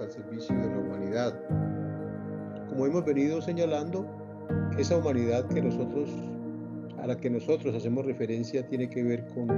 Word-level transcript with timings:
al 0.00 0.10
servicio 0.10 0.54
de 0.56 0.68
la 0.68 0.78
humanidad. 0.78 1.34
Como 2.68 2.86
hemos 2.86 3.04
venido 3.04 3.42
señalando, 3.42 4.06
esa 4.78 4.96
humanidad 4.96 5.46
que 5.48 5.60
nosotros, 5.60 6.08
a 6.98 7.06
la 7.06 7.16
que 7.16 7.28
nosotros 7.28 7.74
hacemos 7.74 8.06
referencia 8.06 8.66
tiene 8.66 8.88
que 8.88 9.02
ver 9.02 9.26
con, 9.28 9.48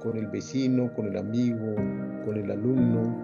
con 0.00 0.16
el 0.16 0.26
vecino, 0.28 0.92
con 0.94 1.06
el 1.06 1.16
amigo, 1.16 1.74
con 2.24 2.36
el 2.36 2.50
alumno, 2.50 3.16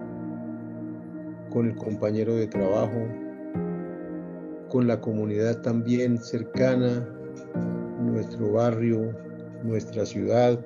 con 1.49 1.67
el 1.67 1.75
compañero 1.75 2.35
de 2.35 2.47
trabajo, 2.47 3.07
con 4.69 4.87
la 4.87 4.99
comunidad 4.99 5.61
también 5.61 6.17
cercana, 6.17 7.07
nuestro 7.99 8.51
barrio, 8.51 9.15
nuestra 9.63 10.05
ciudad. 10.05 10.59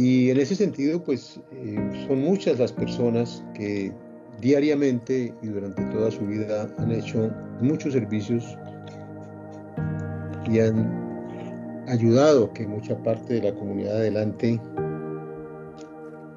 Y 0.00 0.30
en 0.30 0.40
ese 0.40 0.56
sentido, 0.56 1.04
pues 1.04 1.38
eh, 1.52 2.06
son 2.08 2.22
muchas 2.22 2.58
las 2.58 2.72
personas 2.72 3.44
que 3.52 3.92
diariamente 4.40 5.34
y 5.42 5.46
durante 5.48 5.84
toda 5.92 6.10
su 6.10 6.26
vida 6.26 6.74
han 6.78 6.90
hecho 6.90 7.30
muchos 7.60 7.92
servicios 7.92 8.56
y 10.50 10.58
han 10.58 11.84
ayudado 11.86 12.50
que 12.54 12.66
mucha 12.66 12.96
parte 13.02 13.34
de 13.34 13.50
la 13.50 13.54
comunidad 13.54 13.96
adelante 13.96 14.58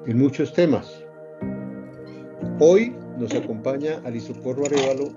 en 0.06 0.18
muchos 0.18 0.52
temas. 0.52 1.02
Hoy 2.60 2.94
nos 3.18 3.34
acompaña 3.34 4.02
Alisocorro 4.04 4.66
Arevalo, 4.66 5.08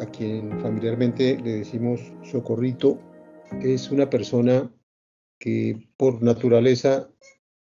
a 0.00 0.06
quien 0.06 0.60
familiarmente 0.60 1.40
le 1.42 1.56
decimos 1.56 2.00
Socorrito. 2.22 3.00
Es 3.62 3.90
una 3.90 4.08
persona 4.08 4.70
que 5.40 5.88
por 5.96 6.22
naturaleza 6.22 7.10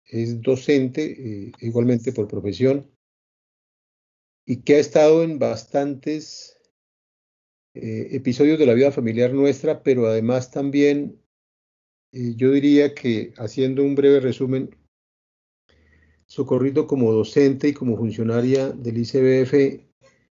es 0.09 0.41
docente, 0.43 1.05
eh, 1.05 1.53
igualmente 1.61 2.13
por 2.13 2.29
profesión, 2.29 2.91
y 4.47 4.63
que 4.63 4.77
ha 4.77 4.79
estado 4.79 5.23
en 5.23 5.39
bastantes 5.39 6.61
eh, 7.75 8.09
episodios 8.13 8.59
de 8.59 8.67
la 8.67 8.75
vida 8.75 8.93
familiar 8.93 9.33
nuestra, 9.33 9.83
pero 9.83 10.07
además 10.07 10.51
también, 10.51 11.21
eh, 12.13 12.35
yo 12.37 12.53
diría 12.53 12.95
que 12.95 13.35
haciendo 13.37 13.83
un 13.83 13.95
breve 13.95 14.21
resumen, 14.21 14.71
Socorrito 16.29 16.89
como 16.89 17.13
docente 17.13 17.69
y 17.69 17.73
como 17.73 17.97
funcionaria 17.97 18.71
del 18.71 18.99
ICBF 18.99 19.85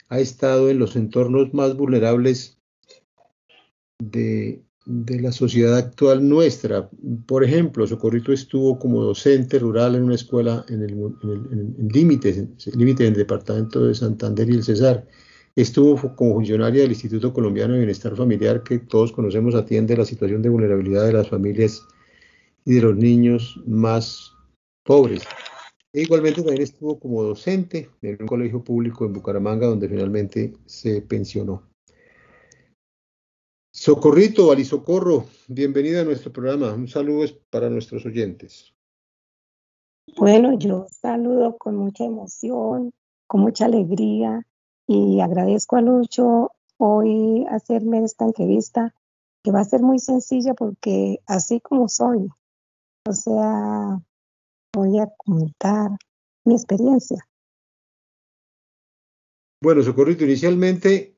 ha 0.07 0.19
estado 0.19 0.69
en 0.69 0.79
los 0.79 0.95
entornos 0.95 1.53
más 1.53 1.75
vulnerables 1.75 2.57
de, 3.99 4.63
la 4.85 5.31
sociedad 5.31 5.77
actual 5.77 6.27
nuestra. 6.27 6.89
Por 7.25 7.43
ejemplo, 7.43 7.85
Socorrito 7.85 8.33
estuvo 8.33 8.79
como 8.79 9.01
docente 9.01 9.59
rural 9.59 9.95
en 9.95 10.03
una 10.03 10.15
escuela 10.15 10.65
en 10.69 10.81
el 10.81 11.87
límite, 11.91 12.49
límite 12.75 13.03
del 13.03 13.13
departamento 13.13 13.85
de 13.85 13.93
Santander 13.93 14.49
y 14.49 14.53
el 14.53 14.63
Cesar. 14.63 15.07
Estuvo 15.55 16.15
como 16.15 16.35
funcionaria 16.35 16.81
del 16.81 16.91
Instituto 16.91 17.33
Colombiano 17.33 17.73
de 17.73 17.79
Bienestar 17.79 18.15
Familiar, 18.15 18.63
que 18.63 18.79
todos 18.79 19.11
conocemos 19.11 19.53
atiende 19.53 19.97
la 19.97 20.05
situación 20.05 20.41
de 20.41 20.49
vulnerabilidad 20.49 21.05
de 21.05 21.13
las 21.13 21.29
familias 21.29 21.85
y 22.65 22.75
de 22.75 22.81
los 22.81 22.95
niños 22.95 23.61
más 23.67 24.31
pobres. 24.83 25.23
E 25.93 26.03
igualmente 26.03 26.41
también 26.41 26.61
estuvo 26.61 26.97
como 26.97 27.21
docente 27.21 27.89
en 28.01 28.17
un 28.21 28.27
colegio 28.27 28.63
público 28.63 29.05
en 29.05 29.13
Bucaramanga, 29.13 29.67
donde 29.67 29.89
finalmente 29.89 30.53
se 30.65 31.01
pensionó. 31.01 31.70
Socorrito, 33.83 34.55
Socorro, 34.63 35.25
bienvenida 35.47 36.01
a 36.01 36.03
nuestro 36.03 36.31
programa. 36.31 36.71
Un 36.71 36.87
saludo 36.87 37.25
para 37.49 37.67
nuestros 37.67 38.05
oyentes. 38.05 38.75
Bueno, 40.17 40.55
yo 40.59 40.85
saludo 40.87 41.57
con 41.57 41.77
mucha 41.77 42.03
emoción, 42.03 42.91
con 43.25 43.41
mucha 43.41 43.65
alegría 43.65 44.45
y 44.85 45.19
agradezco 45.19 45.77
a 45.77 45.81
Lucho 45.81 46.51
hoy 46.77 47.43
hacerme 47.49 48.03
esta 48.03 48.25
entrevista 48.25 48.93
que 49.43 49.51
va 49.51 49.61
a 49.61 49.65
ser 49.65 49.81
muy 49.81 49.97
sencilla 49.97 50.53
porque 50.53 51.17
así 51.25 51.59
como 51.59 51.89
soy, 51.89 52.29
o 53.09 53.13
sea, 53.13 53.99
voy 54.75 54.99
a 54.99 55.11
contar 55.17 55.89
mi 56.45 56.53
experiencia. 56.53 57.27
Bueno, 59.59 59.81
Socorrito, 59.81 60.23
inicialmente 60.23 61.17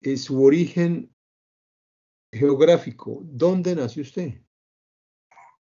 eh, 0.00 0.16
su 0.16 0.42
origen 0.42 1.11
geográfico, 2.32 3.20
¿dónde 3.24 3.76
nació 3.76 4.02
usted? 4.02 4.32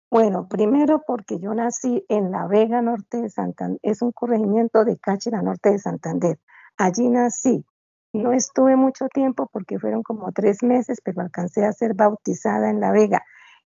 Bueno, 0.09 0.47
primero 0.47 1.03
porque 1.06 1.40
yo 1.40 1.53
nací 1.53 2.03
en 2.09 2.31
La 2.31 2.47
Vega 2.47 2.81
Norte 2.81 3.22
de 3.22 3.29
Santander, 3.29 3.79
es 3.84 4.01
un 4.01 4.12
corregimiento 4.12 4.84
de 4.84 4.97
Cáchira 4.97 5.41
Norte 5.41 5.72
de 5.72 5.79
Santander. 5.79 6.40
Allí 6.78 7.09
nací. 7.09 7.66
No 8.13 8.31
estuve 8.31 8.75
mucho 8.78 9.07
tiempo 9.09 9.50
porque 9.51 9.78
fueron 9.78 10.01
como 10.01 10.31
tres 10.31 10.63
meses, 10.63 11.00
pero 11.03 11.22
alcancé 11.22 11.66
a 11.66 11.73
ser 11.73 11.94
bautizada 11.94 12.69
en 12.69 12.79
La 12.79 12.91
Vega. 12.91 13.24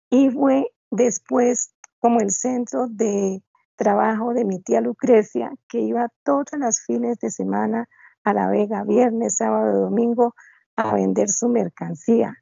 Y 0.10 0.30
fue 0.30 0.72
después 0.92 1.74
como 2.00 2.20
el 2.20 2.32
centro 2.32 2.88
de 2.88 3.42
trabajo 3.76 4.34
de 4.34 4.46
mi 4.46 4.62
tía 4.62 4.80
Lucrecia, 4.80 5.52
que 5.68 5.80
iba 5.82 6.10
todos 6.24 6.46
los 6.54 6.80
fines 6.82 7.18
de 7.20 7.32
semana 7.32 7.90
a 8.24 8.34
La 8.34 8.48
Vega, 8.48 8.84
viernes, 8.84 9.38
sábado, 9.38 9.82
domingo, 9.82 10.36
a 10.76 10.94
vender 10.94 11.30
su 11.30 11.50
mercancía. 11.50 12.38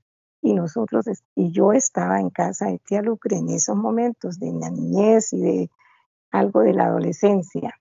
Y 0.46 0.54
nosotros, 0.54 1.08
y 1.36 1.52
yo 1.52 1.74
estaba 1.74 2.20
en 2.20 2.30
casa 2.30 2.68
de 2.68 2.78
tía 2.78 3.02
Lucre 3.02 3.36
en 3.36 3.50
esos 3.50 3.76
momentos 3.76 4.38
de 4.38 4.52
niñez 4.52 5.34
y 5.34 5.42
de 5.42 5.70
algo 6.30 6.60
de 6.60 6.72
la 6.72 6.86
adolescencia. 6.86 7.74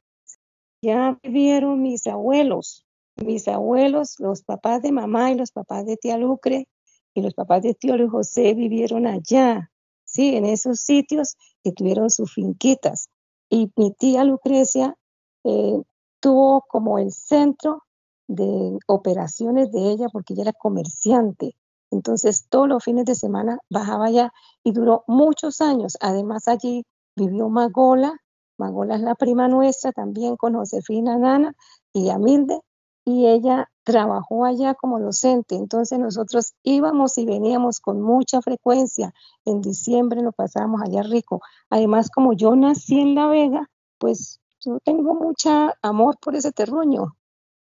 Ya 0.81 1.19
vivieron 1.23 1.83
mis 1.83 2.07
abuelos, 2.07 2.87
mis 3.17 3.49
abuelos, 3.49 4.19
los 4.19 4.45
papás 4.45 4.81
de 4.81 4.93
mamá 4.93 5.31
y 5.31 5.35
los 5.35 5.53
papás 5.53 5.85
de 5.85 5.99
tía 5.99 6.17
Lucre 6.17 6.67
y 7.13 7.21
los 7.21 7.35
papás 7.35 7.65
de 7.65 7.75
tío 7.75 7.99
Luis 7.99 8.11
José 8.11 8.55
vivieron 8.55 9.07
allá, 9.07 9.71
sí, 10.07 10.35
en 10.35 10.47
esos 10.47 10.81
sitios 10.81 11.37
que 11.63 11.73
tuvieron 11.73 12.09
sus 12.09 12.33
finquitas. 12.33 13.11
Y 13.51 13.71
mi 13.77 13.93
tía 13.93 14.25
Lucrecia 14.25 14.97
eh, 15.45 15.83
tuvo 16.19 16.63
como 16.67 16.99
el 16.99 17.13
centro 17.13 17.83
de 18.27 18.79
operaciones 18.87 19.71
de 19.71 19.91
ella 19.91 20.07
porque 20.11 20.33
ella 20.33 20.45
era 20.45 20.53
comerciante. 20.55 21.55
Entonces 21.91 22.47
todos 22.49 22.69
los 22.69 22.83
fines 22.83 23.05
de 23.05 23.15
semana 23.15 23.59
bajaba 23.71 24.07
allá 24.07 24.33
y 24.63 24.73
duró 24.73 25.05
muchos 25.07 25.61
años. 25.61 25.97
Además 26.01 26.49
allí 26.49 26.85
vivió 27.17 27.49
Magola. 27.49 28.15
Magola 28.59 28.97
es 28.97 29.01
la 29.01 29.15
prima 29.15 29.49
nuestra 29.49 29.93
también 29.93 30.37
con 30.37 30.55
Josefina 30.55 31.19
Nana 31.19 31.55
y 31.93 32.11
Amilde. 32.11 32.61
Y 33.05 33.27
ella 33.27 33.69
trabajó 33.85 34.47
allá 34.47 34.75
como 34.75 34.99
docente. 34.99 35.57
Entonces 35.57 35.99
nosotros 35.99 36.55
íbamos 36.63 37.19
y 37.19 37.27
veníamos 37.27 37.81
con 37.81 38.01
mucha 38.01 38.41
frecuencia. 38.41 39.13
En 39.45 39.61
diciembre 39.61 40.23
nos 40.23 40.35
pasábamos 40.35 40.81
allá 40.83 41.03
rico. 41.03 41.43
Además, 41.69 42.11
como 42.11 42.33
yo 42.33 42.57
nací 42.57 42.99
en 42.99 43.15
La 43.15 43.27
Vega, 43.27 43.69
pues 43.99 44.41
yo 44.65 44.79
tengo 44.83 45.15
mucha 45.15 45.75
amor 45.83 46.17
por 46.19 46.35
ese 46.35 46.51
terruño. 46.51 47.15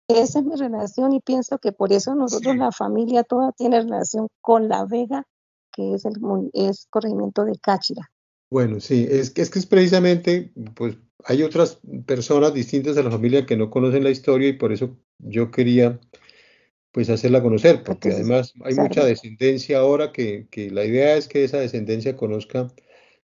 Esa 0.07 0.39
es 0.39 0.45
mi 0.45 0.55
relación 0.55 1.13
y 1.13 1.19
pienso 1.19 1.57
que 1.57 1.71
por 1.71 1.91
eso 1.91 2.15
nosotros, 2.15 2.55
la 2.55 2.71
familia 2.71 3.23
toda, 3.23 3.51
tiene 3.51 3.81
relación 3.81 4.27
con 4.41 4.69
La 4.69 4.85
Vega, 4.85 5.23
que 5.73 5.93
es 5.93 6.05
el 6.05 6.13
es 6.53 6.87
corregimiento 6.89 7.43
de 7.43 7.57
Cáchira. 7.59 8.09
Bueno, 8.49 8.79
sí, 8.79 9.05
es 9.09 9.31
que 9.31 9.41
es, 9.41 9.49
que 9.49 9.59
es 9.59 9.65
precisamente, 9.65 10.53
pues 10.75 10.97
hay 11.25 11.43
otras 11.43 11.79
personas 12.05 12.53
distintas 12.53 12.95
de 12.95 13.03
la 13.03 13.11
familia 13.11 13.45
que 13.45 13.57
no 13.57 13.69
conocen 13.69 14.05
la 14.05 14.09
historia 14.09 14.47
y 14.47 14.53
por 14.53 14.71
eso 14.71 14.97
yo 15.19 15.51
quería 15.51 15.99
pues 16.93 17.09
hacerla 17.09 17.43
conocer, 17.43 17.83
porque 17.83 18.09
además 18.09 18.53
hay 18.63 18.75
mucha 18.75 19.05
descendencia 19.05 19.79
ahora 19.79 20.13
que, 20.13 20.47
que 20.49 20.71
la 20.71 20.85
idea 20.85 21.17
es 21.17 21.27
que 21.27 21.43
esa 21.43 21.59
descendencia 21.59 22.15
conozca 22.15 22.69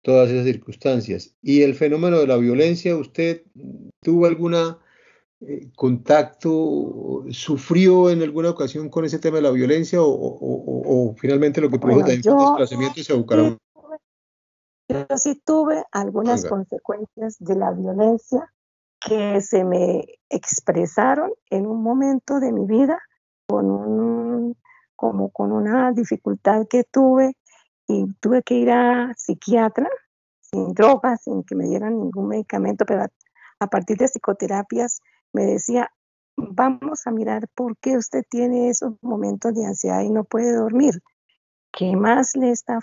todas 0.02 0.30
esas 0.30 0.46
circunstancias. 0.46 1.36
Y 1.42 1.62
el 1.62 1.74
fenómeno 1.74 2.20
de 2.20 2.28
la 2.28 2.38
violencia, 2.38 2.96
¿usted 2.96 3.44
tuvo 4.02 4.28
alguna 4.28 4.78
eh, 5.42 5.70
contacto, 5.76 7.26
sufrió 7.30 8.10
en 8.10 8.22
alguna 8.22 8.50
ocasión 8.50 8.90
con 8.90 9.06
ese 9.06 9.20
tema 9.20 9.38
de 9.38 9.44
la 9.44 9.52
violencia 9.52 10.00
o, 10.02 11.16
finalmente 11.18 11.62
lo 11.62 11.70
que 11.70 11.80
produjo 11.80 12.06
bueno, 12.06 12.22
desplazamiento 12.22 13.04
se 13.04 13.14
Bucaramanga? 13.14 13.58
Yo 14.88 15.18
sí 15.18 15.42
tuve 15.44 15.84
algunas 15.92 16.46
consecuencias 16.46 17.38
de 17.40 17.56
la 17.56 17.72
violencia 17.72 18.54
que 19.00 19.42
se 19.42 19.64
me 19.64 20.06
expresaron 20.30 21.32
en 21.50 21.68
un 21.68 21.82
momento 21.82 22.40
de 22.40 22.52
mi 22.52 22.66
vida 22.66 23.00
con 23.48 23.70
un, 23.70 24.58
como 24.96 25.30
con 25.30 25.52
una 25.52 25.92
dificultad 25.92 26.68
que 26.68 26.84
tuve 26.84 27.36
y 27.88 28.06
tuve 28.20 28.42
que 28.44 28.56
ir 28.56 28.72
a 28.72 29.14
psiquiatra 29.16 29.90
sin 30.42 30.74
drogas, 30.74 31.24
sin 31.24 31.44
que 31.44 31.56
me 31.56 31.66
dieran 31.66 32.00
ningún 32.00 32.28
medicamento, 32.28 32.86
pero 32.86 33.06
a, 33.60 33.68
partir 33.68 33.98
de 33.98 34.08
psicoterapias 34.08 35.02
me 35.36 35.46
decía, 35.46 35.92
vamos 36.38 37.06
a 37.06 37.12
mirar 37.12 37.48
por 37.54 37.78
qué 37.78 37.98
usted 37.98 38.24
tiene 38.30 38.70
esos 38.70 38.94
momentos 39.02 39.54
de 39.54 39.66
ansiedad 39.66 40.02
y 40.02 40.10
no 40.10 40.24
puede 40.24 40.56
dormir. 40.56 41.02
¿Qué 41.72 41.96
más 41.98 42.36
le 42.38 42.52
está 42.52 42.80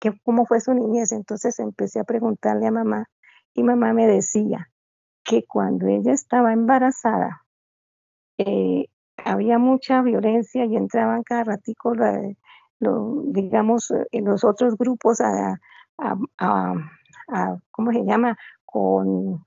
qué, 0.00 0.12
¿Cómo 0.24 0.44
fue 0.44 0.60
su 0.60 0.74
niñez? 0.74 1.12
Entonces 1.12 1.58
empecé 1.60 2.00
a 2.00 2.04
preguntarle 2.04 2.66
a 2.66 2.72
mamá 2.72 3.06
y 3.54 3.62
mamá 3.62 3.92
me 3.92 4.08
decía 4.08 4.68
que 5.22 5.44
cuando 5.46 5.86
ella 5.86 6.12
estaba 6.12 6.52
embarazada, 6.52 7.44
eh, 8.38 8.86
había 9.24 9.58
mucha 9.58 10.02
violencia 10.02 10.64
y 10.64 10.76
entraban 10.76 11.22
cada 11.22 11.44
ratico, 11.44 11.94
lo, 12.80 13.22
digamos, 13.26 13.92
en 14.10 14.24
los 14.24 14.42
otros 14.42 14.76
grupos 14.76 15.20
a, 15.20 15.58
¿cómo 17.70 17.92
se 17.92 18.04
llama? 18.04 18.36
Con 18.64 19.44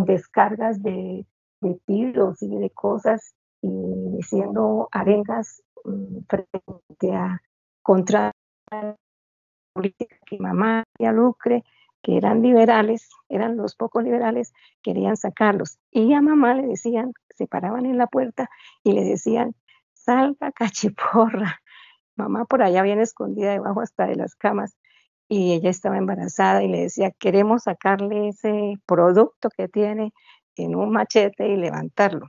descargas 0.00 0.82
de, 0.82 1.26
tiros 1.86 2.42
y 2.42 2.56
de 2.56 2.70
cosas 2.70 3.34
y 3.60 3.68
diciendo 4.16 4.88
arengas 4.90 5.62
mm, 5.84 6.18
frente 6.28 7.14
a 7.14 7.40
contra 7.82 8.32
la 8.70 8.96
política 9.72 10.16
que 10.26 10.38
mamá 10.38 10.84
y 10.98 11.04
a 11.04 11.12
Lucre, 11.12 11.62
que 12.02 12.16
eran 12.16 12.42
liberales, 12.42 13.08
eran 13.28 13.56
los 13.56 13.76
pocos 13.76 14.02
liberales, 14.02 14.52
querían 14.82 15.16
sacarlos. 15.16 15.78
Y 15.90 16.12
a 16.14 16.20
mamá 16.20 16.54
le 16.54 16.66
decían, 16.66 17.12
se 17.30 17.46
paraban 17.46 17.86
en 17.86 17.96
la 17.96 18.08
puerta 18.08 18.50
y 18.82 18.92
le 18.92 19.04
decían, 19.04 19.54
salga 19.94 20.50
cachiporra. 20.52 21.60
Mamá 22.16 22.44
por 22.44 22.62
allá 22.62 22.82
bien 22.82 23.00
escondida 23.00 23.52
debajo 23.52 23.80
hasta 23.80 24.06
de 24.06 24.16
las 24.16 24.34
camas 24.34 24.76
y 25.32 25.54
ella 25.54 25.70
estaba 25.70 25.96
embarazada 25.96 26.62
y 26.62 26.68
le 26.68 26.82
decía, 26.82 27.10
queremos 27.10 27.62
sacarle 27.62 28.28
ese 28.28 28.74
producto 28.84 29.48
que 29.56 29.66
tiene 29.66 30.12
en 30.56 30.76
un 30.76 30.90
machete 30.92 31.48
y 31.48 31.56
levantarlo. 31.56 32.26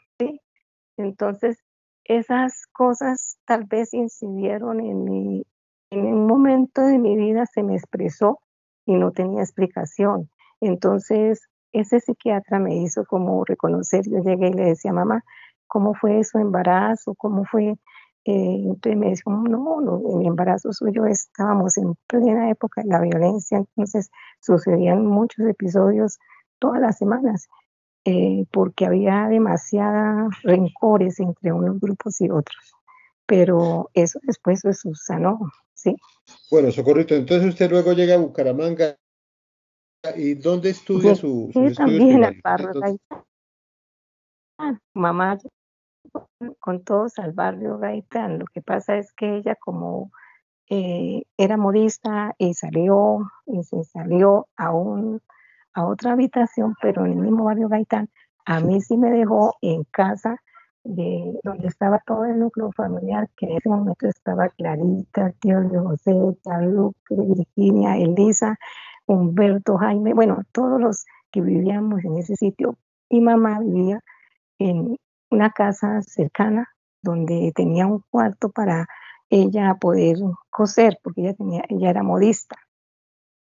Entonces, 0.96 1.58
esas 2.06 2.66
cosas 2.72 3.40
tal 3.44 3.66
vez 3.66 3.94
incidieron 3.94 4.80
en 4.80 5.04
mi, 5.04 5.44
en 5.90 6.06
un 6.06 6.28
momento 6.28 6.82
de 6.82 6.98
mi 6.98 7.18
vida 7.18 7.46
se 7.46 7.62
me 7.62 7.76
expresó 7.76 8.40
y 8.86 8.94
no 8.94 9.12
tenía 9.12 9.42
explicación. 9.42 10.30
Entonces, 10.62 11.50
ese 11.74 12.00
psiquiatra 12.00 12.58
me 12.60 12.78
hizo 12.78 13.04
como 13.04 13.44
reconocer, 13.44 14.04
yo 14.10 14.20
llegué 14.20 14.48
y 14.48 14.54
le 14.54 14.64
decía, 14.64 14.94
mamá, 14.94 15.26
¿cómo 15.68 15.94
fue 15.94 16.24
su 16.24 16.38
embarazo? 16.38 17.16
¿Cómo 17.16 17.44
fue? 17.44 17.76
Eh, 18.26 18.62
entonces 18.64 18.98
me 18.98 19.10
dijo, 19.10 19.32
no, 19.32 19.82
no, 19.82 20.02
en 20.12 20.18
mi 20.20 20.28
embarazo 20.28 20.72
suyo 20.72 21.06
estábamos 21.06 21.78
en 21.78 21.96
plena 22.08 22.50
época 22.50 22.82
de 22.82 22.88
la 22.88 23.02
violencia, 23.02 23.58
entonces 23.58 24.12
sucedían 24.40 25.06
muchos 25.06 25.46
episodios 25.48 26.20
todas 26.60 26.80
las 26.80 26.98
semanas. 26.98 27.50
Eh, 28.06 28.46
porque 28.52 28.86
había 28.86 29.28
demasiadas 29.30 30.30
rencores 30.44 31.22
entre 31.22 31.54
unos 31.54 31.80
grupos 31.80 32.20
y 32.20 32.30
otros. 32.30 32.74
Pero 33.26 33.90
eso 33.94 34.20
después 34.24 34.60
se 34.60 34.74
subsanó, 34.74 35.40
¿sí? 35.74 35.96
Bueno, 36.52 36.70
Socorrito, 36.72 37.16
entonces 37.16 37.48
usted 37.48 37.70
luego 37.70 37.94
llega 37.94 38.16
a 38.16 38.18
Bucaramanga. 38.18 38.98
¿Y 40.18 40.34
dónde 40.34 40.72
estudia 40.72 41.16
su, 41.16 41.50
sus 41.54 41.76
también 41.76 42.26
al 42.26 42.38
barrio 42.44 42.74
Gaitán. 42.74 43.24
Mamá 44.94 45.38
con 46.60 46.84
todos 46.84 47.20
al 47.20 47.34
barrio 47.34 47.78
Gaitán. 47.78 48.40
Lo 48.40 48.46
que 48.46 48.62
pasa 48.62 48.98
es 48.98 49.14
que 49.14 49.38
ella 49.38 49.56
como 49.56 50.12
eh, 50.70 51.24
era 51.38 51.58
modista 51.58 52.34
y 52.38 52.54
salió 52.54 53.20
y 53.46 53.64
se 53.64 53.84
salió 53.84 54.48
a 54.56 54.72
un 54.72 55.22
a 55.76 55.86
otra 55.86 56.12
habitación, 56.12 56.76
pero 56.82 57.06
en 57.06 57.14
el 57.14 57.20
mismo 57.20 57.46
barrio 57.46 57.68
Gaitán, 57.68 58.10
a 58.46 58.60
mí 58.60 58.80
sí 58.82 58.96
me 58.98 59.10
dejó 59.10 59.56
en 59.62 59.84
casa 59.86 60.38
de 60.84 61.40
donde 61.44 61.68
estaba 61.68 62.00
todo 62.06 62.26
el 62.26 62.40
núcleo 62.40 62.72
familiar, 62.74 63.30
que 63.38 63.46
en 63.48 63.58
ese 63.58 63.70
momento 63.70 64.08
estaba 64.08 64.50
Clarita, 64.50 65.32
tío 65.40 65.62
José, 65.70 66.12
Lucre, 66.12 67.18
Virginia, 67.18 67.98
Elisa, 67.98 68.58
Humberto, 69.06 69.78
Jaime, 69.78 70.14
bueno, 70.14 70.44
todos 70.52 70.80
los 70.80 71.06
que 71.32 71.42
vivíamos 71.42 72.04
en 72.04 72.18
ese 72.18 72.36
sitio. 72.36 72.78
Y 73.10 73.22
mamá 73.22 73.60
vivía 73.60 74.02
en 74.60 74.98
una 75.34 75.50
casa 75.50 76.02
cercana 76.04 76.70
donde 77.02 77.52
tenía 77.56 77.88
un 77.88 78.04
cuarto 78.10 78.50
para 78.52 78.88
ella 79.30 79.76
poder 79.80 80.18
coser, 80.50 81.00
porque 81.04 81.22
ella, 81.22 81.34
tenía, 81.34 81.64
ella 81.70 81.90
era 81.90 82.04
modista. 82.04 82.56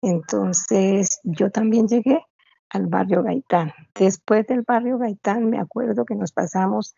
Entonces 0.03 1.21
yo 1.25 1.51
también 1.51 1.89
llegué 1.89 2.23
al 2.69 2.87
barrio 2.87 3.23
Gaitán. 3.23 3.73
Después 3.95 4.47
del 4.47 4.63
barrio 4.63 4.99
Gaitán 4.99 5.49
me 5.49 5.59
acuerdo 5.59 6.05
que 6.05 6.15
nos 6.15 6.33
pasamos 6.33 6.95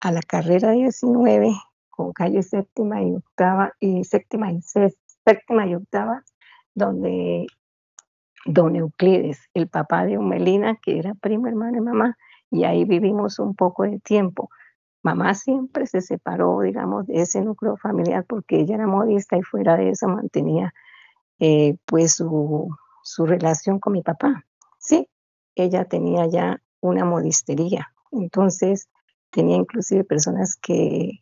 a 0.00 0.12
la 0.12 0.20
carrera 0.20 0.72
19 0.72 1.50
con 1.88 2.12
calle 2.12 2.42
séptima 2.42 3.02
y 3.02 3.12
octava 3.12 3.72
y 3.80 4.04
séptima 4.04 4.52
y 4.52 4.60
séptima 4.62 5.66
y 5.66 5.74
octava 5.74 6.22
donde 6.74 7.46
don 8.44 8.76
Euclides, 8.76 9.48
el 9.54 9.68
papá 9.68 10.04
de 10.04 10.16
Humelina, 10.16 10.76
que 10.76 10.98
era 10.98 11.14
primo 11.14 11.48
hermano 11.48 11.72
de 11.72 11.80
mamá, 11.80 12.16
y 12.50 12.64
ahí 12.64 12.84
vivimos 12.84 13.38
un 13.38 13.54
poco 13.54 13.84
de 13.84 13.98
tiempo. 14.00 14.50
Mamá 15.02 15.34
siempre 15.34 15.86
se 15.86 16.00
separó, 16.00 16.60
digamos, 16.60 17.06
de 17.06 17.22
ese 17.22 17.40
núcleo 17.40 17.76
familiar 17.76 18.24
porque 18.26 18.60
ella 18.60 18.76
era 18.76 18.86
modista 18.86 19.36
y 19.36 19.42
fuera 19.42 19.76
de 19.76 19.90
eso 19.90 20.08
mantenía 20.08 20.74
eh, 21.38 21.76
pues 21.84 22.14
su, 22.14 22.68
su 23.02 23.26
relación 23.26 23.78
con 23.78 23.92
mi 23.92 24.02
papá. 24.02 24.44
Sí, 24.78 25.08
ella 25.54 25.84
tenía 25.84 26.26
ya 26.26 26.60
una 26.80 27.04
modistería, 27.04 27.92
entonces 28.12 28.88
tenía 29.30 29.56
inclusive 29.56 30.04
personas 30.04 30.56
que, 30.56 31.20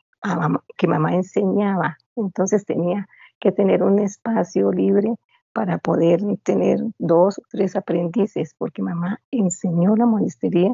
que 0.77 0.87
mamá 0.87 1.15
enseñaba, 1.15 1.99
entonces 2.17 2.65
tenía 2.65 3.09
que 3.41 3.53
tener 3.53 3.83
un 3.83 3.99
espacio 3.99 4.73
libre 4.73 5.15
para 5.53 5.79
poder 5.79 6.21
tener 6.43 6.81
dos 6.99 7.39
o 7.39 7.43
tres 7.51 7.77
aprendices, 7.77 8.55
porque 8.59 8.83
mamá 8.83 9.21
enseñó 9.31 9.97
la 9.97 10.05
modistería, 10.05 10.73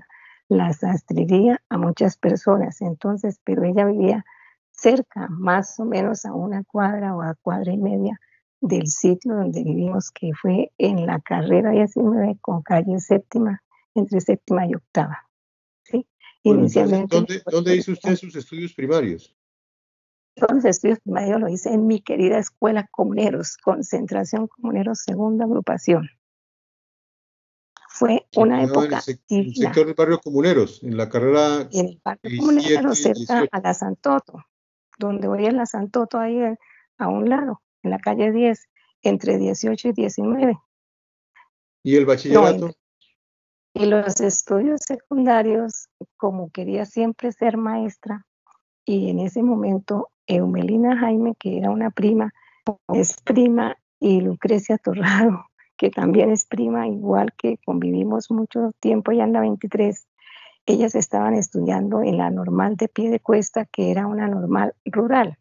la 0.57 0.73
sastrería 0.73 1.63
a 1.69 1.79
muchas 1.79 2.17
personas, 2.17 2.81
entonces, 2.81 3.41
pero 3.45 3.65
ella 3.65 3.85
vivía 3.87 4.25
cerca, 4.71 5.29
más 5.29 5.79
o 5.81 5.85
menos 5.85 6.25
a 6.25 6.35
una 6.35 6.65
cuadra 6.65 7.15
o 7.15 7.23
a 7.23 7.35
cuadra 7.35 7.73
y 7.73 7.79
media 7.79 8.21
del 8.61 8.87
sitio 8.87 9.35
donde 9.35 9.63
vivimos, 9.63 10.11
que 10.11 10.33
fue 10.41 10.73
en 10.79 11.07
la 11.07 11.21
carrera 11.21 11.71
19 11.71 12.39
con 12.41 12.63
calle 12.63 12.99
séptima, 13.01 13.63
entre 13.95 14.21
séptima 14.21 14.67
y 14.67 14.75
octava. 14.75 15.29
¿sí? 15.85 16.07
Inicialmente. 16.43 17.15
¿dónde, 17.15 17.43
¿Dónde 17.51 17.77
hizo 17.77 17.93
usted 17.93 18.17
sus 18.17 18.35
estudios 18.37 18.73
primarios? 18.75 19.35
Los 20.37 20.65
estudios 20.65 21.01
primarios 21.01 21.41
lo 21.41 21.49
hice 21.49 21.73
en 21.73 21.87
mi 21.87 22.01
querida 22.01 22.39
escuela 22.39 22.89
Comuneros, 22.91 23.57
Concentración 23.59 24.49
Comuneros, 24.49 25.01
segunda 25.05 25.45
agrupación. 25.45 26.09
Fue 28.07 28.27
una 28.37 28.65
época. 28.65 29.01
En 29.29 29.39
el, 29.39 29.55
sector 29.55 29.87
del 29.87 29.95
barrio 29.95 30.21
Comuneros, 30.21 30.83
en 30.83 30.97
la 30.97 31.09
carrera. 31.09 31.69
En 31.71 31.87
el 31.87 32.01
barrio 32.05 32.39
Comuneros, 32.39 32.99
cerca 32.99 33.47
a 33.51 33.61
la 33.61 33.75
Santoto, 33.75 34.45
donde 34.99 35.29
voy 35.29 35.47
a 35.47 35.53
la 35.53 35.67
Santoto, 35.67 36.19
ahí 36.19 36.41
a 36.99 37.09
un 37.09 37.29
lado 37.29 37.63
en 37.83 37.91
la 37.91 37.99
calle 37.99 38.33
10, 38.33 38.69
entre 39.03 39.39
18 39.39 39.89
y 39.89 39.93
19. 39.93 40.59
¿Y 41.85 41.97
el 41.97 42.07
bachillerato? 42.07 42.73
y 43.75 43.87
los 43.87 44.21
estudios 44.21 44.81
secundarios, 44.87 45.89
como 46.17 46.51
quería 46.51 46.85
siempre 46.85 47.33
ser 47.33 47.57
maestra, 47.57 48.27
y 48.85 49.09
en 49.11 49.21
ese 49.21 49.43
momento 49.43 50.11
Eumelina 50.27 50.99
Jaime, 50.99 51.35
que 51.39 51.59
era 51.59 51.71
una 51.71 51.91
prima, 51.91 52.33
es 52.93 53.17
prima, 53.23 53.77
y 53.99 54.21
Lucrecia 54.21 54.79
Torrado, 54.79 55.47
que 55.83 55.91
también 55.91 56.31
es 56.31 56.47
prima, 56.47 56.87
igual 56.87 57.33
que 57.37 57.59
convivimos 57.67 58.31
mucho 58.31 58.71
tiempo 58.79 59.11
ya 59.11 59.25
en 59.25 59.33
la 59.33 59.41
23, 59.41 60.07
ellas 60.65 60.95
estaban 60.95 61.35
estudiando 61.35 62.03
en 62.03 62.19
la 62.19 62.31
normal 62.31 62.77
de 62.77 62.87
pie 62.87 63.11
de 63.11 63.19
cuesta, 63.19 63.65
que 63.65 63.91
era 63.91 64.07
una 64.07 64.29
normal 64.29 64.75
rural, 64.85 65.39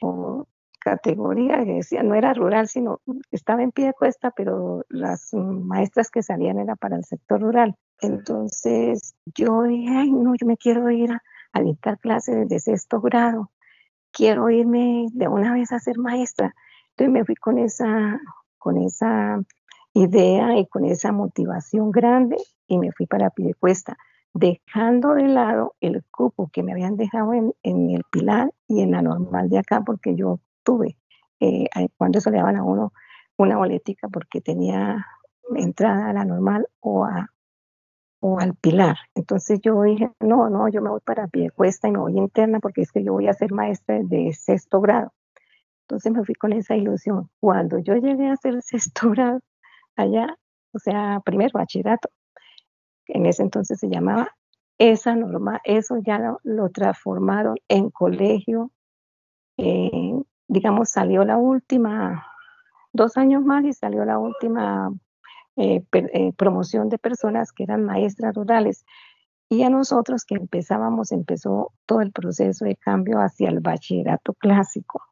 o 0.00 0.46
categoría 0.78 1.64
que 1.64 1.72
decía, 1.72 2.04
no 2.04 2.14
era 2.14 2.32
rural, 2.34 2.68
sino 2.68 3.00
estaba 3.32 3.64
en 3.64 3.72
pie 3.72 3.86
de 3.86 3.92
cuesta, 3.92 4.30
pero 4.30 4.84
las 4.88 5.34
maestras 5.34 6.12
que 6.12 6.22
salían 6.22 6.60
era 6.60 6.76
para 6.76 6.94
el 6.94 7.04
sector 7.04 7.40
rural. 7.40 7.74
Entonces 8.00 9.16
yo 9.34 9.64
dije, 9.64 9.92
ay, 9.92 10.12
no, 10.12 10.36
yo 10.36 10.46
me 10.46 10.56
quiero 10.56 10.88
ir 10.92 11.10
a, 11.10 11.20
a 11.52 11.62
dictar 11.62 11.98
clases 11.98 12.48
de 12.48 12.60
sexto 12.60 13.00
grado, 13.00 13.50
quiero 14.12 14.50
irme 14.50 15.08
de 15.14 15.26
una 15.26 15.52
vez 15.52 15.72
a 15.72 15.80
ser 15.80 15.98
maestra. 15.98 16.54
Entonces 16.90 17.12
me 17.12 17.24
fui 17.24 17.34
con 17.34 17.58
esa, 17.58 18.20
con 18.56 18.76
esa 18.76 19.40
idea 19.94 20.58
y 20.58 20.66
con 20.66 20.84
esa 20.84 21.12
motivación 21.12 21.90
grande 21.90 22.36
y 22.66 22.78
me 22.78 22.92
fui 22.92 23.06
para 23.06 23.30
pie 23.30 23.46
de 23.46 23.54
cuesta 23.54 23.96
dejando 24.32 25.14
de 25.14 25.28
lado 25.28 25.74
el 25.80 26.04
cupo 26.10 26.50
que 26.52 26.62
me 26.62 26.72
habían 26.72 26.96
dejado 26.96 27.34
en, 27.34 27.54
el 27.62 28.04
Pilar 28.10 28.50
y 28.68 28.80
en 28.80 28.92
la 28.92 29.02
normal 29.02 29.48
de 29.48 29.58
acá, 29.58 29.82
porque 29.84 30.14
yo 30.14 30.40
tuve. 30.62 30.96
Eh, 31.40 31.66
cuando 31.96 32.18
eso 32.18 32.30
le 32.30 32.38
daban 32.38 32.56
a 32.56 32.64
uno 32.64 32.92
una 33.38 33.56
boletica 33.56 34.08
porque 34.08 34.40
tenía 34.40 35.06
entrada 35.56 36.10
a 36.10 36.12
la 36.12 36.24
normal 36.24 36.68
o, 36.80 37.04
a, 37.04 37.30
o 38.20 38.38
al 38.38 38.54
pilar. 38.54 38.96
Entonces 39.14 39.60
yo 39.62 39.82
dije, 39.82 40.10
no, 40.20 40.50
no, 40.50 40.68
yo 40.68 40.82
me 40.82 40.90
voy 40.90 41.00
para 41.00 41.26
pie 41.26 41.50
cuesta 41.50 41.88
y 41.88 41.92
me 41.92 41.98
voy 41.98 42.18
interna 42.18 42.60
porque 42.60 42.82
es 42.82 42.92
que 42.92 43.02
yo 43.02 43.14
voy 43.14 43.28
a 43.28 43.32
ser 43.32 43.52
maestra 43.52 44.00
de 44.02 44.32
sexto 44.34 44.80
grado. 44.80 45.12
Entonces 45.82 46.12
me 46.12 46.24
fui 46.24 46.34
con 46.34 46.52
esa 46.52 46.76
ilusión. 46.76 47.30
Cuando 47.40 47.78
yo 47.78 47.94
llegué 47.94 48.28
a 48.28 48.36
ser 48.36 48.60
sexto 48.62 49.10
grado 49.10 49.40
allá, 50.00 50.36
o 50.72 50.78
sea, 50.78 51.20
primero 51.24 51.50
bachillerato, 51.54 52.10
en 53.06 53.26
ese 53.26 53.42
entonces 53.42 53.78
se 53.78 53.88
llamaba, 53.88 54.30
esa 54.78 55.14
norma, 55.14 55.60
eso 55.64 55.98
ya 55.98 56.38
lo, 56.42 56.70
transformaron 56.70 57.56
en 57.68 57.90
colegio. 57.90 58.70
Eh, 59.58 60.14
digamos, 60.48 60.88
salió 60.88 61.24
la 61.24 61.36
última, 61.36 62.26
dos 62.92 63.18
años 63.18 63.44
más 63.44 63.64
y 63.64 63.74
salió 63.74 64.06
la 64.06 64.18
última 64.18 64.90
eh, 65.56 65.84
eh, 65.92 66.32
promoción 66.32 66.88
de 66.88 66.96
personas 66.96 67.52
que 67.52 67.64
eran 67.64 67.84
maestras 67.84 68.34
rurales. 68.34 68.86
Y 69.50 69.64
a 69.64 69.68
nosotros 69.68 70.24
que 70.24 70.36
empezábamos, 70.36 71.12
empezó 71.12 71.72
todo 71.84 72.00
el 72.00 72.12
proceso 72.12 72.64
de 72.64 72.76
cambio 72.76 73.18
hacia 73.18 73.50
el 73.50 73.60
bachillerato 73.60 74.32
clásico. 74.32 75.02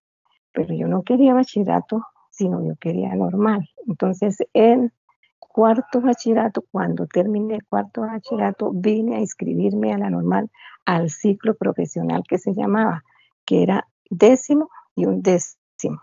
Pero 0.52 0.73
yo 0.75 0.88
no 0.88 1.02
quería 1.02 1.35
bachillerato, 1.35 2.02
sino 2.38 2.64
yo 2.64 2.76
quería 2.76 3.14
normal. 3.16 3.68
Entonces, 3.88 4.38
en 4.54 4.92
cuarto 5.40 6.00
bachillerato, 6.00 6.64
cuando 6.71 7.07
terminé 7.07 7.61
cuarto 7.68 8.02
bachillerato, 8.02 8.71
vine 8.73 9.16
a 9.16 9.21
inscribirme 9.21 9.92
a 9.92 9.99
la 9.99 10.09
normal 10.09 10.49
al 10.87 11.11
ciclo 11.11 11.57
profesional 11.57 12.23
que 12.28 12.38
se 12.38 12.54
llamaba, 12.54 13.02
que 13.45 13.64
era 13.64 13.88
décimo 14.09 14.71
y 14.95 15.07
un 15.07 15.21
décimo. 15.21 16.00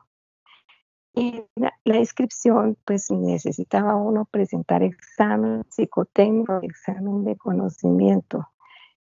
Y 1.13 1.41
la, 1.55 1.97
inscripción, 1.97 2.77
pues 2.83 3.09
necesitaba 3.09 3.95
uno 3.95 4.25
presentar 4.25 4.83
examen 4.83 5.63
psicotécnico, 5.69 6.59
examen 6.61 7.23
de 7.23 7.37
conocimiento, 7.37 8.49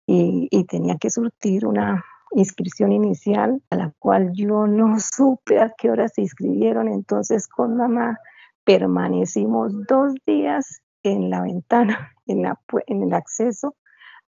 y, 0.05 0.49
y 0.51 0.65
tenía 0.65 0.97
que 0.97 1.09
surtir 1.09 1.65
una 1.65 2.03
inscripción 2.35 2.91
inicial 2.91 3.61
a 3.69 3.75
la 3.75 3.93
cual 3.99 4.31
yo 4.33 4.67
no 4.67 4.95
supe 4.99 5.59
a 5.59 5.73
qué 5.77 5.89
hora 5.89 6.07
se 6.07 6.21
inscribieron, 6.21 6.87
entonces 6.87 7.47
con 7.47 7.77
mamá 7.77 8.17
permanecimos 8.63 9.73
dos 9.87 10.13
días 10.25 10.81
en 11.03 11.29
la 11.29 11.41
ventana, 11.41 12.13
en, 12.27 12.43
la, 12.43 12.59
en 12.87 13.03
el 13.03 13.13
acceso 13.13 13.75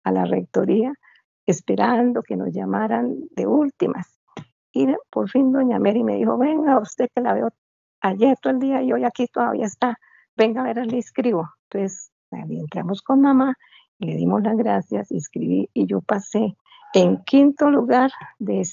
a 0.03 0.11
la 0.11 0.25
rectoría, 0.25 0.93
esperando 1.45 2.21
que 2.21 2.35
nos 2.35 2.51
llamaran 2.51 3.15
de 3.31 3.47
últimas. 3.47 4.19
Y 4.71 4.87
por 5.09 5.29
fin 5.29 5.51
doña 5.53 5.79
Mary 5.79 6.03
me 6.03 6.17
dijo, 6.17 6.37
venga, 6.37 6.79
usted 6.79 7.07
que 7.15 7.21
la 7.21 7.33
veo 7.33 7.49
ayer 8.01 8.37
todo 8.41 8.53
el 8.53 8.59
día 8.59 8.81
y 8.81 8.91
hoy 8.91 9.03
aquí 9.03 9.27
todavía 9.27 9.65
está, 9.65 9.97
venga 10.35 10.61
a 10.61 10.65
ver, 10.65 10.85
le 10.85 10.97
escribo. 10.97 11.49
Entonces, 11.69 12.11
entramos 12.31 13.01
con 13.01 13.21
mamá, 13.21 13.55
le 13.99 14.15
dimos 14.15 14.43
las 14.43 14.57
gracias, 14.57 15.11
escribí 15.11 15.69
y 15.73 15.87
yo 15.87 16.01
pasé 16.01 16.57
en 16.95 17.17
quinto 17.25 17.69
lugar 17.69 18.11
de, 18.39 18.65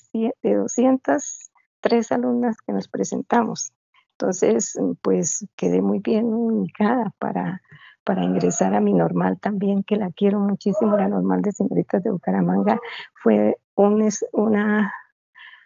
de 0.43 0.55
203 0.55 2.13
alumnas 2.13 2.57
que 2.65 2.73
nos 2.73 2.89
presentamos. 2.89 3.73
Entonces, 4.13 4.79
pues 5.03 5.45
quedé 5.57 5.83
muy 5.83 5.99
bien 5.99 6.27
ubicada 6.27 7.13
para, 7.19 7.61
para 8.05 8.23
ingresar 8.23 8.75
a 8.75 8.81
mi 8.81 8.93
normal 8.93 9.41
también, 9.41 9.83
que 9.83 9.97
la 9.97 10.11
quiero 10.13 10.39
muchísimo, 10.39 10.97
la 10.97 11.09
normal 11.09 11.43
de 11.43 11.51
señoritas 11.51 12.05
de 12.05 12.13
Bucaramanga. 12.13 12.79
Fue 13.21 13.57
un, 13.75 14.09
una, 14.33 14.95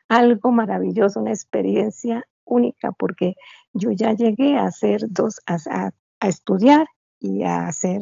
algo 0.09 0.51
maravilloso, 0.51 1.21
una 1.21 1.33
experiencia 1.33 2.25
única, 2.47 2.93
porque 2.93 3.35
yo 3.75 3.91
ya 3.93 4.15
llegué 4.15 4.57
a 4.57 4.65
hacer 4.65 5.03
dos, 5.11 5.41
a, 5.47 5.91
a 6.21 6.29
estudiar 6.29 6.87
y 7.21 7.43
a 7.43 7.67
hacer, 7.67 8.01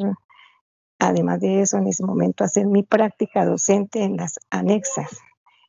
además 1.08 1.40
de 1.40 1.62
eso, 1.62 1.78
en 1.78 1.86
ese 1.86 2.04
momento, 2.04 2.44
hacer 2.44 2.66
mi 2.66 2.82
práctica 2.82 3.44
docente 3.44 4.02
en 4.02 4.16
las 4.16 4.38
anexas 4.50 5.20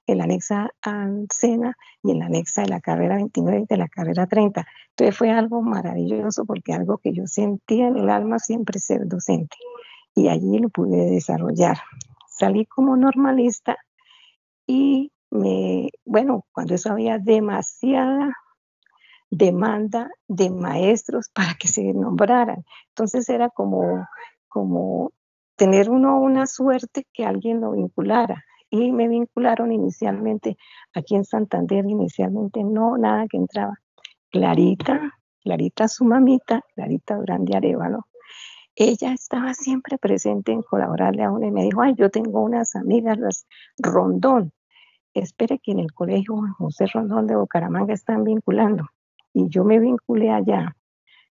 en 0.08 0.20
la 0.20 0.26
anexa 0.26 0.70
a 0.82 1.08
SENA 1.32 1.78
y 2.04 2.12
en 2.12 2.20
la 2.20 2.26
anexa 2.28 2.62
de 2.62 2.70
la 2.70 2.82
carrera 2.82 3.16
29 3.16 3.62
y 3.62 3.66
de 3.66 3.78
la 3.78 3.88
carrera 3.88 4.28
30. 4.28 4.66
Entonces 4.90 5.18
fue 5.18 5.32
algo 5.32 5.62
maravilloso 5.62 6.46
porque 6.46 6.74
algo 6.74 6.98
que 6.98 7.14
yo 7.14 7.26
sentía 7.26 7.88
en 7.88 7.98
el 7.98 8.10
alma 8.10 8.40
siempre 8.40 8.80
ser 8.80 9.08
docente 9.08 9.58
y 10.14 10.28
allí 10.30 10.60
lo 10.60 10.70
pude 10.70 11.10
desarrollar. 11.10 11.80
Salí 12.28 12.66
como 12.66 12.96
normalista 12.98 13.78
y 14.68 15.12
me, 15.32 15.90
bueno, 16.06 16.46
cuando 16.52 16.76
eso 16.76 16.92
había 16.92 17.18
demasiada 17.18 18.36
demanda 19.32 20.10
de 20.28 20.50
maestros 20.50 21.30
para 21.34 21.56
que 21.56 21.68
se 21.68 21.84
nombraran. 21.94 22.64
Entonces 22.90 23.28
era 23.28 23.50
como, 23.50 24.08
como 24.48 25.12
tener 25.56 25.90
uno 25.90 26.20
una 26.20 26.48
suerte 26.48 27.06
que 27.14 27.26
alguien 27.26 27.62
lo 27.62 27.72
vinculara 27.72 28.44
y 28.70 28.92
me 28.92 29.08
vincularon 29.08 29.72
inicialmente 29.72 30.58
aquí 30.94 31.16
en 31.16 31.24
Santander, 31.24 31.86
inicialmente 31.86 32.64
no, 32.64 32.98
nada 32.98 33.26
que 33.30 33.38
entraba. 33.38 33.76
Clarita, 34.30 35.14
Clarita 35.42 35.88
su 35.88 36.06
mamita, 36.06 36.62
Clarita 36.74 37.16
Durán 37.16 37.46
de 37.46 37.56
Arevalo, 37.56 38.06
ella 38.76 39.14
estaba 39.14 39.54
siempre 39.54 39.98
presente 39.98 40.52
en 40.52 40.62
colaborarle 40.62 41.24
a 41.24 41.32
uno 41.32 41.48
y 41.48 41.52
me 41.52 41.64
dijo, 41.64 41.82
ay, 41.82 41.94
yo 41.96 42.10
tengo 42.10 42.42
unas 42.42 42.76
amigas, 42.76 43.18
las 43.18 43.48
Rondón, 43.78 44.52
espere 45.14 45.60
que 45.60 45.72
en 45.72 45.80
el 45.80 45.94
colegio 45.94 46.36
José 46.58 46.88
Rondón 46.88 47.28
de 47.28 47.38
Bucaramanga 47.38 47.94
están 47.94 48.26
vinculando. 48.26 48.86
Y 49.34 49.48
yo 49.50 49.64
me 49.64 49.80
vinculé 49.80 50.32
allá, 50.32 50.76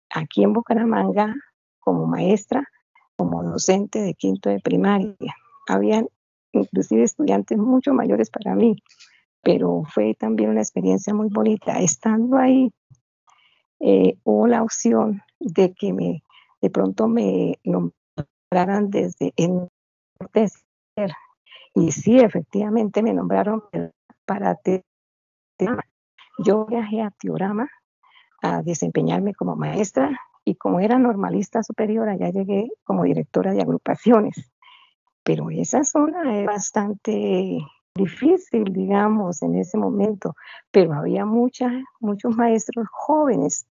aquí 0.10 0.44
en 0.44 0.54
Bucaramanga, 0.54 1.36
como 1.80 2.08
maestra, 2.08 2.68
como 3.18 3.44
docente 3.44 4.00
de 4.00 4.14
quinto 4.14 4.50
de 4.50 4.60
primaria. 4.60 5.36
Habían 5.68 6.08
inclusive 6.54 7.04
estudiantes 7.04 7.58
mucho 7.58 7.94
mayores 7.94 8.30
para 8.30 8.56
mí, 8.56 8.82
pero 9.42 9.84
fue 9.94 10.14
también 10.14 10.52
una 10.52 10.62
experiencia 10.62 11.14
muy 11.14 11.28
bonita. 11.30 11.80
Estando 11.80 12.38
ahí, 12.38 12.72
eh, 13.80 14.18
hubo 14.24 14.48
la 14.48 14.64
opción 14.64 15.22
de 15.40 15.74
que 15.74 15.94
me, 15.94 16.24
de 16.62 16.70
pronto 16.70 17.08
me 17.08 17.60
nombraran 17.64 18.90
desde 18.90 19.34
en 19.36 19.68
y 21.76 21.92
sí, 21.92 22.20
efectivamente 22.20 23.04
me 23.04 23.14
nombraron 23.14 23.64
para 24.26 24.56
Teorama. 24.56 25.84
Yo 26.44 26.66
viajé 26.66 27.02
a 27.02 27.12
Teorama 27.12 27.70
a 28.42 28.62
desempeñarme 28.62 29.34
como 29.34 29.56
maestra 29.56 30.20
y 30.48 30.56
como 30.56 30.80
era 30.80 30.98
normalista 30.98 31.64
superior, 31.64 32.08
allá 32.10 32.30
llegué 32.30 32.70
como 32.84 33.04
directora 33.04 33.54
de 33.54 33.62
agrupaciones 33.62 34.52
pero 35.28 35.50
esa 35.50 35.84
zona 35.84 36.40
es 36.40 36.46
bastante 36.46 37.60
difícil, 37.94 38.64
digamos, 38.72 39.42
en 39.42 39.56
ese 39.56 39.78
momento, 39.78 40.36
pero 40.72 40.94
había 40.94 41.26
muchas, 41.26 41.74
muchos 42.00 42.34
maestros 42.38 42.88
jóvenes 42.90 43.68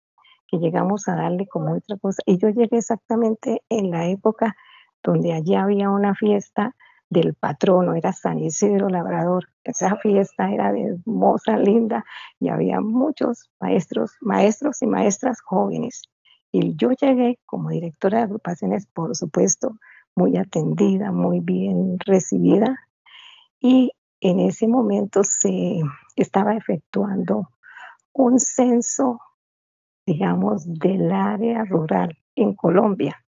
que 0.47 0.57
llegamos 0.57 1.07
a 1.07 1.15
darle 1.15 1.47
como 1.47 1.73
otra 1.73 1.95
cosa. 1.95 2.21
Y 2.25 2.39
yo 2.39 2.49
llegué 2.49 2.79
exactamente 2.79 3.61
en 3.69 3.89
la 3.89 4.09
época 4.09 4.57
donde 5.01 5.31
allí 5.31 5.55
había 5.55 5.89
una 5.89 6.13
fiesta 6.13 6.75
del 7.09 7.35
patrono, 7.35 7.93
era 7.93 8.11
San 8.11 8.39
Isidro 8.39 8.89
Labrador. 8.89 9.47
Esa 9.63 9.95
fiesta 9.95 10.51
era 10.51 10.77
hermosa, 10.77 11.55
linda, 11.55 12.03
y 12.37 12.49
había 12.49 12.81
muchos 12.81 13.49
maestros, 13.61 14.11
maestros 14.19 14.81
y 14.81 14.87
maestras 14.87 15.39
jóvenes. 15.39 16.03
Y 16.51 16.75
yo 16.75 16.91
llegué 16.91 17.39
como 17.45 17.69
directora 17.69 18.19
de 18.19 18.23
agrupaciones, 18.25 18.87
por 18.87 19.15
supuesto, 19.15 19.77
muy 20.15 20.37
atendida, 20.37 21.11
muy 21.11 21.41
bien 21.41 21.97
recibida. 22.05 22.77
Y 23.59 23.91
en 24.21 24.39
ese 24.39 24.67
momento 24.67 25.23
se 25.23 25.81
estaba 26.15 26.55
efectuando 26.55 27.49
un 28.13 28.39
censo, 28.39 29.19
digamos, 30.05 30.65
del 30.65 31.11
área 31.11 31.65
rural 31.65 32.17
en 32.35 32.53
Colombia, 32.55 33.25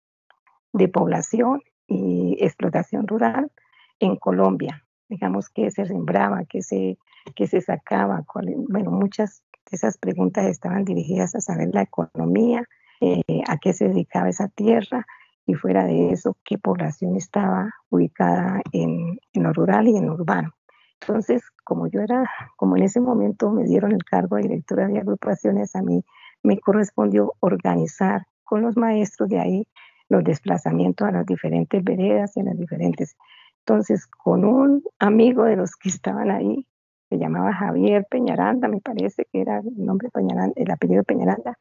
de 0.73 0.87
población 0.87 1.61
y 1.87 2.37
explotación 2.39 3.07
rural 3.07 3.51
en 3.99 4.15
Colombia. 4.17 4.83
Digamos 5.09 5.49
que 5.49 5.71
se 5.71 5.85
sembraba, 5.85 6.45
que 6.45 6.61
se, 6.61 6.97
que 7.35 7.47
se 7.47 7.61
sacaba. 7.61 8.23
Bueno, 8.69 8.91
muchas 8.91 9.43
de 9.69 9.77
esas 9.77 9.97
preguntas 9.97 10.45
estaban 10.45 10.85
dirigidas 10.85 11.35
a 11.35 11.41
saber 11.41 11.69
la 11.73 11.83
economía, 11.83 12.67
eh, 13.01 13.41
a 13.47 13.57
qué 13.57 13.73
se 13.73 13.87
dedicaba 13.87 14.29
esa 14.29 14.47
tierra 14.49 15.05
y 15.45 15.53
fuera 15.53 15.85
de 15.85 16.11
eso, 16.11 16.37
qué 16.43 16.57
población 16.57 17.15
estaba 17.15 17.71
ubicada 17.89 18.61
en, 18.71 19.19
en 19.33 19.43
lo 19.43 19.53
rural 19.53 19.87
y 19.87 19.95
en 19.95 20.07
lo 20.07 20.13
urbano. 20.13 20.53
Entonces, 21.01 21.43
como 21.63 21.87
yo 21.87 22.01
era, 22.01 22.29
como 22.55 22.77
en 22.77 22.83
ese 22.83 22.99
momento 22.99 23.51
me 23.51 23.63
dieron 23.65 23.91
el 23.91 24.03
cargo 24.03 24.37
de 24.37 24.43
directora 24.43 24.87
de 24.87 24.99
agrupaciones, 24.99 25.75
a 25.75 25.81
mí 25.81 26.03
me 26.41 26.59
correspondió 26.59 27.33
organizar 27.39 28.23
con 28.43 28.61
los 28.61 28.77
maestros 28.77 29.29
de 29.29 29.39
ahí 29.39 29.67
los 30.09 30.23
desplazamientos 30.23 31.07
a 31.07 31.11
las 31.11 31.25
diferentes 31.25 31.83
veredas 31.83 32.35
y 32.37 32.41
a 32.41 32.43
las 32.43 32.57
diferentes. 32.57 33.15
Entonces, 33.59 34.05
con 34.07 34.45
un 34.45 34.83
amigo 34.99 35.43
de 35.43 35.55
los 35.55 35.75
que 35.75 35.89
estaban 35.89 36.29
ahí, 36.29 36.67
se 37.09 37.17
llamaba 37.17 37.53
Javier 37.53 38.05
Peñaranda, 38.09 38.67
me 38.67 38.81
parece 38.81 39.25
que 39.31 39.41
era 39.41 39.59
el 39.59 39.85
nombre 39.85 40.09
Peñaranda, 40.11 40.53
el 40.55 40.71
apellido 40.71 41.03
Peñaranda, 41.03 41.57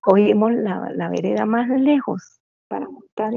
cogimos 0.00 0.52
la, 0.52 1.08
vereda 1.08 1.46
más 1.46 1.68
lejos 1.68 2.40
para 2.68 2.88
montar 2.88 3.32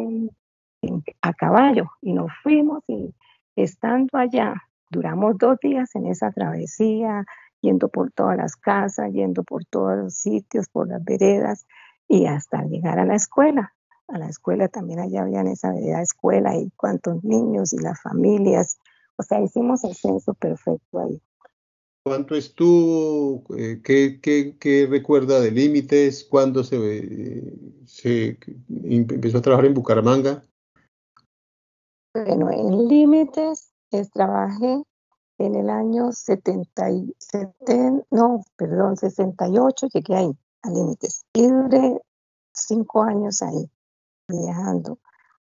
a 1.22 1.34
caballo 1.34 1.88
y 2.02 2.14
nos 2.14 2.32
fuimos 2.44 2.84
y 2.88 3.14
estando 3.56 4.18
allá, 4.18 4.56
duramos 4.90 5.38
dos 5.38 5.58
días 5.60 5.96
en 5.96 6.08
esa 6.08 6.32
travesía, 6.32 7.26
yendo 7.62 7.90
por 7.90 8.12
todas 8.12 8.38
las 8.38 8.56
casas, 8.56 9.12
yendo 9.12 9.44
por 9.44 9.66
todos 9.66 9.98
los 9.98 10.14
sitios, 10.14 10.70
por 10.70 10.88
las 10.88 11.04
veredas 11.04 11.66
y 12.08 12.26
hasta 12.26 12.64
llegar 12.64 13.00
a 13.00 13.06
la 13.06 13.16
escuela. 13.16 13.74
a 14.10 14.18
la 14.18 14.28
escuela, 14.28 14.70
también 14.70 15.00
allá 15.00 15.24
había 15.24 15.42
en 15.42 15.48
esa 15.48 15.74
escuela 16.02 16.56
y 16.56 16.72
cuántos 16.78 17.26
niños 17.26 17.74
y 17.74 17.80
las 17.80 18.02
familias. 18.02 18.78
O 19.18 19.24
sea, 19.24 19.42
hicimos 19.42 19.84
el 19.84 19.96
censo 19.96 20.34
perfecto 20.34 21.00
ahí. 21.00 21.22
¿Cuánto 22.08 22.36
es 22.36 22.56
tú? 22.56 23.44
Eh, 23.58 23.82
¿Qué, 23.84 24.88
recuerda 24.90 25.42
de 25.42 25.52
límites? 25.52 26.24
¿Cuándo 26.24 26.64
se, 26.64 27.54
se 27.86 28.38
empezó 28.70 29.40
a 29.40 29.42
trabajar 29.42 29.66
en 29.66 29.74
Bucaramanga? 29.74 30.42
Bueno, 32.14 32.50
en 32.50 32.88
límites 32.88 33.74
trabajé 34.14 34.84
en 35.38 35.56
el 35.56 35.70
año 35.70 36.14
77, 36.14 38.06
no, 38.10 38.42
perdón, 38.56 38.96
68 38.96 39.88
llegué 39.94 40.16
ahí, 40.16 40.32
a 40.62 40.70
límites. 40.70 41.26
Y 41.34 41.46
duré 41.48 42.02
cinco 42.54 43.04
años 43.04 43.42
ahí, 43.42 43.70
viajando. 44.30 44.98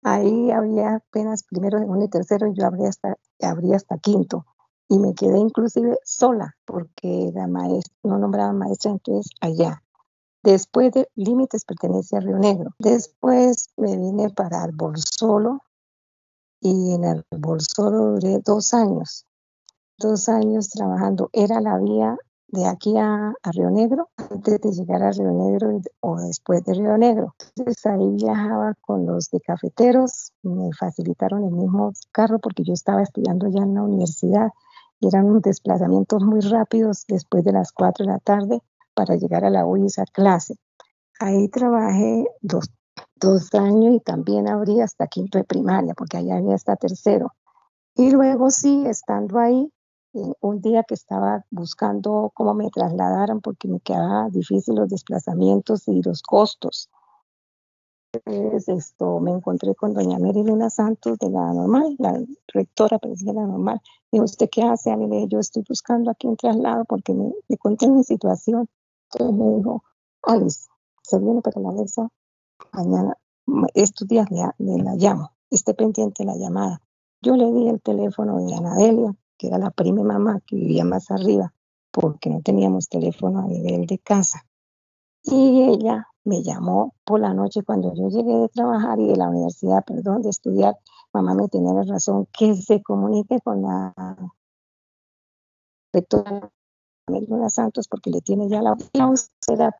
Ahí 0.02 0.50
había 0.50 0.96
apenas 0.96 1.42
primero, 1.44 1.78
segundo 1.78 2.04
y 2.04 2.10
tercero, 2.10 2.48
y 2.48 2.54
yo 2.54 2.66
abría 2.66 2.90
hasta, 2.90 3.16
abría 3.40 3.76
hasta 3.76 3.96
quinto 3.96 4.44
y 4.90 4.98
me 4.98 5.14
quedé 5.14 5.38
inclusive 5.38 5.98
sola 6.04 6.56
porque 6.66 7.30
la 7.32 7.46
maestra, 7.46 7.94
no 8.02 8.18
nombraba 8.18 8.52
maestra, 8.52 8.90
entonces 8.90 9.30
allá. 9.40 9.82
Después 10.42 10.92
de 10.92 11.08
Límites 11.14 11.64
pertenece 11.64 12.16
a 12.16 12.20
Río 12.20 12.38
Negro. 12.38 12.70
Después 12.78 13.68
me 13.76 13.96
vine 13.96 14.30
para 14.30 14.62
Arbolsolo 14.62 15.60
y 16.60 16.94
en 16.94 17.04
Arbolsolo 17.04 18.14
duré 18.14 18.40
dos 18.44 18.74
años. 18.74 19.26
Dos 19.96 20.28
años 20.28 20.70
trabajando. 20.70 21.30
Era 21.32 21.60
la 21.60 21.78
vía 21.78 22.16
de 22.48 22.66
aquí 22.66 22.96
a, 22.96 23.32
a, 23.42 23.52
Río 23.52 23.70
Negro, 23.70 24.08
antes 24.16 24.60
de 24.60 24.72
llegar 24.72 25.04
a 25.04 25.12
Río 25.12 25.30
Negro 25.30 25.80
o 26.00 26.16
después 26.20 26.64
de 26.64 26.74
Río 26.74 26.98
Negro. 26.98 27.36
Entonces 27.54 27.86
ahí 27.86 28.10
viajaba 28.16 28.74
con 28.80 29.06
los 29.06 29.30
de 29.30 29.40
cafeteros, 29.40 30.32
me 30.42 30.72
facilitaron 30.72 31.44
el 31.44 31.52
mismo 31.52 31.92
carro 32.10 32.40
porque 32.40 32.64
yo 32.64 32.72
estaba 32.72 33.02
estudiando 33.02 33.46
ya 33.48 33.62
en 33.62 33.74
la 33.74 33.82
universidad 33.84 34.50
eran 35.00 35.26
unos 35.26 35.42
desplazamientos 35.42 36.22
muy 36.22 36.40
rápidos 36.40 37.04
después 37.08 37.44
de 37.44 37.52
las 37.52 37.72
4 37.72 38.06
de 38.06 38.12
la 38.12 38.18
tarde 38.18 38.62
para 38.94 39.16
llegar 39.16 39.44
a 39.44 39.50
la 39.50 39.66
U 39.66 39.76
esa 39.84 40.04
clase. 40.04 40.56
Ahí 41.18 41.48
trabajé 41.48 42.26
dos, 42.40 42.70
dos 43.16 43.54
años 43.54 43.94
y 43.94 44.00
también 44.00 44.48
abrí 44.48 44.80
hasta 44.80 45.06
quinto 45.06 45.38
de 45.38 45.44
primaria, 45.44 45.94
porque 45.94 46.18
allá 46.18 46.36
había 46.36 46.54
hasta 46.54 46.76
tercero. 46.76 47.32
Y 47.94 48.10
luego 48.10 48.50
sí, 48.50 48.84
estando 48.86 49.38
ahí, 49.38 49.72
un 50.12 50.60
día 50.60 50.82
que 50.82 50.94
estaba 50.94 51.44
buscando 51.50 52.32
cómo 52.34 52.54
me 52.54 52.70
trasladaran 52.70 53.40
porque 53.40 53.68
me 53.68 53.80
quedaba 53.80 54.28
difícil 54.30 54.74
los 54.74 54.88
desplazamientos 54.88 55.86
y 55.88 56.02
los 56.02 56.22
costos 56.22 56.90
esto, 58.66 59.20
me 59.20 59.30
encontré 59.30 59.74
con 59.74 59.94
doña 59.94 60.18
Mary 60.18 60.42
Luna 60.42 60.70
Santos 60.70 61.18
de 61.18 61.30
la 61.30 61.52
normal, 61.52 61.96
la 61.98 62.20
rectora 62.48 62.98
de 63.02 63.32
la 63.32 63.46
normal. 63.46 63.80
Me 64.10 64.16
dijo, 64.16 64.24
¿usted 64.24 64.48
qué 64.50 64.62
hace? 64.62 64.96
Le 64.96 65.28
yo 65.28 65.38
estoy 65.38 65.64
buscando 65.68 66.10
aquí 66.10 66.26
un 66.26 66.36
traslado 66.36 66.84
porque 66.84 67.14
me, 67.14 67.32
me 67.48 67.56
conté 67.56 67.88
mi 67.88 68.02
situación. 68.02 68.68
Entonces 69.12 69.36
me 69.36 69.56
dijo, 69.56 69.84
Alice, 70.22 70.68
se 71.02 71.18
viene 71.18 71.40
para 71.40 71.60
la 71.60 71.72
mesa 71.72 72.08
mañana, 72.72 73.16
estos 73.74 74.06
días 74.06 74.26
le, 74.30 74.82
la 74.82 74.94
llamo, 74.94 75.32
esté 75.50 75.74
pendiente 75.74 76.24
la 76.24 76.36
llamada. 76.36 76.80
Yo 77.22 77.36
le 77.36 77.52
di 77.52 77.68
el 77.68 77.80
teléfono 77.80 78.38
de 78.38 78.54
Anadelia, 78.54 79.14
que 79.36 79.48
era 79.48 79.58
la 79.58 79.70
prima 79.70 80.02
mamá 80.02 80.40
que 80.46 80.56
vivía 80.56 80.84
más 80.84 81.10
arriba, 81.10 81.52
porque 81.90 82.30
no 82.30 82.40
teníamos 82.42 82.88
teléfono 82.88 83.40
a 83.40 83.46
nivel 83.46 83.86
de 83.86 83.98
casa. 83.98 84.46
Y 85.22 85.62
ella 85.62 86.09
me 86.24 86.42
llamó 86.42 86.94
por 87.04 87.20
la 87.20 87.34
noche 87.34 87.62
cuando 87.62 87.94
yo 87.94 88.08
llegué 88.08 88.36
de 88.36 88.48
trabajar 88.48 88.98
y 89.00 89.06
de 89.06 89.16
la 89.16 89.28
universidad, 89.28 89.84
perdón, 89.84 90.22
de 90.22 90.30
estudiar. 90.30 90.76
Mamá 91.12 91.34
me 91.34 91.48
tenía 91.48 91.72
razón, 91.82 92.26
que 92.36 92.54
se 92.54 92.82
comunique 92.82 93.40
con 93.40 93.62
la 93.62 93.94
rectora 95.92 96.50
Melina 97.08 97.48
Santos 97.48 97.88
porque 97.88 98.10
le 98.10 98.20
tiene 98.20 98.48
ya 98.48 98.62
la 98.62 98.74
búsqueda 98.74 99.74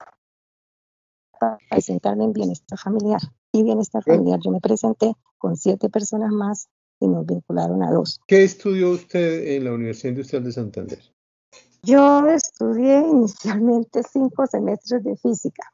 para 1.39 1.59
presentarme 1.71 2.25
en 2.25 2.33
bienestar 2.33 2.79
familiar. 2.79 3.21
Y 3.53 3.63
bienestar 3.65 4.03
familiar, 4.05 4.39
yo 4.45 4.53
me 4.53 4.61
presenté 4.61 5.13
con 5.39 5.57
siete 5.57 5.89
personas 5.89 6.31
más 6.31 6.69
y 7.01 7.09
nos 7.09 7.27
vincularon 7.27 7.83
a 7.83 7.91
dos. 7.91 8.21
¿Qué 8.27 8.45
estudió 8.45 8.91
usted 8.91 9.57
en 9.57 9.65
la 9.65 9.73
Universidad 9.73 10.11
Industrial 10.11 10.45
de 10.45 10.53
Santander? 10.53 11.01
Yo 11.83 12.27
estudié 12.27 13.01
inicialmente 13.01 14.03
cinco 14.03 14.47
semestres 14.47 15.03
de 15.03 15.17
física, 15.17 15.73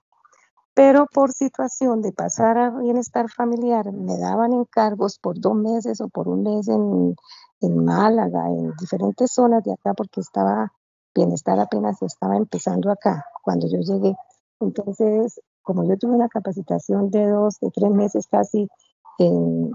pero 0.77 1.07
por 1.07 1.33
situación 1.33 2.03
de 2.03 2.13
pasar 2.13 2.59
a 2.59 2.69
bienestar 2.69 3.31
familiar 3.31 3.91
me 3.93 4.19
daban 4.19 4.53
encargos 4.53 5.19
por 5.19 5.41
dos 5.41 5.55
meses 5.55 6.03
o 6.03 6.09
por 6.11 6.29
un 6.29 6.43
mes 6.43 6.69
en, 6.69 7.17
en 7.63 7.85
Málaga, 7.87 8.47
en 8.51 8.77
diferentes 8.79 9.33
zonas 9.33 9.65
de 9.65 9.73
acá, 9.73 9.95
porque 9.95 10.21
estaba 10.21 10.71
bienestar 11.15 11.59
apenas 11.59 12.03
estaba 12.03 12.37
empezando 12.37 12.91
acá 12.91 13.25
cuando 13.43 13.67
yo 13.69 13.79
llegué. 13.81 14.15
Entonces, 14.61 15.41
como 15.63 15.83
yo 15.89 15.97
tuve 15.97 16.15
una 16.15 16.29
capacitación 16.29 17.11
de 17.11 17.27
dos, 17.27 17.59
de 17.59 17.71
tres 17.71 17.91
meses 17.93 18.27
casi 18.31 18.69
en 19.17 19.71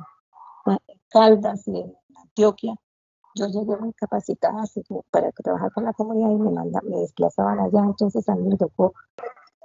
Caldas 1.09 1.67
y 1.67 1.79
en 1.79 1.95
Antioquia, 2.15 2.75
yo 3.33 3.47
llegué 3.47 3.75
muy 3.75 3.93
capacitada 3.93 4.65
para 5.09 5.31
trabajar 5.31 5.71
con 5.73 5.83
la 5.83 5.93
comunidad 5.93 6.29
y 6.29 6.37
me, 6.37 6.51
me 6.51 6.97
desplazaban 6.97 7.59
allá, 7.59 7.79
entonces 7.85 8.29
a 8.29 8.35
mí 8.35 8.47
me 8.47 8.57
tocó 8.57 8.93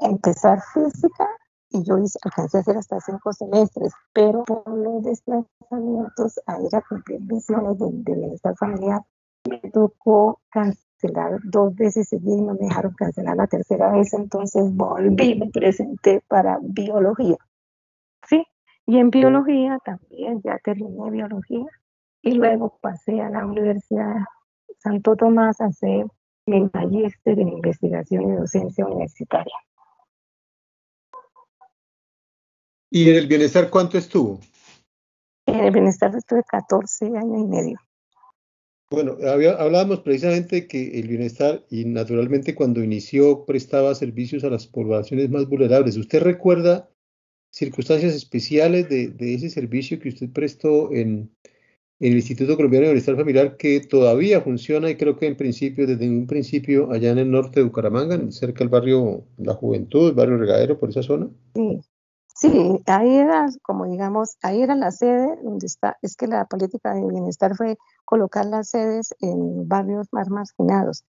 empezar 0.00 0.60
física 0.72 1.28
y 1.70 1.82
yo 1.82 1.98
hice, 1.98 2.18
alcancé 2.22 2.58
a 2.58 2.60
hacer 2.60 2.76
hasta 2.76 3.00
cinco 3.00 3.32
semestres, 3.32 3.92
pero 4.12 4.44
por 4.44 4.68
los 4.68 5.02
desplazamientos 5.02 6.40
a 6.46 6.60
ir 6.60 6.74
a 6.74 6.82
cumplir 6.82 7.20
misiones 7.20 7.78
de, 7.78 8.14
bienestar 8.14 8.54
familiar, 8.56 9.00
me 9.48 9.58
tocó 9.70 10.40
cancelar 10.50 11.40
dos 11.44 11.74
veces 11.74 12.12
y 12.12 12.18
no 12.18 12.54
me 12.54 12.66
dejaron 12.66 12.94
cancelar 12.94 13.36
la 13.36 13.46
tercera 13.46 13.92
vez, 13.92 14.12
entonces 14.12 14.74
volví, 14.74 15.38
me 15.38 15.50
presenté 15.50 16.22
para 16.28 16.58
biología. 16.62 17.36
Sí, 18.28 18.44
y 18.86 18.98
en 18.98 19.10
biología 19.10 19.78
también 19.84 20.40
ya 20.42 20.58
terminé 20.58 21.10
biología 21.10 21.66
y 22.22 22.32
luego 22.32 22.78
pasé 22.80 23.20
a 23.20 23.30
la 23.30 23.46
Universidad 23.46 24.16
Santo 24.78 25.16
Tomás 25.16 25.60
a 25.60 25.66
hacer 25.66 26.06
mi 26.46 26.68
magíster 26.72 27.38
en 27.40 27.48
investigación 27.48 28.32
y 28.32 28.36
docencia 28.36 28.86
universitaria. 28.86 29.54
¿Y 32.90 33.10
en 33.10 33.16
el 33.16 33.26
bienestar 33.26 33.70
cuánto 33.70 33.98
estuvo? 33.98 34.40
En 35.46 35.60
el 35.60 35.72
bienestar 35.72 36.14
estuve 36.14 36.42
14 36.48 37.06
años 37.06 37.40
y 37.40 37.46
medio. 37.46 37.78
Bueno, 38.90 39.16
hablábamos 39.58 40.00
precisamente 40.00 40.68
que 40.68 41.00
el 41.00 41.08
bienestar 41.08 41.64
y 41.70 41.84
naturalmente 41.84 42.54
cuando 42.54 42.84
inició 42.84 43.44
prestaba 43.44 43.94
servicios 43.96 44.44
a 44.44 44.50
las 44.50 44.68
poblaciones 44.68 45.28
más 45.28 45.48
vulnerables. 45.48 45.96
¿Usted 45.96 46.22
recuerda 46.22 46.88
circunstancias 47.52 48.14
especiales 48.14 48.88
de 48.88 49.34
ese 49.34 49.50
servicio 49.50 49.98
que 49.98 50.10
usted 50.10 50.30
prestó 50.30 50.92
en, 50.92 51.30
en 51.98 52.12
el 52.12 52.16
Instituto 52.16 52.56
Colombiano 52.56 52.86
de 52.86 52.92
Bienestar 52.92 53.16
Familiar 53.16 53.56
que 53.56 53.80
todavía 53.80 54.42
funciona 54.42 54.90
y 54.90 54.96
creo 54.96 55.16
que 55.16 55.26
en 55.26 55.36
principio, 55.36 55.86
desde 55.86 56.08
un 56.08 56.26
principio, 56.26 56.92
allá 56.92 57.10
en 57.10 57.18
el 57.18 57.30
norte 57.30 57.60
de 57.60 57.66
Bucaramanga, 57.66 58.20
cerca 58.30 58.58
del 58.58 58.68
barrio 58.68 59.24
La 59.38 59.54
Juventud, 59.54 60.10
el 60.10 60.14
barrio 60.14 60.36
Regadero, 60.36 60.78
por 60.78 60.90
esa 60.90 61.02
zona. 61.02 61.30
Sí, 61.54 61.80
sí, 62.36 62.82
ahí 62.86 63.16
era, 63.16 63.46
como 63.62 63.86
digamos, 63.86 64.36
ahí 64.42 64.62
era 64.62 64.74
la 64.74 64.90
sede 64.90 65.38
donde 65.42 65.66
está, 65.66 65.96
es 66.02 66.16
que 66.16 66.26
la 66.26 66.44
política 66.46 66.94
de 66.94 67.06
bienestar 67.06 67.56
fue 67.56 67.78
colocar 68.04 68.46
las 68.46 68.70
sedes 68.70 69.14
en 69.20 69.68
barrios 69.68 70.08
más 70.12 70.28
marginados. 70.30 71.04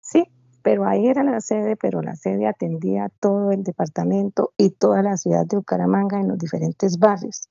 Sí, 0.00 0.24
pero 0.62 0.86
ahí 0.86 1.08
era 1.08 1.22
la 1.22 1.40
sede, 1.40 1.76
pero 1.76 2.02
la 2.02 2.16
sede 2.16 2.46
atendía 2.46 3.10
todo 3.20 3.52
el 3.52 3.62
departamento 3.62 4.52
y 4.56 4.70
toda 4.70 5.02
la 5.02 5.16
ciudad 5.16 5.46
de 5.46 5.56
Bucaramanga 5.56 6.20
en 6.20 6.28
los 6.28 6.38
diferentes 6.38 6.98
barrios 6.98 7.48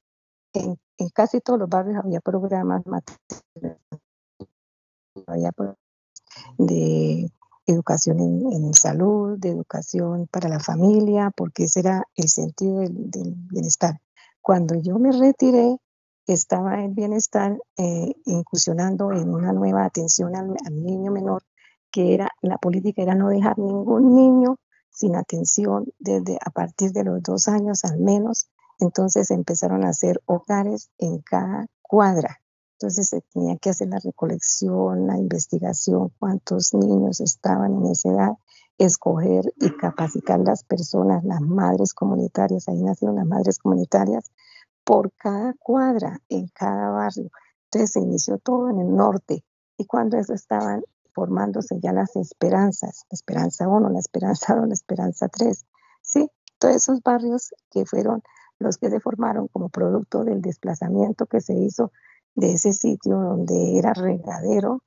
en, 0.53 0.79
casi 1.13 1.41
todos 1.41 1.59
los 1.59 1.69
barrios 1.69 1.97
había 2.03 2.19
programas 2.19 2.83
había 5.27 5.51
de 6.57 7.31
educación 7.67 8.19
en, 8.19 8.73
salud, 8.73 9.37
de 9.37 9.49
educación 9.49 10.27
para 10.31 10.49
la 10.49 10.59
familia, 10.59 11.31
porque 11.35 11.65
ese 11.65 11.81
era 11.81 12.03
el 12.15 12.27
sentido 12.29 12.79
del, 12.79 13.35
bienestar. 13.51 13.99
Cuando 14.41 14.75
yo 14.75 14.97
me 14.97 15.11
retiré, 15.11 15.77
estaba 16.25 16.83
el 16.83 16.93
bienestar 16.93 17.57
eh, 17.77 18.13
incursionando 18.25 19.11
en 19.11 19.29
una 19.29 19.53
nueva 19.53 19.85
atención 19.85 20.35
al, 20.35 20.55
al, 20.65 20.83
niño 20.83 21.11
menor, 21.11 21.43
que 21.91 22.13
era 22.13 22.29
la 22.41 22.57
política 22.57 23.01
era 23.03 23.15
no 23.15 23.29
dejar 23.29 23.59
ningún 23.59 24.15
niño 24.15 24.57
sin 24.89 25.15
atención 25.15 25.85
desde 25.99 26.39
a 26.43 26.49
partir 26.49 26.91
de 26.91 27.03
los 27.03 27.21
dos 27.21 27.47
años 27.47 27.85
al 27.85 27.99
menos 27.99 28.49
entonces 28.79 29.31
empezaron 29.31 29.83
a 29.85 29.89
hacer 29.89 30.21
hogares 30.25 30.89
en 30.97 31.19
cada 31.19 31.67
cuadra. 31.81 32.39
Entonces 32.79 33.09
se 33.09 33.21
tenía 33.33 33.57
que 33.57 33.71
hacer 33.71 33.87
la 33.87 33.97
recolección, 33.97 35.07
la 35.07 35.17
investigación, 35.17 36.11
cuántos 36.19 36.75
niños 36.75 37.21
estaban 37.21 37.73
en 37.73 37.87
esa 37.87 38.09
edad, 38.09 38.31
escoger 38.77 39.51
y 39.55 39.75
capacitar 39.77 40.39
las 40.41 40.63
personas, 40.63 41.23
las 41.23 41.41
madres 41.41 41.95
comunitarias. 41.95 42.67
Ahí 42.67 42.83
nacieron 42.83 43.15
las 43.15 43.25
madres 43.25 43.57
comunitarias 43.57 44.31
por 44.83 45.11
cada 45.13 45.55
cuadra, 45.57 46.21
en 46.29 46.49
cada 46.49 46.91
barrio. 46.91 47.31
Entonces 47.65 47.93
se 47.93 47.99
inició 47.99 48.37
todo 48.37 48.69
en 48.69 48.79
el 48.79 48.95
norte 48.95 49.43
y 49.75 49.85
cuando 49.87 50.17
eso 50.17 50.35
estaban 50.35 50.83
formándose 51.13 51.79
ya 51.81 51.93
las 51.93 52.15
esperanzas, 52.15 53.05
la 53.09 53.15
esperanza 53.15 53.67
1, 53.67 53.89
la 53.89 53.99
esperanza 53.99 54.53
2, 54.55 54.67
la 54.67 54.73
esperanza 54.75 55.27
3, 55.29 55.65
¿sí? 56.03 56.29
Todos 56.59 56.75
esos 56.75 57.01
barrios 57.01 57.55
que 57.71 57.87
fueron 57.87 58.21
los 58.59 58.77
que 58.77 58.91
se 58.91 58.99
formaron 58.99 59.47
como 59.47 59.69
producto 59.69 60.23
del 60.23 60.41
desplazamiento 60.41 61.25
que 61.25 61.41
se 61.41 61.55
hizo 61.55 61.91
de 62.37 62.53
ese 62.53 62.71
sitio 62.71 63.17
donde 63.19 63.77
era 63.77 63.93
regadero, 63.93 64.83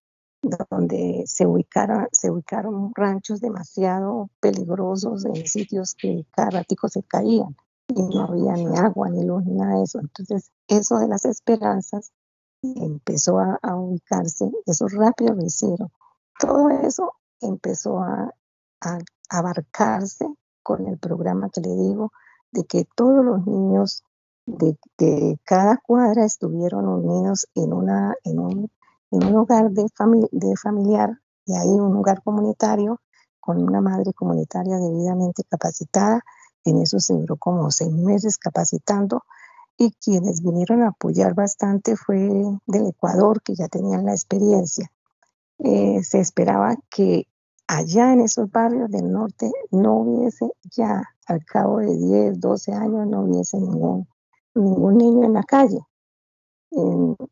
donde 0.70 1.24
se 1.26 1.46
ubicaron, 1.46 2.06
se 2.12 2.30
ubicaron 2.30 2.92
ranchos 2.94 3.40
demasiado 3.40 4.30
peligrosos 4.40 5.26
en 5.26 5.46
sitios 5.46 5.94
que 5.94 6.24
cada 6.30 6.50
ratico 6.50 6.88
se 6.88 7.02
caían 7.02 7.56
y 7.88 8.02
no 8.02 8.22
había 8.22 8.52
ni 8.52 8.78
agua, 8.78 9.10
ni 9.10 9.24
luz, 9.24 9.44
ni 9.44 9.54
nada 9.54 9.78
de 9.78 9.82
eso. 9.82 9.98
Entonces, 9.98 10.52
eso 10.68 10.98
de 10.98 11.08
las 11.08 11.24
esperanzas 11.24 12.12
empezó 12.62 13.40
a, 13.40 13.58
ubicarse, 13.74 14.48
eso 14.64 14.86
rápido 14.88 15.34
lo 15.34 15.44
hicieron. 15.44 15.90
Todo 16.38 16.70
eso 16.70 17.14
empezó 17.40 17.98
a, 17.98 18.32
abarcarse 19.28 20.26
con 20.62 20.86
el 20.86 20.98
programa 20.98 21.50
que 21.50 21.60
le 21.60 21.74
digo, 21.74 22.12
de 22.52 22.64
que 22.64 22.86
todos 22.96 23.24
los 23.24 23.46
niños 23.46 24.02
de, 24.46 25.38
cada 25.44 25.76
cuadra 25.78 26.24
estuvieron 26.24 26.88
unidos 26.88 27.46
en, 27.54 27.72
una, 27.72 28.14
en, 28.24 28.38
un, 28.38 28.70
en 29.10 29.24
un 29.24 29.36
hogar 29.36 29.70
de, 29.70 29.86
de 30.32 30.56
familiar 30.56 31.18
y 31.46 31.54
ahí 31.54 31.68
un 31.68 31.96
hogar 31.96 32.22
comunitario 32.22 33.00
con 33.38 33.62
una 33.62 33.80
madre 33.80 34.12
comunitaria 34.12 34.76
debidamente 34.78 35.42
capacitada. 35.44 36.22
En 36.64 36.78
eso 36.78 37.00
se 37.00 37.14
duró 37.14 37.36
como 37.36 37.70
seis 37.70 37.92
meses 37.92 38.38
capacitando 38.38 39.24
y 39.78 39.92
quienes 39.92 40.42
vinieron 40.42 40.82
a 40.82 40.88
apoyar 40.88 41.34
bastante 41.34 41.96
fue 41.96 42.18
del 42.66 42.86
Ecuador, 42.88 43.42
que 43.42 43.54
ya 43.54 43.66
tenían 43.68 44.04
la 44.04 44.12
experiencia. 44.12 44.92
Eh, 45.58 46.02
se 46.02 46.20
esperaba 46.20 46.76
que 46.90 47.26
allá 47.66 48.12
en 48.12 48.20
esos 48.20 48.50
barrios 48.50 48.90
del 48.90 49.10
norte 49.10 49.50
no 49.70 50.00
hubiese 50.00 50.50
ya, 50.70 51.02
al 51.26 51.44
cabo 51.44 51.78
de 51.78 51.96
10, 51.96 52.40
12 52.40 52.72
años, 52.72 53.06
no 53.06 53.22
hubiese 53.22 53.58
ningún, 53.58 54.06
ningún 54.54 54.98
niño 54.98 55.26
en 55.26 55.34
la 55.34 55.42
calle. 55.42 55.80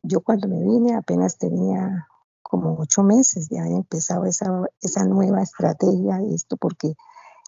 yo 0.03 0.21
cuando 0.21 0.49
me 0.49 0.63
vine 0.63 0.95
apenas 0.95 1.39
tenía 1.39 2.09
como 2.43 2.77
ocho 2.79 3.03
meses 3.03 3.49
de 3.49 3.61
haber 3.61 3.73
empezado 3.73 4.25
esa, 4.25 4.47
esa 4.81 5.05
nueva 5.05 5.43
estrategia, 5.43 6.21
esto 6.35 6.57
porque 6.57 6.95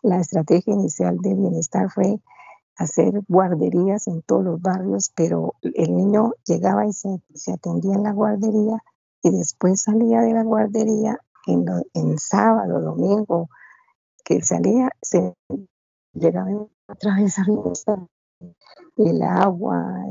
la 0.02 0.20
estrategia 0.20 0.74
inicial 0.74 1.18
de 1.18 1.34
bienestar 1.34 1.90
fue 1.90 2.20
hacer 2.76 3.22
guarderías 3.28 4.06
en 4.08 4.22
todos 4.22 4.44
los 4.44 4.60
barrios, 4.62 5.10
pero 5.14 5.54
el 5.62 5.96
niño 5.96 6.32
llegaba 6.46 6.86
y 6.86 6.92
se, 6.92 7.52
atendía 7.52 7.94
en 7.94 8.02
la 8.04 8.12
guardería 8.12 8.82
y 9.22 9.30
después 9.30 9.82
salía 9.82 10.20
de 10.20 10.32
la 10.32 10.42
guardería 10.42 11.18
en, 11.46 11.66
en 11.92 12.18
sábado, 12.18 12.80
domingo, 12.80 13.50
que 14.24 14.40
salía, 14.42 14.90
se 15.02 15.34
llegaba 16.14 16.50
otra 16.88 17.16
vez 17.16 17.38
a 17.38 17.44
el 18.96 19.22
agua, 19.22 20.04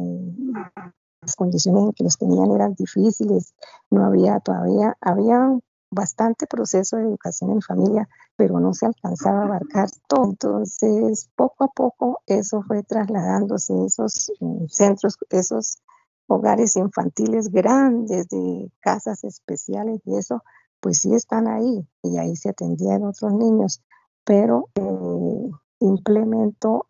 las 1.22 1.36
condiciones 1.36 1.84
en 1.84 1.94
que 1.94 2.04
los 2.04 2.18
tenían 2.18 2.52
eran 2.52 2.74
difíciles, 2.74 3.54
no 3.90 4.06
había 4.06 4.40
todavía, 4.40 4.98
había 5.02 5.60
bastante 5.92 6.46
proceso 6.48 6.98
de 6.98 7.04
educación 7.04 7.52
en 7.52 7.62
familia, 7.62 8.08
pero 8.36 8.60
no 8.60 8.74
se 8.74 8.86
alcanzaba 8.86 9.42
a 9.42 9.46
abarcar 9.46 9.90
todo. 10.08 10.26
Entonces, 10.26 11.30
poco 11.36 11.64
a 11.64 11.68
poco 11.68 12.22
eso 12.28 12.62
fue 12.64 12.84
trasladándose, 12.84 13.74
esos 13.86 14.32
mm, 14.40 14.66
centros, 14.68 15.18
esos 15.30 15.80
hogares 16.28 16.76
infantiles 16.76 17.50
grandes 17.50 18.30
de 18.30 18.72
casas 18.82 19.24
especiales 19.24 20.00
y 20.06 20.16
eso, 20.16 20.44
pues 20.80 21.00
sí 21.00 21.14
están 21.14 21.48
ahí 21.48 21.88
y 22.04 22.18
ahí 22.18 22.36
se 22.36 22.50
atendían 22.50 23.04
otros 23.04 23.34
niños, 23.34 23.82
pero 24.24 24.70
eh, 24.76 25.50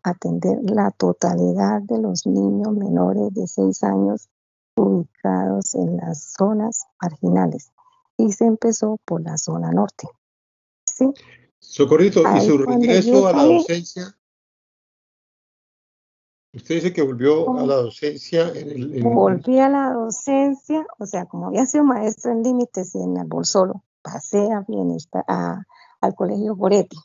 atender 0.02 0.58
la 0.62 0.90
totalidad 0.90 1.82
de 1.82 1.98
los 1.98 2.26
niños 2.26 2.72
menores 2.72 3.32
de 3.34 3.46
6 3.46 3.82
años 3.84 4.28
ubicados 4.76 5.74
en 5.74 5.96
las 5.96 6.32
zonas 6.32 6.84
marginales 7.00 7.70
y 8.16 8.32
se 8.32 8.46
empezó 8.46 8.98
por 9.04 9.22
la 9.22 9.36
zona 9.38 9.70
norte. 9.70 10.08
¿sí? 10.84 11.12
Socorrito, 11.58 12.22
¿y 12.36 12.40
su 12.40 12.58
regreso 12.58 13.26
a 13.26 13.32
la 13.32 13.44
docencia? 13.44 14.16
Usted 16.52 16.76
dice 16.76 16.92
que 16.92 17.02
volvió 17.02 17.56
a 17.56 17.64
la 17.64 17.76
docencia 17.76 18.48
en 18.48 18.70
el... 18.70 19.02
Volví 19.04 19.60
a 19.60 19.68
la 19.68 19.92
docencia, 19.92 20.84
o 20.98 21.06
sea, 21.06 21.26
como 21.26 21.46
había 21.46 21.64
sido 21.66 21.84
maestra 21.84 22.32
en 22.32 22.42
límites 22.42 22.94
y 22.96 22.98
en 22.98 23.16
el 23.16 23.26
Bolsolo, 23.26 23.84
pasé 24.02 24.50
a 24.50 24.64
bienestar, 24.66 25.24
a, 25.28 25.62
al 26.00 26.14
colegio 26.16 26.56
Goretti. 26.56 26.96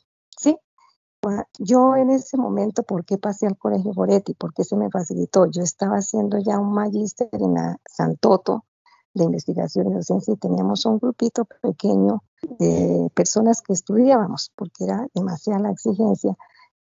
Yo 1.58 1.96
en 1.96 2.10
ese 2.10 2.36
momento, 2.36 2.82
¿por 2.82 3.04
qué 3.04 3.18
pasé 3.18 3.46
al 3.46 3.56
colegio 3.56 3.92
Goretti? 3.92 4.34
¿Por 4.34 4.52
qué 4.54 4.64
se 4.64 4.76
me 4.76 4.90
facilitó? 4.90 5.46
Yo 5.46 5.62
estaba 5.62 5.96
haciendo 5.96 6.38
ya 6.38 6.58
un 6.58 6.72
magíster 6.72 7.28
en 7.32 7.54
la 7.54 7.80
Santoto, 7.88 8.64
de 9.16 9.24
investigación 9.24 9.88
y 9.88 9.94
docencia 9.94 10.34
y 10.34 10.36
teníamos 10.36 10.84
un 10.84 10.98
grupito 10.98 11.46
pequeño 11.62 12.22
de 12.58 13.10
personas 13.14 13.62
que 13.62 13.72
estudiábamos 13.72 14.52
porque 14.54 14.84
era 14.84 15.06
demasiada 15.14 15.60
la 15.60 15.70
exigencia 15.70 16.36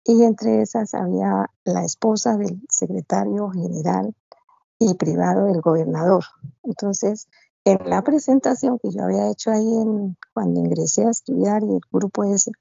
y 0.04 0.24
entre 0.24 0.62
esas 0.62 0.94
había 0.94 1.50
la 1.64 1.84
esposa 1.84 2.38
del 2.38 2.62
secretario 2.70 3.50
general 3.50 4.14
y 4.80 4.94
privado 4.96 5.46
del 5.46 5.62
gobernador. 5.62 6.24
Entonces, 6.64 7.28
en 7.66 7.90
la 7.90 8.02
presentación 8.04 8.78
que 8.80 8.92
yo 8.92 9.04
había 9.04 9.30
hecho 9.30 9.52
ahí 9.52 9.66
en, 9.66 10.18
cuando 10.34 10.60
ingresé 10.60 11.06
a 11.06 11.10
estudiar 11.10 11.64
y 11.64 11.76
el 11.76 11.82
grupo 11.92 12.24
ese, 12.24 12.52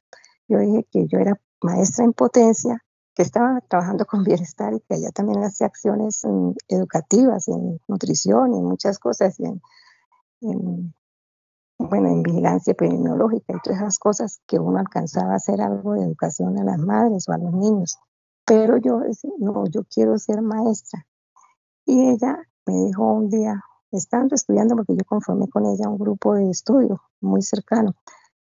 yo 0.48 0.58
dije 0.58 0.86
que 0.90 1.06
yo 1.06 1.18
era 1.18 1.40
maestra 1.66 2.04
en 2.04 2.12
potencia 2.12 2.82
que 3.14 3.22
estaba 3.22 3.60
trabajando 3.62 4.04
con 4.04 4.24
bienestar 4.24 4.74
y 4.74 4.80
que 4.80 4.94
allá 4.94 5.10
también 5.10 5.42
hacía 5.42 5.66
acciones 5.66 6.22
mm, 6.24 6.52
educativas 6.68 7.48
en 7.48 7.80
nutrición 7.88 8.54
y 8.54 8.58
en 8.58 8.64
muchas 8.64 8.98
cosas, 8.98 9.40
y 9.40 9.46
en, 9.46 10.94
bueno, 11.78 12.08
en 12.08 12.22
vigilancia 12.22 12.72
epidemiológica 12.72 13.54
y 13.54 13.60
todas 13.62 13.80
esas 13.80 13.98
cosas 13.98 14.40
que 14.46 14.58
uno 14.58 14.78
alcanzaba 14.78 15.32
a 15.32 15.36
hacer 15.36 15.60
algo 15.60 15.94
de 15.94 16.04
educación 16.04 16.58
a 16.58 16.64
las 16.64 16.78
madres 16.78 17.28
o 17.28 17.32
a 17.32 17.38
los 17.38 17.52
niños. 17.52 17.98
Pero 18.44 18.76
yo 18.76 19.00
decía, 19.00 19.30
no, 19.38 19.66
yo 19.66 19.82
quiero 19.84 20.18
ser 20.18 20.42
maestra. 20.42 21.06
Y 21.84 22.10
ella 22.10 22.38
me 22.66 22.74
dijo 22.86 23.12
un 23.12 23.28
día, 23.28 23.60
estando 23.92 24.34
estudiando, 24.34 24.76
porque 24.76 24.94
yo 24.94 25.04
conformé 25.06 25.48
con 25.48 25.66
ella 25.66 25.88
un 25.88 25.98
grupo 25.98 26.34
de 26.34 26.50
estudio 26.50 27.00
muy 27.20 27.42
cercano, 27.42 27.94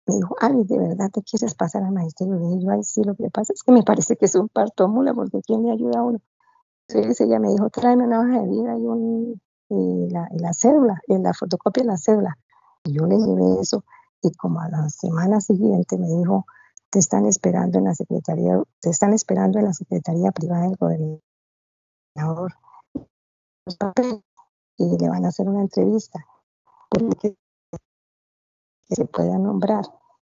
me 0.08 0.16
dijo, 0.16 0.34
ay, 0.40 0.64
¿de 0.64 0.78
verdad 0.78 1.10
te 1.12 1.22
quieres 1.22 1.54
pasar 1.54 1.82
al 1.82 1.92
magisterio? 1.92 2.36
Y 2.40 2.64
yo, 2.64 2.70
ay, 2.70 2.82
sí, 2.82 3.02
lo 3.04 3.14
que 3.14 3.30
pasa 3.30 3.52
es 3.52 3.62
que 3.62 3.72
me 3.72 3.82
parece 3.82 4.16
que 4.16 4.26
es 4.26 4.34
un 4.34 4.48
parto 4.48 4.88
mula, 4.88 5.14
porque 5.14 5.40
¿quién 5.46 5.62
me 5.62 5.72
ayuda 5.72 6.00
a 6.00 6.02
uno? 6.02 6.20
Entonces 6.88 7.20
ella 7.20 7.38
me 7.38 7.50
dijo, 7.50 7.68
tráeme 7.70 8.04
una 8.04 8.20
hoja 8.20 8.40
de 8.42 8.48
vida 8.48 8.76
y, 8.78 8.86
un, 8.86 9.40
la, 10.10 10.28
la, 10.32 10.54
cédula, 10.54 11.00
en 11.08 11.22
la 11.22 11.34
fotocopia 11.34 11.82
de 11.82 11.88
la 11.88 11.98
cédula. 11.98 12.38
Y 12.84 12.92
yo 12.92 13.06
le 13.06 13.18
llevé 13.18 13.60
eso 13.60 13.84
y 14.22 14.32
como 14.32 14.60
a 14.60 14.68
la 14.68 14.88
semana 14.88 15.40
siguiente 15.40 15.98
me 15.98 16.08
dijo, 16.08 16.46
te 16.90 16.98
están 16.98 17.26
esperando 17.26 17.78
en 17.78 17.84
la 17.84 17.94
secretaría, 17.94 18.62
te 18.80 18.90
están 18.90 19.12
esperando 19.12 19.58
en 19.58 19.66
la 19.66 19.74
secretaría 19.74 20.32
privada 20.32 20.62
del 20.62 20.76
gobernador 20.76 21.22
y 24.78 24.98
le 24.98 25.08
van 25.08 25.24
a 25.24 25.28
hacer 25.28 25.48
una 25.48 25.60
entrevista 25.60 26.24
porque 26.88 27.36
se 28.88 29.04
pueda 29.04 29.38
nombrar. 29.38 29.84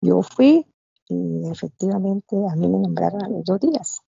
Yo 0.06 0.22
fui 0.22 0.66
y 1.08 1.50
efectivamente 1.52 2.36
a 2.36 2.56
mí 2.56 2.68
me 2.68 2.80
nombraron 2.80 3.24
a 3.24 3.30
los 3.30 3.44
dos 3.44 3.60
días. 3.60 4.02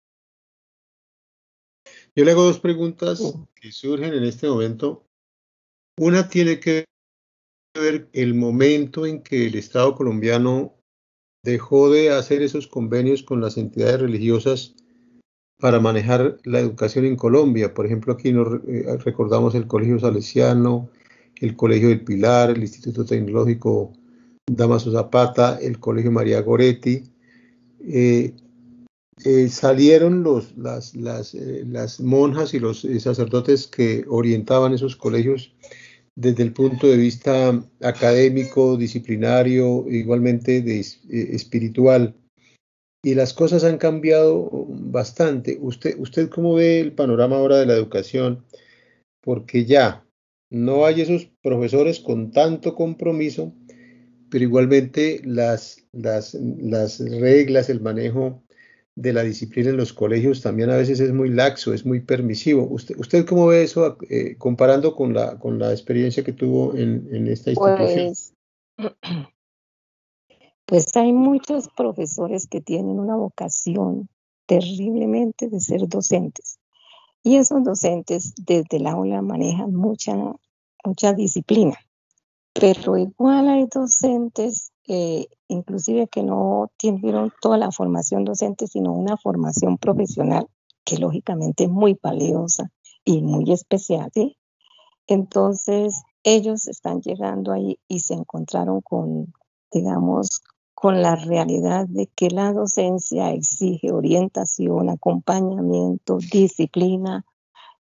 Yo 2.15 2.23
le 2.25 2.31
hago 2.31 2.43
dos 2.43 2.60
preguntas 2.60 3.21
que 3.55 3.71
surgen 3.71 4.13
en 4.13 4.23
este 4.23 4.47
momento. 4.47 5.05
Una 5.99 6.29
tiene 6.29 6.60
que 6.60 6.86
ver 7.75 8.10
el 8.13 8.33
momento 8.33 9.05
en 9.05 9.21
que 9.21 9.47
el 9.47 9.55
Estado 9.55 9.95
colombiano 9.95 10.75
dejó 11.43 11.89
de 11.89 12.12
hacer 12.12 12.41
esos 12.41 12.67
convenios 12.67 13.23
con 13.23 13.41
las 13.41 13.57
entidades 13.57 14.01
religiosas 14.01 14.75
para 15.60 15.79
manejar 15.79 16.38
la 16.43 16.60
educación 16.60 17.05
en 17.05 17.15
Colombia. 17.15 17.73
Por 17.73 17.86
ejemplo, 17.86 18.13
aquí 18.13 18.31
nos 18.31 18.62
eh, 18.67 18.97
recordamos 19.03 19.55
el 19.55 19.67
Colegio 19.67 19.99
Salesiano, 19.99 20.89
el 21.36 21.55
Colegio 21.55 21.89
del 21.89 22.03
Pilar, 22.03 22.51
el 22.51 22.62
Instituto 22.62 23.05
Tecnológico 23.05 23.93
Damaso 24.49 24.91
Zapata, 24.91 25.60
el 25.62 25.79
Colegio 25.79 26.12
María 26.12 26.41
Goretti, 26.41 27.03
eh, 27.86 28.33
eh, 29.25 29.49
salieron 29.49 30.23
los, 30.23 30.55
las, 30.57 30.95
las, 30.95 31.36
eh, 31.36 31.65
monjas 31.99 32.53
y 32.53 32.60
los 32.60 32.88
sacerdotes 32.99 33.67
que 33.67 34.05
orientaban 34.07 34.73
esos 34.73 34.95
colegios 34.95 35.53
desde 36.15 36.43
el 36.43 36.53
punto 36.53 36.88
de 36.88 36.97
vista 36.97 37.63
académico, 37.81 38.77
disciplinario, 38.77 39.86
igualmente 39.88 40.62
de, 40.62 40.79
espiritual. 40.79 42.15
y 43.03 43.15
las 43.15 43.33
cosas 43.33 43.63
han 43.63 43.77
cambiado 43.77 44.49
bastante. 44.67 45.57
¿Usted, 45.62 45.97
¿Usted 45.99 46.29
cómo 46.29 46.55
ve 46.55 46.79
el 46.79 46.93
panorama 46.93 47.38
ahora 47.38 47.57
de 47.57 47.67
la 47.67 47.73
educación? 47.73 48.43
Porque 49.21 49.65
ya 49.65 50.03
no 50.49 50.86
hay 50.86 51.01
esos 51.01 51.29
profesores 51.43 51.99
con 51.99 52.31
tanto 52.31 52.75
compromiso, 52.75 53.53
pero 54.30 54.44
igualmente 54.44 55.22
las, 55.24 55.84
las, 55.92 56.34
las 56.34 57.00
reglas, 57.00 57.70
el 57.70 57.82
manejo 57.82 58.44
de 58.96 59.13
la 59.13 59.24
disciplina 59.24 59.70
en 59.70 59.78
los 59.78 59.94
colegios 59.94 60.42
también 60.42 60.72
a 60.72 60.76
veces 60.76 61.00
es 61.00 61.13
muy 61.13 61.30
laxo, 61.30 61.72
es 61.74 61.86
muy 61.86 62.00
permisivo. 62.00 62.68
¿Usted, 62.68 62.98
usted 62.98 63.26
cómo 63.28 63.46
ve 63.46 63.63
eso 63.63 63.98
eh, 64.10 64.36
comparando 64.38 64.96
con 64.96 65.13
la, 65.13 65.38
con 65.38 65.60
la 65.60 65.72
experiencia 65.72 66.24
que 66.24 66.34
tuvo 66.34 66.76
en, 66.76 67.08
en 67.12 67.28
esta 67.28 67.52
institución? 67.52 68.13
Pues, 68.16 68.34
pues 70.66 70.98
hay 70.98 71.13
muchos 71.13 71.70
profesores 71.78 72.48
que 72.48 72.60
tienen 72.60 73.00
una 73.00 73.16
vocación 73.16 74.10
terriblemente 74.48 75.48
de 75.48 75.60
ser 75.60 75.88
docentes. 75.88 76.60
Y 77.22 77.36
esos 77.36 77.63
docentes 77.63 78.34
desde 78.36 78.78
el 78.78 78.88
aula 78.88 79.22
manejan 79.22 79.76
mucha, 79.76 80.16
mucha 80.84 81.13
disciplina. 81.13 81.78
Pero 82.60 82.98
igual 82.98 83.50
hay 83.50 83.67
docentes 83.67 84.72
eh, 84.88 85.28
inclusive 85.50 86.08
que 86.08 86.24
no 86.24 86.72
tuvieron 86.78 87.34
toda 87.41 87.58
la 87.58 87.72
formación 87.72 88.24
docente, 88.24 88.67
sino 88.67 88.93
una 88.93 89.17
formación 89.17 89.78
profesional 89.78 90.48
que 90.86 90.98
lógicamente 90.98 91.65
es 91.65 91.70
muy 91.70 92.00
valiosa 92.02 92.72
y 93.04 93.22
muy 93.22 93.52
especial. 93.52 94.10
Entonces, 95.08 96.04
ellos 96.24 96.67
están 96.67 97.02
llegando 97.02 97.52
ahí 97.52 97.80
y 97.88 98.00
se 98.00 98.13
encontraron 98.13 98.82
con, 98.82 99.34
digamos, 99.72 100.41
con 100.74 101.02
la 101.02 101.15
realidad 101.15 101.86
de 101.88 102.08
que 102.08 102.30
la 102.30 102.54
docencia 102.54 103.32
exige 103.32 103.91
orientación, 103.91 104.89
acompañamiento, 104.89 106.17
disciplina, 106.32 107.26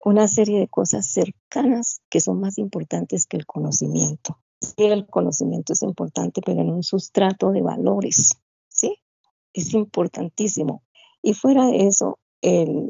una 0.04 0.28
serie 0.28 0.60
de 0.60 0.68
cosas 0.68 1.08
cercanas 1.08 2.02
que 2.10 2.20
son 2.20 2.40
más 2.40 2.58
importantes 2.58 3.26
que 3.26 3.38
el 3.38 3.46
conocimiento 3.46 4.41
el 4.78 5.08
conocimiento 5.08 5.74
es 5.74 5.82
importante, 5.82 6.42
pero 6.46 6.62
en 6.62 6.70
un 6.70 6.84
sustrato 6.84 7.52
de 7.52 7.62
valores, 7.62 8.38
¿sí? 8.68 8.98
Es 9.54 9.74
importantísimo. 9.74 10.84
Y 11.22 11.34
fuera 11.34 11.66
de 11.66 11.88
eso, 11.88 12.20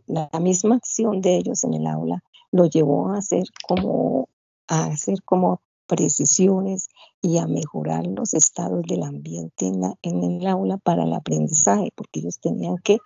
la 0.07 0.29
misma 0.39 0.75
acción 0.75 1.21
de 1.21 1.37
ellos 1.37 1.63
en 1.63 1.73
el 1.73 1.87
aula 1.87 2.23
lo 2.51 2.65
llevó 2.65 3.09
a 3.09 3.17
hacer 3.17 3.43
como, 3.67 4.29
a 4.67 4.85
hacer 4.85 5.21
como 5.23 5.61
precisiones 5.87 6.87
y 7.21 7.37
a 7.37 7.47
mejorar 7.47 8.07
los 8.07 8.33
estados 8.33 8.83
del 8.83 9.03
ambiente 9.03 9.67
en, 9.67 10.23
el 10.23 10.47
aula 10.47 10.77
para 10.77 11.03
el 11.03 11.13
aprendizaje, 11.13 11.91
porque 11.95 12.21
ellos 12.21 12.39
tenían 12.39 12.77
que, 12.77 12.99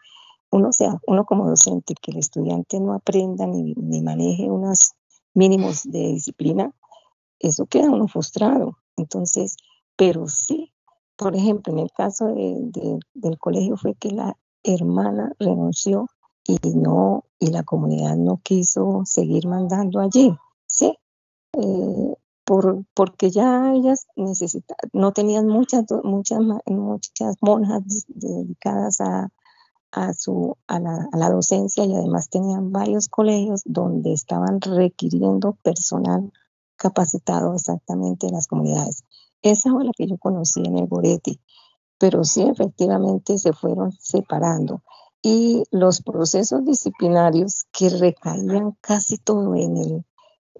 uno, 0.52 0.72
sea, 0.72 1.00
uno 1.08 1.26
como 1.26 1.50
docente, 1.50 1.96
que 2.00 2.12
el 2.12 2.18
estudiante 2.18 2.80
no 2.80 2.94
aprenda 2.94 3.48
ni 3.48 4.02
maneje 4.02 4.50
unos 4.50 4.94
mínimos 5.34 5.84
de 5.84 6.00
disciplina, 6.14 6.72
eso 7.40 7.66
queda 7.66 7.90
uno 7.90 8.08
frustrado. 8.08 8.78
Entonces, 8.98 9.58
pero 9.96 10.28
sí, 10.28 10.74
por 11.16 11.36
ejemplo, 11.36 11.74
en 11.74 11.80
el 11.80 11.92
caso 11.92 12.28
del 12.28 13.38
colegio 13.40 13.78
fue 13.78 13.96
que 13.96 14.12
la 14.12 14.38
hermana 14.64 15.32
renunció 15.40 16.08
y 16.44 16.58
no, 16.76 17.24
y 17.40 17.48
la 17.48 17.64
comunidad 17.64 18.16
no 18.16 18.40
quiso 18.44 19.02
seguir 19.06 19.48
mandando 19.48 20.00
allí, 20.00 20.36
¿sí? 20.68 20.98
Eh, 21.54 22.16
por, 22.44 22.86
porque 22.94 23.32
ya 23.32 23.74
ellas 23.74 24.06
necesitaban, 24.16 24.90
no 24.94 25.14
tenían 25.14 25.48
muchas, 25.48 25.86
muchas, 26.04 26.40
muchas 26.68 27.36
monjas 27.42 27.82
dedicadas 28.08 29.02
a, 29.02 29.30
a, 29.92 30.14
su, 30.14 30.58
a 30.68 30.80
la 30.80 31.30
docencia 31.30 31.86
y 31.86 31.96
además 31.96 32.30
tenían 32.30 32.72
varios 32.72 33.08
colegios 33.08 33.62
donde 33.66 34.14
estaban 34.14 34.62
requiriendo 34.62 35.54
personal 35.64 36.32
capacitado 36.76 37.54
exactamente 37.54 38.28
en 38.28 38.34
las 38.34 38.48
comunidades. 38.48 39.04
Esa 39.42 39.72
fue 39.72 39.86
la 39.86 39.92
que 39.96 40.08
yo 40.08 40.18
conocí 40.18 40.62
en 40.66 40.78
el 40.78 40.88
Goretti, 40.88 41.40
pero 41.98 42.24
sí 42.24 42.42
efectivamente 42.44 43.38
se 43.38 43.54
fueron 43.54 43.92
separando. 43.94 44.82
Y 45.22 45.64
los 45.72 46.02
procesos 46.02 46.66
disciplinarios 46.66 47.66
que 47.72 47.90
recaían 47.90 48.78
casi 48.82 49.18
todo 49.18 49.56
en, 49.56 49.78
el, 49.78 50.06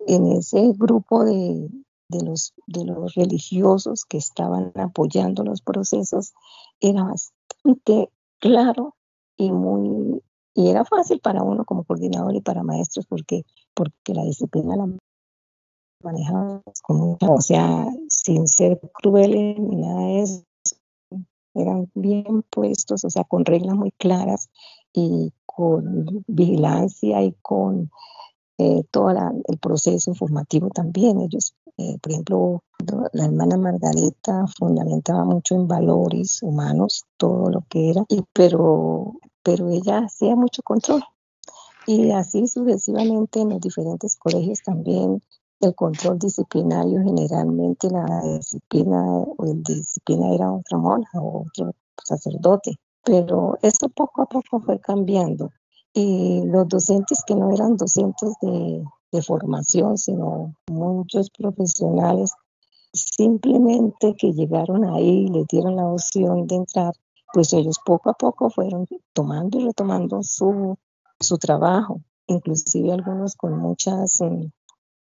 en 0.08 0.28
ese 0.32 0.72
grupo 0.76 1.24
de, 1.24 1.70
de, 2.10 2.24
los, 2.24 2.54
de 2.68 2.86
los 2.86 3.14
religiosos 3.16 4.06
que 4.06 4.18
estaban 4.18 4.72
apoyando 4.76 5.44
los 5.44 5.62
procesos 5.62 6.34
era 6.80 7.04
bastante 7.04 8.12
claro 8.40 8.96
y 9.38 9.52
muy 9.52 10.22
y 10.58 10.70
era 10.70 10.86
fácil 10.86 11.20
para 11.20 11.44
uno 11.44 11.66
como 11.66 11.84
coordinador 11.84 12.34
y 12.34 12.42
para 12.42 12.64
maestros 12.64 13.06
porque 13.08 13.44
porque 13.74 14.14
la 14.14 14.24
disciplina 14.24 14.78
la 14.78 14.88
manejados 16.04 16.62
como, 16.82 17.18
o 17.20 17.42
sea, 17.42 17.88
sin 18.10 18.48
ser 18.48 18.80
crueles 18.94 19.60
ni 19.60 19.76
nada 19.78 20.00
de 20.02 20.22
eso, 20.22 20.44
eran 21.54 21.90
bien 21.94 22.44
puestos, 22.50 23.04
o 23.06 23.10
sea, 23.10 23.24
con 23.24 23.46
reglas 23.46 23.76
muy 23.76 23.92
claras 23.92 24.50
y 24.94 25.32
con 25.46 26.24
vigilancia 26.28 27.22
y 27.22 27.34
con 27.42 27.90
eh, 28.58 28.84
todo 28.92 29.10
el 29.10 29.58
proceso 29.58 30.12
informativo 30.12 30.70
también. 30.70 31.22
Ellos, 31.22 31.56
eh, 31.78 31.98
por 32.02 32.12
ejemplo, 32.12 32.64
la 33.14 33.26
hermana 33.26 33.58
Margarita 33.58 34.46
fundamentaba 34.58 35.24
mucho 35.26 35.56
en 35.56 35.68
valores 35.68 36.42
humanos, 36.44 37.06
todo 37.18 37.50
lo 37.50 37.66
que 37.70 37.90
era, 37.90 38.06
y, 38.10 38.24
pero, 38.34 39.16
pero 39.44 39.70
ella 39.70 40.00
hacía 40.00 40.36
mucho 40.36 40.62
control. 40.62 41.04
Y 41.88 42.12
así 42.12 42.48
sucesivamente 42.48 43.42
en 43.42 43.50
los 43.50 43.62
diferentes 43.62 44.16
colegios 44.16 44.62
también 44.64 45.22
el 45.60 45.74
control 45.76 46.20
disciplinario 46.20 47.02
generalmente 47.02 47.90
la 47.90 48.06
disciplina 48.24 49.02
o 49.04 49.46
el 49.46 49.64
disciplina 49.64 50.34
era 50.34 50.52
otra 50.52 50.78
monja 50.78 51.20
o 51.22 51.46
otro 51.46 51.74
sacerdote, 52.04 52.78
pero 53.04 53.58
eso 53.62 53.90
poco 53.90 54.24
a 54.24 54.26
poco 54.26 54.60
fue 54.62 54.80
cambiando. 54.80 55.52
Y 55.94 56.44
los 56.46 56.68
docentes 56.68 57.24
que 57.26 57.36
no 57.36 57.52
eran 57.54 57.78
docentes 57.78 58.34
de, 58.42 58.84
de 59.12 59.22
formación, 59.22 59.98
sino 59.98 60.54
muchos 60.68 61.30
profesionales 61.30 62.34
simplemente 62.96 64.16
que 64.18 64.34
llegaron 64.34 64.86
ahí 64.86 65.26
y 65.26 65.28
les 65.28 65.48
dieron 65.48 65.76
la 65.76 65.88
opción 65.88 66.48
de 66.48 66.56
entrar, 66.56 66.94
pues 67.34 67.54
ellos 67.54 67.80
poco 67.86 68.10
a 68.10 68.14
poco 68.14 68.50
fueron 68.50 68.88
tomando 69.14 69.60
y 69.60 69.66
retomando 69.66 70.24
su, 70.24 70.78
su 71.20 71.38
trabajo, 71.38 72.02
inclusive 72.28 72.94
algunos 72.94 73.36
con 73.36 73.58
muchas 73.58 74.20
mm, 74.22 74.46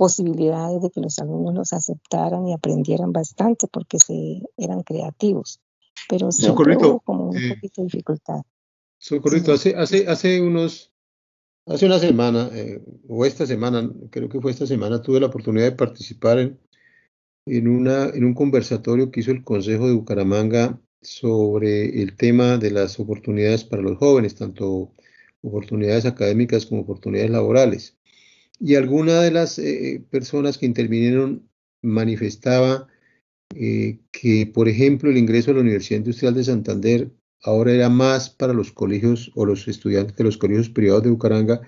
posibilidades 0.03 0.83
de 0.83 0.91
que 0.91 1.01
los 1.01 1.17
alumnos 1.21 1.55
los 1.55 1.73
aceptaran 1.73 2.49
y 2.49 2.53
aprendieran 2.53 3.13
bastante 3.13 3.69
porque 3.69 4.01
se, 4.01 4.43
eran 4.57 4.83
creativos. 4.83 5.61
Pero 6.09 6.33
siempre 6.33 6.77
hubo 6.77 6.99
como 6.99 7.29
un 7.29 7.37
eh, 7.37 7.55
poquito 7.55 7.83
de 7.83 7.85
dificultad. 7.85 8.43
Socorrito, 8.99 9.53
hace, 9.53 9.77
hace, 9.77 10.09
hace 10.09 10.41
unos, 10.41 10.93
hace 11.67 11.87
una 11.87 12.01
semana, 12.01 12.51
eh, 12.53 12.83
o 13.09 13.25
esta 13.25 13.47
semana, 13.47 13.89
creo 14.11 14.29
que 14.29 14.41
fue 14.41 14.51
esta 14.51 14.67
semana, 14.67 15.01
tuve 15.03 15.21
la 15.21 15.27
oportunidad 15.27 15.67
de 15.67 15.77
participar 15.77 16.41
en, 16.41 16.59
en, 17.47 17.69
una, 17.69 18.07
en 18.07 18.25
un 18.25 18.35
conversatorio 18.35 19.13
que 19.13 19.21
hizo 19.21 19.31
el 19.31 19.45
Consejo 19.45 19.87
de 19.87 19.95
Bucaramanga 19.95 20.81
sobre 21.01 22.03
el 22.03 22.17
tema 22.17 22.59
de 22.59 22.73
las 22.73 22.99
oportunidades 22.99 23.63
para 23.63 23.83
los 23.83 23.99
jóvenes, 23.99 24.35
tanto 24.35 24.91
oportunidades 25.43 26.07
académicas 26.07 26.67
como 26.67 26.81
oportunidades 26.81 27.31
laborales 27.31 27.97
y 28.65 28.77
alguna 28.77 29.21
de 29.21 29.33
las 29.33 29.59
eh, 29.59 30.05
personas 30.09 30.57
que 30.57 30.67
intervinieron 30.67 31.51
manifestaba 31.83 32.87
eh, 33.57 33.99
que, 34.13 34.47
por 34.47 34.69
ejemplo, 34.69 35.11
el 35.11 35.19
ingreso 35.19 35.51
a 35.51 35.55
la 35.55 35.61
Universidad 35.63 35.99
Industrial 35.99 36.33
de 36.33 36.45
Santander 36.45 37.11
ahora 37.43 37.73
era 37.73 37.89
más 37.89 38.31
para 38.31 38.53
los 38.53 38.71
colegios 38.71 39.33
o 39.35 39.45
los 39.45 39.67
estudiantes 39.67 40.15
de 40.15 40.23
los 40.23 40.39
colegios 40.39 40.69
privados 40.69 41.03
de 41.03 41.11
Bucaranga 41.11 41.61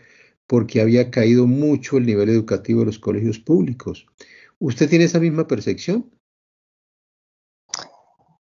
porque 0.46 0.80
había 0.80 1.10
caído 1.10 1.48
mucho 1.48 1.96
el 1.96 2.06
nivel 2.06 2.28
educativo 2.28 2.80
de 2.80 2.86
los 2.86 3.00
colegios 3.00 3.40
públicos. 3.40 4.06
¿Usted 4.60 4.88
tiene 4.88 5.06
esa 5.06 5.18
misma 5.18 5.48
percepción? 5.48 6.08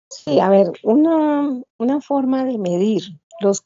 Sí, 0.09 0.41
a 0.41 0.49
ver, 0.49 0.73
una, 0.85 1.63
una 1.77 2.01
forma 2.01 2.47
de 2.47 2.57
medir 2.57 3.03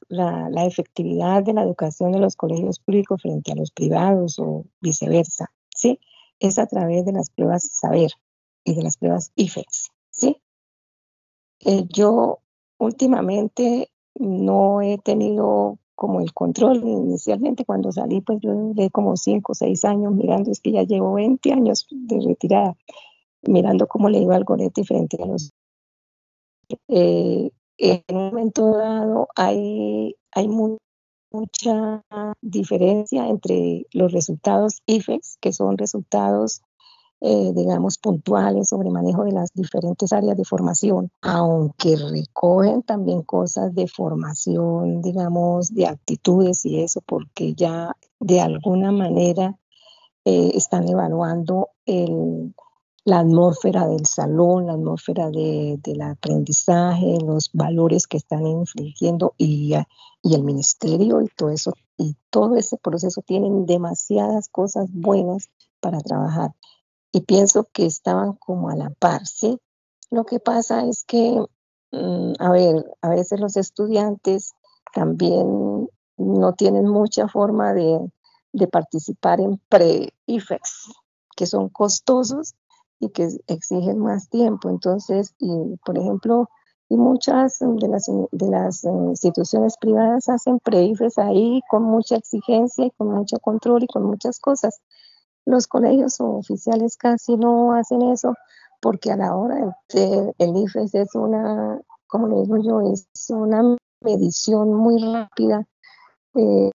la, 0.08 0.66
efectividad 0.66 1.42
de 1.42 1.54
la 1.54 1.62
educación 1.62 2.12
de 2.12 2.20
los 2.20 2.36
colegios 2.36 2.78
públicos 2.78 3.22
frente 3.22 3.52
a 3.52 3.56
los 3.56 3.70
privados 3.70 4.38
o 4.38 4.64
viceversa, 4.80 5.52
¿sí? 5.74 6.00
Es 6.38 6.58
a 6.58 6.66
través 6.66 7.04
de 7.04 7.12
las 7.12 7.30
pruebas 7.30 7.68
saber 7.72 8.10
y 8.64 8.74
de 8.74 8.82
las 8.82 8.96
pruebas 8.96 9.32
IFEX, 9.36 9.90
¿sí? 10.10 10.36
Eh, 11.60 11.84
yo 11.88 12.40
últimamente 12.78 13.90
no 14.14 14.82
he 14.82 14.98
tenido 14.98 15.78
como 15.94 16.20
el 16.20 16.32
control. 16.32 16.82
Inicialmente 16.84 17.64
cuando 17.64 17.92
salí, 17.92 18.20
pues 18.20 18.40
yo 18.40 18.52
de 18.74 18.90
como 18.90 19.16
5 19.16 19.52
o 19.52 19.54
6 19.54 19.84
años 19.84 20.12
mirando, 20.12 20.50
es 20.50 20.60
que 20.60 20.72
ya 20.72 20.82
llevo 20.82 21.14
20 21.14 21.52
años 21.52 21.86
de 21.90 22.20
retirada, 22.20 22.76
mirando 23.42 23.86
cómo 23.86 24.08
le 24.08 24.18
iba 24.18 24.34
al 24.34 24.44
Goretti 24.44 24.84
frente 24.84 25.22
a 25.22 25.26
los... 25.26 25.52
Eh, 26.88 27.50
en 27.78 28.02
un 28.08 28.24
momento 28.26 28.76
dado 28.76 29.28
hay, 29.36 30.14
hay 30.32 30.48
mucha 30.48 32.02
diferencia 32.40 33.28
entre 33.28 33.86
los 33.92 34.12
resultados 34.12 34.82
IFEX, 34.86 35.38
que 35.40 35.52
son 35.52 35.78
resultados 35.78 36.62
eh, 37.24 37.52
digamos, 37.54 37.98
puntuales 37.98 38.68
sobre 38.68 38.90
manejo 38.90 39.22
de 39.22 39.30
las 39.30 39.52
diferentes 39.54 40.12
áreas 40.12 40.36
de 40.36 40.44
formación, 40.44 41.12
aunque 41.20 41.94
recogen 41.94 42.82
también 42.82 43.22
cosas 43.22 43.72
de 43.76 43.86
formación, 43.86 45.02
digamos, 45.02 45.72
de 45.72 45.86
actitudes 45.86 46.64
y 46.64 46.80
eso, 46.80 47.00
porque 47.06 47.54
ya 47.54 47.96
de 48.18 48.40
alguna 48.40 48.90
manera 48.90 49.56
eh, 50.24 50.50
están 50.54 50.88
evaluando 50.88 51.68
el, 51.86 52.56
la 53.04 53.20
atmósfera 53.20 53.86
del 53.86 54.06
salón, 54.06 54.66
la 54.66 54.74
atmósfera 54.74 55.30
de, 55.30 55.78
del 55.82 56.02
aprendizaje, 56.02 57.18
los 57.24 57.50
valores 57.52 58.06
que 58.06 58.16
están 58.16 58.46
infligiendo 58.46 59.34
y, 59.38 59.74
y 60.22 60.34
el 60.34 60.44
ministerio 60.44 61.20
y 61.20 61.28
todo 61.28 61.50
eso, 61.50 61.72
y 61.96 62.16
todo 62.30 62.56
ese 62.56 62.76
proceso 62.76 63.22
tienen 63.22 63.66
demasiadas 63.66 64.48
cosas 64.48 64.86
buenas 64.92 65.50
para 65.80 66.00
trabajar 66.00 66.52
y 67.12 67.20
pienso 67.20 67.68
que 67.72 67.84
estaban 67.84 68.32
como 68.32 68.70
a 68.70 68.76
la 68.76 68.90
par, 68.90 69.26
¿sí? 69.26 69.60
Lo 70.10 70.24
que 70.24 70.40
pasa 70.40 70.86
es 70.86 71.04
que, 71.04 71.44
mm, 71.92 72.32
a 72.38 72.50
ver, 72.50 72.84
a 73.02 73.10
veces 73.10 73.38
los 73.38 73.56
estudiantes 73.56 74.54
también 74.94 75.88
no 76.16 76.52
tienen 76.54 76.88
mucha 76.88 77.28
forma 77.28 77.74
de, 77.74 78.00
participar 78.70 79.40
en 79.40 79.58
pre-IFEX, 79.68 80.92
que 81.36 81.46
son 81.46 81.68
costosos 81.68 82.54
y 83.02 83.10
que 83.10 83.28
exigen 83.48 83.98
más 83.98 84.28
tiempo. 84.28 84.70
Entonces, 84.70 85.34
y, 85.40 85.76
por 85.84 85.98
ejemplo, 85.98 86.48
y 86.88 86.96
muchas 86.96 87.58
de 87.58 87.88
las, 87.88 88.06
de 88.06 88.48
las 88.48 88.84
instituciones 88.84 89.76
privadas 89.76 90.28
hacen 90.28 90.60
pre-IFEX 90.60 91.18
ahí 91.18 91.60
con 91.68 91.82
mucha 91.82 92.14
exigencia 92.16 92.86
y 92.86 92.90
con 92.92 93.08
mucho 93.08 93.38
control 93.40 93.82
y 93.82 93.86
con 93.88 94.04
muchas 94.04 94.38
cosas. 94.38 94.80
Los 95.44 95.66
colegios 95.66 96.20
oficiales 96.20 96.96
casi 96.96 97.36
no 97.36 97.72
hacen 97.72 98.02
eso 98.02 98.34
porque 98.80 99.10
a 99.10 99.16
la 99.16 99.34
hora 99.34 99.76
de, 99.92 100.32
el 100.38 100.56
IFES 100.56 100.94
es 100.94 101.14
una, 101.16 101.80
como 102.06 102.28
le 102.28 102.42
digo 102.42 102.56
yo, 102.62 102.92
es 102.92 103.08
una 103.30 103.76
medición 104.00 104.74
muy 104.74 105.02
rápida 105.02 105.66
eh, 106.36 106.70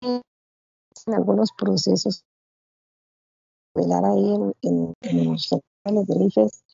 en 0.00 1.14
algunos 1.14 1.50
procesos 1.58 2.24
velar 3.76 4.04
ahí 4.04 4.34
en, 4.62 4.94
los 5.30 5.42
sectores 5.42 6.06
del 6.06 6.22
IFES, 6.22 6.64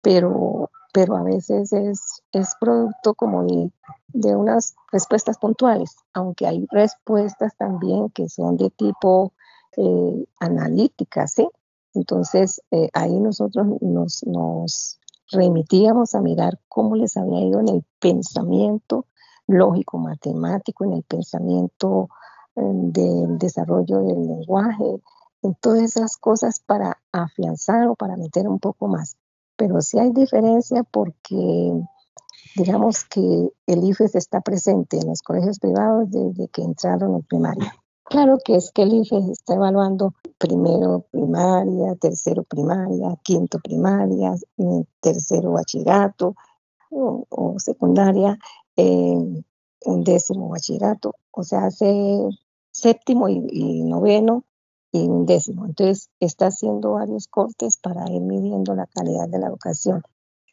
pero, 0.00 0.70
pero 0.92 1.16
a 1.16 1.22
veces 1.22 1.72
es, 1.72 2.22
es 2.32 2.54
producto 2.60 3.14
como 3.14 3.44
de, 3.44 3.70
de 4.08 4.36
unas 4.36 4.74
respuestas 4.92 5.38
puntuales, 5.38 5.96
aunque 6.12 6.46
hay 6.46 6.66
respuestas 6.70 7.56
también 7.56 8.10
que 8.10 8.28
son 8.28 8.56
de 8.56 8.70
tipo 8.70 9.32
eh, 9.76 10.26
analíticas, 10.40 11.32
¿sí? 11.32 11.48
Entonces, 11.94 12.60
eh, 12.70 12.88
ahí 12.92 13.18
nosotros 13.20 13.66
nos, 13.80 14.24
nos 14.24 14.98
remitíamos 15.30 16.14
a 16.14 16.20
mirar 16.20 16.58
cómo 16.68 16.96
les 16.96 17.16
había 17.16 17.40
ido 17.40 17.60
en 17.60 17.68
el 17.68 17.84
pensamiento 18.00 19.06
lógico, 19.46 19.98
matemático, 19.98 20.84
en 20.84 20.94
el 20.94 21.02
pensamiento 21.02 22.08
eh, 22.56 22.60
del 22.62 23.38
desarrollo 23.38 23.98
del 23.98 24.26
lenguaje, 24.26 25.02
en 25.44 25.54
todas 25.54 25.82
esas 25.82 26.16
cosas 26.16 26.60
para 26.60 26.98
afianzar 27.12 27.88
o 27.88 27.94
para 27.94 28.16
meter 28.16 28.48
un 28.48 28.58
poco 28.58 28.88
más. 28.88 29.16
Pero 29.56 29.80
sí 29.80 29.98
hay 29.98 30.10
diferencia 30.12 30.82
porque 30.82 31.72
digamos 32.56 33.04
que 33.04 33.50
el 33.66 33.84
IFES 33.84 34.14
está 34.16 34.40
presente 34.40 34.98
en 34.98 35.08
los 35.08 35.22
colegios 35.22 35.58
privados 35.58 36.10
desde 36.10 36.48
que 36.48 36.62
entraron 36.62 37.14
en 37.14 37.22
primaria. 37.22 37.74
Claro 38.04 38.38
que 38.44 38.56
es 38.56 38.70
que 38.70 38.82
el 38.82 38.94
IFE 38.94 39.32
está 39.32 39.54
evaluando 39.54 40.14
primero 40.38 41.06
primaria, 41.10 41.94
tercero 41.96 42.44
primaria, 42.44 43.16
quinto 43.22 43.58
primaria, 43.60 44.34
mm, 44.56 44.82
tercero 45.00 45.52
bachillerato 45.52 46.34
o, 46.90 47.54
secundaria, 47.58 48.38
eh, 48.76 49.42
un 49.86 50.04
décimo 50.04 50.48
bachillerato, 50.48 51.14
o 51.32 51.42
sea, 51.42 51.64
hace 51.64 52.28
séptimo 52.70 53.28
y, 53.28 53.82
noveno 53.84 54.44
y. 55.02 55.64
Entonces, 55.66 56.08
está 56.20 56.46
haciendo 56.46 56.92
varios 56.92 57.28
cortes 57.28 57.76
para 57.76 58.10
ir 58.10 58.22
midiendo 58.22 58.74
la 58.74 58.86
calidad 58.86 59.28
de 59.28 59.38
la 59.38 59.48
educación. 59.48 60.02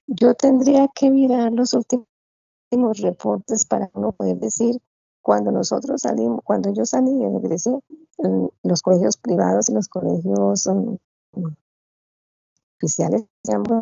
Yo 0.07 0.33
tendría 0.33 0.87
que 0.93 1.09
mirar 1.09 1.51
los 1.51 1.73
últimos 1.73 2.07
reportes 2.99 3.65
para 3.65 3.89
uno 3.93 4.11
poder 4.11 4.37
decir 4.37 4.81
cuando 5.21 5.51
nosotros 5.51 6.01
salimos, 6.01 6.41
cuando 6.43 6.73
yo 6.73 6.85
salí 6.85 7.11
y 7.11 7.27
regresé, 7.27 7.77
los 8.63 8.81
colegios 8.81 9.17
privados 9.17 9.69
y 9.69 9.73
los 9.73 9.87
colegios 9.87 10.65
um, 10.67 10.97
oficiales 12.77 13.25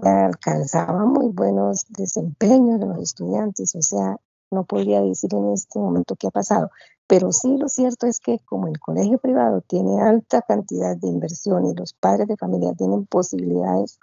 alcanzaban 0.03 1.07
muy 1.07 1.29
buenos 1.29 1.85
desempeños 1.89 2.79
de 2.79 2.85
los 2.87 2.99
estudiantes, 2.99 3.73
o 3.75 3.81
sea, 3.81 4.17
no 4.51 4.65
podría 4.65 5.01
decir 5.01 5.33
en 5.33 5.53
este 5.53 5.79
momento 5.79 6.15
qué 6.17 6.27
ha 6.27 6.31
pasado, 6.31 6.69
pero 7.09 7.31
sí 7.31 7.57
lo 7.57 7.67
cierto 7.67 8.05
es 8.05 8.19
que 8.19 8.37
como 8.45 8.67
el 8.67 8.79
colegio 8.79 9.17
privado 9.17 9.61
tiene 9.61 9.99
alta 9.99 10.43
cantidad 10.43 10.95
de 10.95 11.07
inversión 11.07 11.65
y 11.65 11.73
los 11.73 11.93
padres 11.93 12.27
de 12.27 12.37
familia 12.37 12.75
tienen 12.75 13.07
posibilidades 13.07 13.99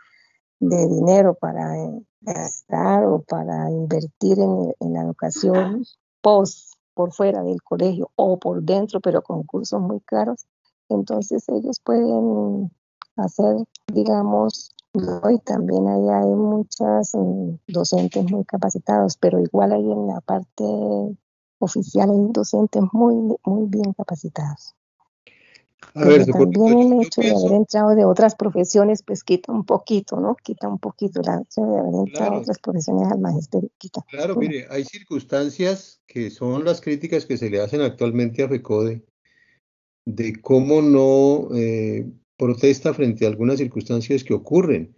de 0.58 0.88
dinero 0.88 1.34
para 1.34 1.78
eh, 1.78 2.02
gastar 2.20 3.04
o 3.04 3.22
para 3.22 3.70
invertir 3.70 4.40
en, 4.40 4.74
en 4.80 4.92
la 4.92 5.02
educación 5.02 5.84
post 6.20 6.74
por 6.94 7.12
fuera 7.12 7.44
del 7.44 7.62
colegio 7.62 8.10
o 8.16 8.40
por 8.40 8.60
dentro, 8.60 8.98
pero 9.00 9.22
con 9.22 9.44
cursos 9.44 9.80
muy 9.80 10.00
caros, 10.00 10.44
entonces 10.88 11.48
ellos 11.48 11.78
pueden 11.84 12.72
hacer, 13.14 13.54
digamos, 13.86 14.74
y 14.94 15.38
también 15.44 15.86
ahí 15.86 16.08
hay 16.08 16.34
muchas 16.34 17.14
mm, 17.14 17.50
docentes 17.68 18.32
muy 18.32 18.44
capacitados, 18.44 19.16
pero 19.16 19.38
igual 19.38 19.72
ahí 19.72 19.92
en 19.92 20.08
la 20.08 20.20
parte 20.22 20.64
oficial 21.58 22.10
hay 22.10 22.32
docentes 22.32 22.82
muy, 22.92 23.14
muy 23.44 23.68
bien 23.68 23.92
capacitados. 23.92 24.74
A 25.94 26.04
ver, 26.04 26.26
también 26.26 26.92
el 26.92 27.06
hecho 27.06 27.20
de 27.20 27.30
haber 27.30 27.52
entrado 27.52 27.94
de 27.94 28.04
otras 28.04 28.34
profesiones, 28.34 29.02
pues 29.02 29.22
quita 29.22 29.52
un 29.52 29.64
poquito, 29.64 30.20
¿no? 30.20 30.34
Quita 30.34 30.68
un 30.68 30.78
poquito 30.78 31.20
el 31.20 31.42
hecho 31.42 31.62
de 31.62 31.78
haber 31.78 31.94
entrado 31.94 32.32
de 32.32 32.38
otras 32.38 32.58
profesiones 32.58 33.10
al 33.10 33.20
magisterio. 33.20 33.70
Quita. 33.78 34.04
Claro, 34.10 34.36
mire, 34.36 34.66
hay 34.70 34.84
circunstancias 34.84 36.00
que 36.06 36.30
son 36.30 36.64
las 36.64 36.80
críticas 36.80 37.26
que 37.26 37.36
se 37.36 37.50
le 37.50 37.60
hacen 37.60 37.82
actualmente 37.82 38.42
a 38.42 38.48
FECODE, 38.48 39.04
de 40.06 40.40
cómo 40.40 40.82
no 40.82 41.54
eh, 41.54 42.06
protesta 42.36 42.94
frente 42.94 43.24
a 43.24 43.28
algunas 43.28 43.58
circunstancias 43.58 44.24
que 44.24 44.34
ocurren. 44.34 44.95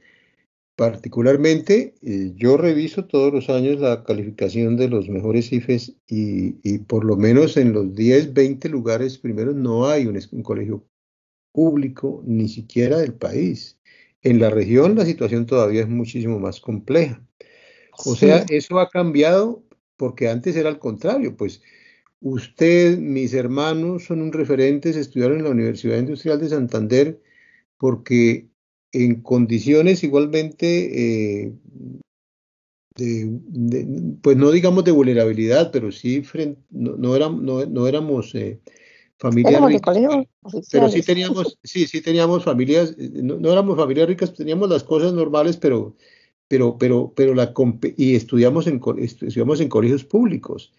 Particularmente, 0.79 1.97
eh, 2.03 2.35
yo 2.37 2.57
reviso 2.57 3.07
todos 3.07 3.33
los 3.33 3.51
años 3.51 3.81
la 3.81 4.05
calificación 4.05 4.77
de 4.77 4.89
los 4.89 5.09
mejores 5.09 5.53
IFES 5.53 5.97
y, 6.07 6.55
y 6.63 6.79
por 6.79 7.05
lo 7.05 7.17
menos 7.17 7.57
en 7.57 7.73
los 7.73 7.97
10, 7.97 8.33
20 8.33 8.69
lugares 8.69 9.19
primero 9.19 9.53
no 9.53 9.89
hay 9.89 10.07
un, 10.07 10.17
un, 10.31 10.43
colegio 10.45 10.87
público 11.51 12.23
ni 12.25 12.49
siquiera 12.49 12.99
del 12.99 13.13
país. 13.13 13.81
En 14.23 14.39
la 14.39 14.51
región 14.51 14.95
la 14.95 15.05
situación 15.05 15.47
todavía 15.47 15.81
es 15.81 15.89
muchísimo 15.89 16.39
más 16.39 16.61
compleja. 16.61 17.21
O 18.05 18.15
sea, 18.15 18.47
eso 18.49 18.79
ha 18.79 18.89
cambiado 18.89 19.65
porque 19.97 20.29
antes 20.29 20.55
era 20.55 20.69
al 20.69 20.79
contrario, 20.79 21.37
pues 21.37 21.61
usted, 22.21 22.99
mis 22.99 23.35
hermanos 23.35 24.05
son 24.05 24.23
un 24.23 24.33
referentes, 24.33 24.95
estudiaron 24.95 25.39
en 25.39 25.45
la 25.45 25.51
Universidad 25.51 25.99
Industrial 25.99 26.39
de 26.39 26.51
Santander 26.51 27.21
porque 27.79 28.48
en 28.93 29.23
condiciones 29.23 30.03
igualmente, 30.03 31.45
eh, 31.45 31.53
de, 32.97 34.17
pues 34.23 34.37
no 34.37 34.51
digamos 34.51 34.85
de 34.85 34.91
vulnerabilidad, 34.93 35.71
pero 35.71 35.93
sí 35.93 36.23
no, 36.71 36.97
no, 36.97 37.15
éramos, 37.15 37.69
no, 37.69 37.87
éramos 37.87 38.35
eh, 38.35 38.61
familias 39.19 39.65
ricas, 39.65 39.97
pero 40.71 40.89
sí 40.89 41.03
teníamos, 41.03 41.59
sí, 41.63 41.87
sí 41.87 42.01
teníamos 42.01 42.45
familias, 42.45 42.95
eh, 42.99 43.11
no, 43.15 43.53
éramos 43.53 43.77
familias 43.77 44.09
ricas, 44.09 44.35
teníamos 44.35 44.69
las 44.69 44.85
cosas 44.85 45.13
normales, 45.13 45.57
pero, 45.57 45.97
pero, 46.49 46.77
pero, 46.79 47.13
pero 47.15 47.35
la 47.35 47.53
y 47.97 48.17
estudiamos 48.17 48.67
en, 48.67 48.81
estudiamos 48.99 49.61
en 49.61 49.69
colegios 49.69 50.05
públicos. 50.05 50.73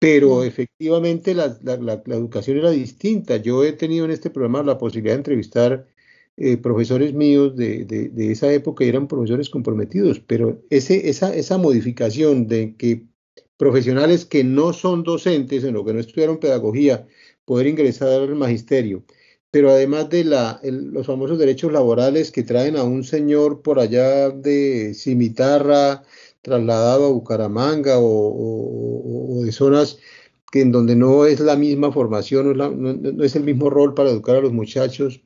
Pero 0.00 0.44
efectivamente 0.44 1.32
la, 1.34 1.56
la, 1.62 1.76
la, 1.78 2.14
educación 2.14 2.58
era 2.58 2.70
distinta. 2.70 3.38
Yo 3.38 3.64
he 3.64 3.72
tenido 3.72 4.04
en 4.04 4.10
este 4.10 4.28
programa 4.28 4.62
la 4.62 4.76
posibilidad 4.76 5.14
de 5.14 5.18
entrevistar 5.20 5.86
eh, 6.36 6.56
profesores 6.56 7.14
míos 7.14 7.54
de, 7.56 7.84
de, 7.84 8.32
esa 8.32 8.52
época 8.52 8.84
eran 8.84 9.08
profesores 9.08 9.50
comprometidos, 9.50 10.20
pero 10.20 10.62
ese, 10.70 11.08
esa, 11.08 11.34
esa 11.34 11.58
modificación 11.58 12.48
de 12.48 12.76
que 12.76 13.06
profesionales 13.56 14.24
que 14.24 14.42
no 14.44 14.72
son 14.72 15.04
docentes, 15.04 15.64
en 15.64 15.74
lo 15.74 15.84
que 15.84 15.92
no 15.92 16.00
estudiaron 16.00 16.38
pedagogía, 16.40 17.06
poder 17.44 17.68
ingresar 17.68 18.08
al 18.08 18.34
magisterio, 18.34 19.04
pero 19.50 19.70
además 19.70 20.10
de 20.10 20.24
la, 20.24 20.60
los 20.64 21.06
famosos 21.06 21.38
derechos 21.38 21.72
laborales 21.72 22.32
que 22.32 22.42
traen 22.42 22.76
a 22.76 22.82
un 22.82 23.04
señor 23.04 23.62
por 23.62 23.78
allá 23.78 24.30
de 24.30 24.94
cimitarra, 24.94 26.02
trasladado 26.42 27.06
a 27.06 27.10
Bucaramanga 27.10 27.94
o, 27.98 29.42
de 29.44 29.52
zonas 29.52 29.98
que 30.50 30.60
en 30.62 30.72
donde 30.72 30.96
no 30.96 31.26
es 31.26 31.40
la 31.40 31.56
misma 31.56 31.92
formación, 31.92 32.56
no 32.56 33.24
es 33.24 33.36
el 33.36 33.44
mismo 33.44 33.70
rol 33.70 33.94
para 33.94 34.10
educar 34.10 34.36
a 34.36 34.40
los 34.40 34.52
muchachos. 34.52 35.20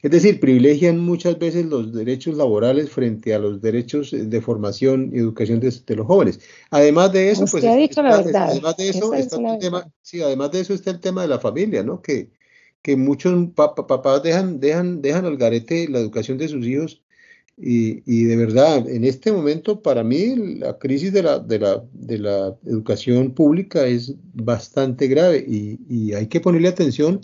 Es 0.00 0.10
decir, 0.12 0.38
privilegian 0.38 0.98
muchas 0.98 1.38
veces 1.38 1.66
los 1.66 1.92
derechos 1.92 2.36
laborales 2.36 2.88
frente 2.90 3.34
a 3.34 3.38
los 3.38 3.60
derechos 3.60 4.12
de 4.12 4.40
formación 4.40 5.10
y 5.12 5.18
educación 5.18 5.58
de, 5.58 5.96
los 5.96 6.06
jóvenes. 6.06 6.40
Además 6.70 7.12
de 7.12 7.30
eso, 7.30 7.46
pues, 7.50 7.64
además 7.64 8.76
de 8.76 8.88
eso 8.88 9.12
está 9.14 9.54
el 9.54 9.58
tema, 9.58 9.90
sí, 10.02 10.22
además 10.22 10.52
de 10.52 10.60
eso 10.60 10.74
está 10.74 10.90
el 10.92 11.00
tema 11.00 11.22
de 11.22 11.28
la 11.28 11.40
familia, 11.40 11.82
¿no? 11.82 12.00
Que, 12.00 12.30
que 12.80 12.96
muchos 12.96 13.48
papás 13.54 14.22
dejan, 14.22 14.60
dejan, 14.60 15.02
dejan 15.02 15.24
al 15.24 15.36
garete 15.36 15.88
la 15.88 15.98
educación 15.98 16.38
de 16.38 16.48
sus 16.48 16.64
hijos 16.64 17.02
y, 17.60 18.02
y, 18.06 18.24
de 18.24 18.36
verdad, 18.36 18.88
en 18.88 19.02
este 19.02 19.32
momento, 19.32 19.82
para 19.82 20.04
mí, 20.04 20.36
la 20.58 20.78
crisis 20.78 21.12
de 21.12 21.24
la, 21.24 21.40
de 21.40 21.58
la, 21.58 21.84
de 21.92 22.18
la 22.18 22.56
educación 22.64 23.34
pública 23.34 23.84
es 23.84 24.14
bastante 24.32 25.08
grave 25.08 25.44
y, 25.46 25.80
y, 25.88 26.14
hay 26.14 26.28
que 26.28 26.40
ponerle 26.40 26.68
atención 26.68 27.20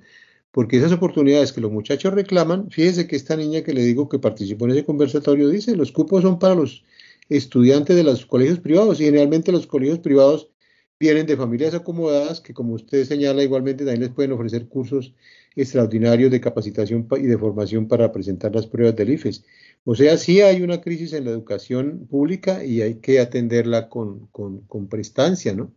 porque 0.55 0.77
esas 0.77 0.93
oportunidades 0.93 1.53
que 1.53 1.61
los 1.61 1.73
muchachos 1.73 2.15
reclaman, 2.15 2.71
fíjese 2.71 3.09
que 3.09 3.17
esta 3.17 3.37
niña 3.37 3.65
que 3.65 3.75
le 3.75 3.83
digo 3.83 4.09
que 4.09 4.21
participó 4.21 4.67
en 4.67 4.71
ese 4.71 4.85
conversatorio 4.85 5.49
dice, 5.49 5.75
los 5.75 5.91
cupos 5.91 6.23
son 6.23 6.39
para 6.39 6.55
los 6.55 6.85
estudiantes 7.29 7.97
de 7.97 8.05
los 8.05 8.25
colegios 8.25 8.61
privados 8.61 9.01
y 9.01 9.07
generalmente 9.07 9.51
los 9.51 9.67
colegios 9.67 9.99
privados 9.99 10.53
vienen 11.01 11.27
de 11.27 11.37
familias 11.37 11.75
acomodadas 11.75 12.41
que 12.41 12.55
como 12.55 12.75
usted 12.75 13.05
señala 13.05 13.43
igualmente 13.43 13.85
también 13.85 14.03
les 14.03 14.11
pueden 14.13 14.31
ofrecer 14.31 14.69
cursos 14.69 15.13
extraordinarios 15.57 16.31
de 16.31 16.41
capacitación 16.41 17.09
y 17.19 17.27
de 17.27 17.37
formación 17.37 17.89
para 17.89 18.13
presentar 18.13 18.55
las 18.55 18.69
pruebas 18.69 18.95
del 18.95 19.11
IFES. 19.11 19.45
O 19.85 19.97
sea, 19.97 20.17
sí 20.19 20.41
hay 20.41 20.63
una 20.63 20.81
crisis 20.81 21.15
en 21.15 21.25
la 21.25 21.33
educación 21.33 22.07
pública 22.09 22.65
y 22.65 22.81
hay 22.81 23.01
que 23.01 23.19
atenderla 23.19 23.89
con, 23.89 24.29
con, 24.29 24.61
con 24.69 24.87
prestancia, 24.87 25.53
¿no? 25.53 25.73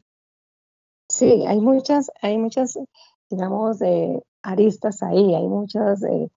Sí, 1.10 1.46
hay 1.48 1.60
muchas, 1.62 2.12
hay 2.22 2.38
muchas, 2.38 2.78
digamos, 3.32 3.80
de 3.80 4.22
aristas 4.48 5.04
ahí, 5.04 5.36
hay 5.36 5.48
muchos 5.48 6.02
eh, 6.04 6.32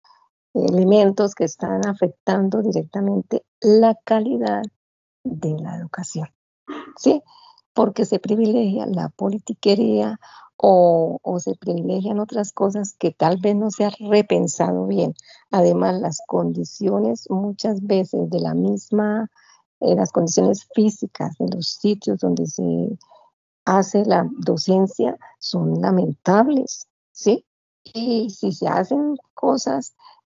elementos 0.54 1.34
que 1.34 1.44
están 1.44 1.86
afectando 1.86 2.61
directamente 2.61 3.44
la 3.61 3.94
calidad 4.04 4.62
de 5.22 5.56
la 5.61 5.76
educación, 5.76 6.28
¿sí? 6.96 7.22
Porque 7.72 8.04
se 8.04 8.18
privilegia 8.18 8.86
la 8.86 9.11
politiquería 9.11 10.18
o, 10.56 11.18
se 11.38 11.54
privilegian 11.54 12.18
otras 12.18 12.52
cosas 12.52 12.94
que 12.98 13.12
tal 13.12 13.38
vez 13.38 13.56
no 13.56 13.70
se 13.70 13.86
ha 13.86 13.90
repensado 13.98 14.86
bien. 14.86 15.14
Además, 15.50 16.00
las 16.00 16.20
condiciones 16.26 17.30
muchas 17.30 17.80
veces 17.80 18.28
de 18.28 18.40
la 18.40 18.52
misma, 18.52 19.30
eh, 19.80 19.94
las 19.94 20.12
condiciones 20.12 20.68
físicas 20.74 21.34
de 21.38 21.48
los 21.54 21.68
sitios 21.68 22.18
donde 22.18 22.46
se 22.46 22.98
hace 23.64 24.04
la 24.04 24.28
docencia 24.36 25.16
son 25.38 25.80
lamentables, 25.80 26.88
¿sí? 27.12 27.46
Y 27.84 28.30
si 28.30 28.52
se 28.52 28.68
hacen 28.68 29.16
cosas, 29.34 29.94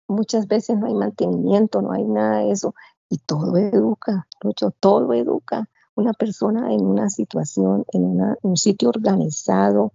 muchas 0.07 0.47
veces 0.47 0.77
no 0.77 0.87
hay 0.87 0.93
mantenimiento, 0.93 1.81
no 1.81 1.91
hay 1.91 2.05
nada 2.05 2.39
de 2.39 2.51
eso. 2.51 2.73
Y 3.09 3.17
todo 3.17 3.57
educa, 3.57 4.27
mucho, 4.43 4.71
todo 4.71 5.13
educa. 5.13 5.69
Una 5.95 6.13
persona 6.13 6.73
en 6.73 6.85
una 6.85 7.09
situación, 7.09 7.85
en 7.91 8.19
un 8.41 8.57
sitio 8.57 8.89
organizado, 8.89 9.93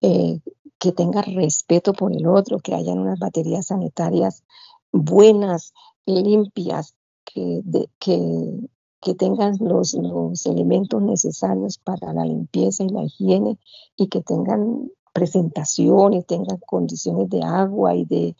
eh, 0.00 0.40
que 0.78 0.92
tenga 0.92 1.22
respeto 1.22 1.92
por 1.92 2.12
el 2.14 2.26
otro, 2.26 2.58
que 2.58 2.74
hayan 2.74 3.00
unas 3.00 3.18
baterías 3.18 3.66
sanitarias 3.66 4.44
buenas, 4.92 5.74
limpias, 6.06 6.94
que, 7.24 7.62
que, 7.98 8.68
que 9.00 9.14
tengan 9.14 9.56
los, 9.60 9.94
los 9.94 10.46
elementos 10.46 11.02
necesarios 11.02 11.78
para 11.78 12.12
la 12.12 12.24
limpieza 12.24 12.84
y 12.84 12.88
la 12.88 13.04
higiene 13.04 13.58
y 13.96 14.08
que 14.08 14.22
tengan 14.22 14.90
presentación 15.12 16.14
y 16.14 16.22
tengan 16.22 16.58
condiciones 16.66 17.28
de 17.28 17.42
agua 17.42 17.94
y 17.94 18.04
de 18.04 18.36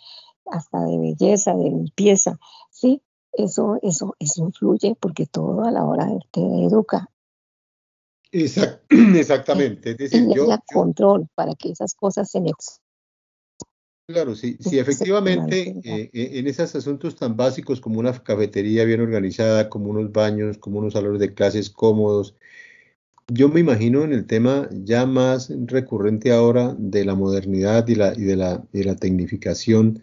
hasta 0.46 0.84
de 0.84 0.98
belleza, 0.98 1.54
de 1.54 1.64
limpieza, 1.64 2.38
¿sí? 2.70 3.02
Eso, 3.32 3.78
eso, 3.82 4.16
eso 4.18 4.42
influye 4.42 4.96
porque 4.98 5.26
todo 5.26 5.64
a 5.64 5.70
la 5.70 5.84
hora 5.84 6.06
de 6.06 6.18
te 6.32 6.40
educa. 6.40 7.08
exactamente. 8.32 9.90
Es 9.90 9.96
decir, 9.98 10.28
yo, 10.34 10.46
control 10.72 11.28
para 11.34 11.54
que 11.54 11.70
esas 11.70 11.94
cosas 11.94 12.30
se 12.30 12.40
me 12.40 12.52
Claro, 14.06 14.34
sí, 14.34 14.56
sí 14.58 14.76
efectivamente, 14.76 15.76
eh, 15.84 16.10
eh, 16.12 16.30
en 16.34 16.48
esos 16.48 16.74
asuntos 16.74 17.14
tan 17.14 17.36
básicos 17.36 17.80
como 17.80 18.00
una 18.00 18.12
cafetería 18.12 18.84
bien 18.84 19.00
organizada, 19.00 19.68
como 19.68 19.90
unos 19.90 20.10
baños, 20.10 20.58
como 20.58 20.80
unos 20.80 20.94
salones 20.94 21.20
de 21.20 21.32
clases 21.32 21.70
cómodos, 21.70 22.34
yo 23.30 23.48
me 23.48 23.60
imagino 23.60 24.04
en 24.04 24.12
el 24.12 24.26
tema 24.26 24.68
ya 24.72 25.06
más 25.06 25.52
recurrente 25.66 26.32
ahora 26.32 26.74
de 26.78 27.04
la 27.04 27.14
modernidad 27.14 27.86
y, 27.88 27.94
la, 27.94 28.12
y 28.14 28.22
de, 28.22 28.36
la, 28.36 28.96
tecnificación 28.96 30.02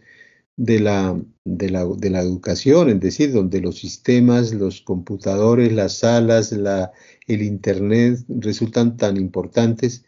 de 0.55 0.79
la, 0.79 1.21
educación, 1.45 2.89
es 2.89 2.99
decir, 2.99 3.31
donde 3.31 3.61
los 3.61 3.79
sistemas, 3.79 4.53
los 4.53 4.81
computadores, 4.81 5.71
las 5.73 5.99
salas, 5.99 6.51
la, 6.51 6.91
el 7.27 7.41
Internet 7.43 8.19
resultan 8.27 8.97
tan 8.97 9.17
importantes, 9.17 10.05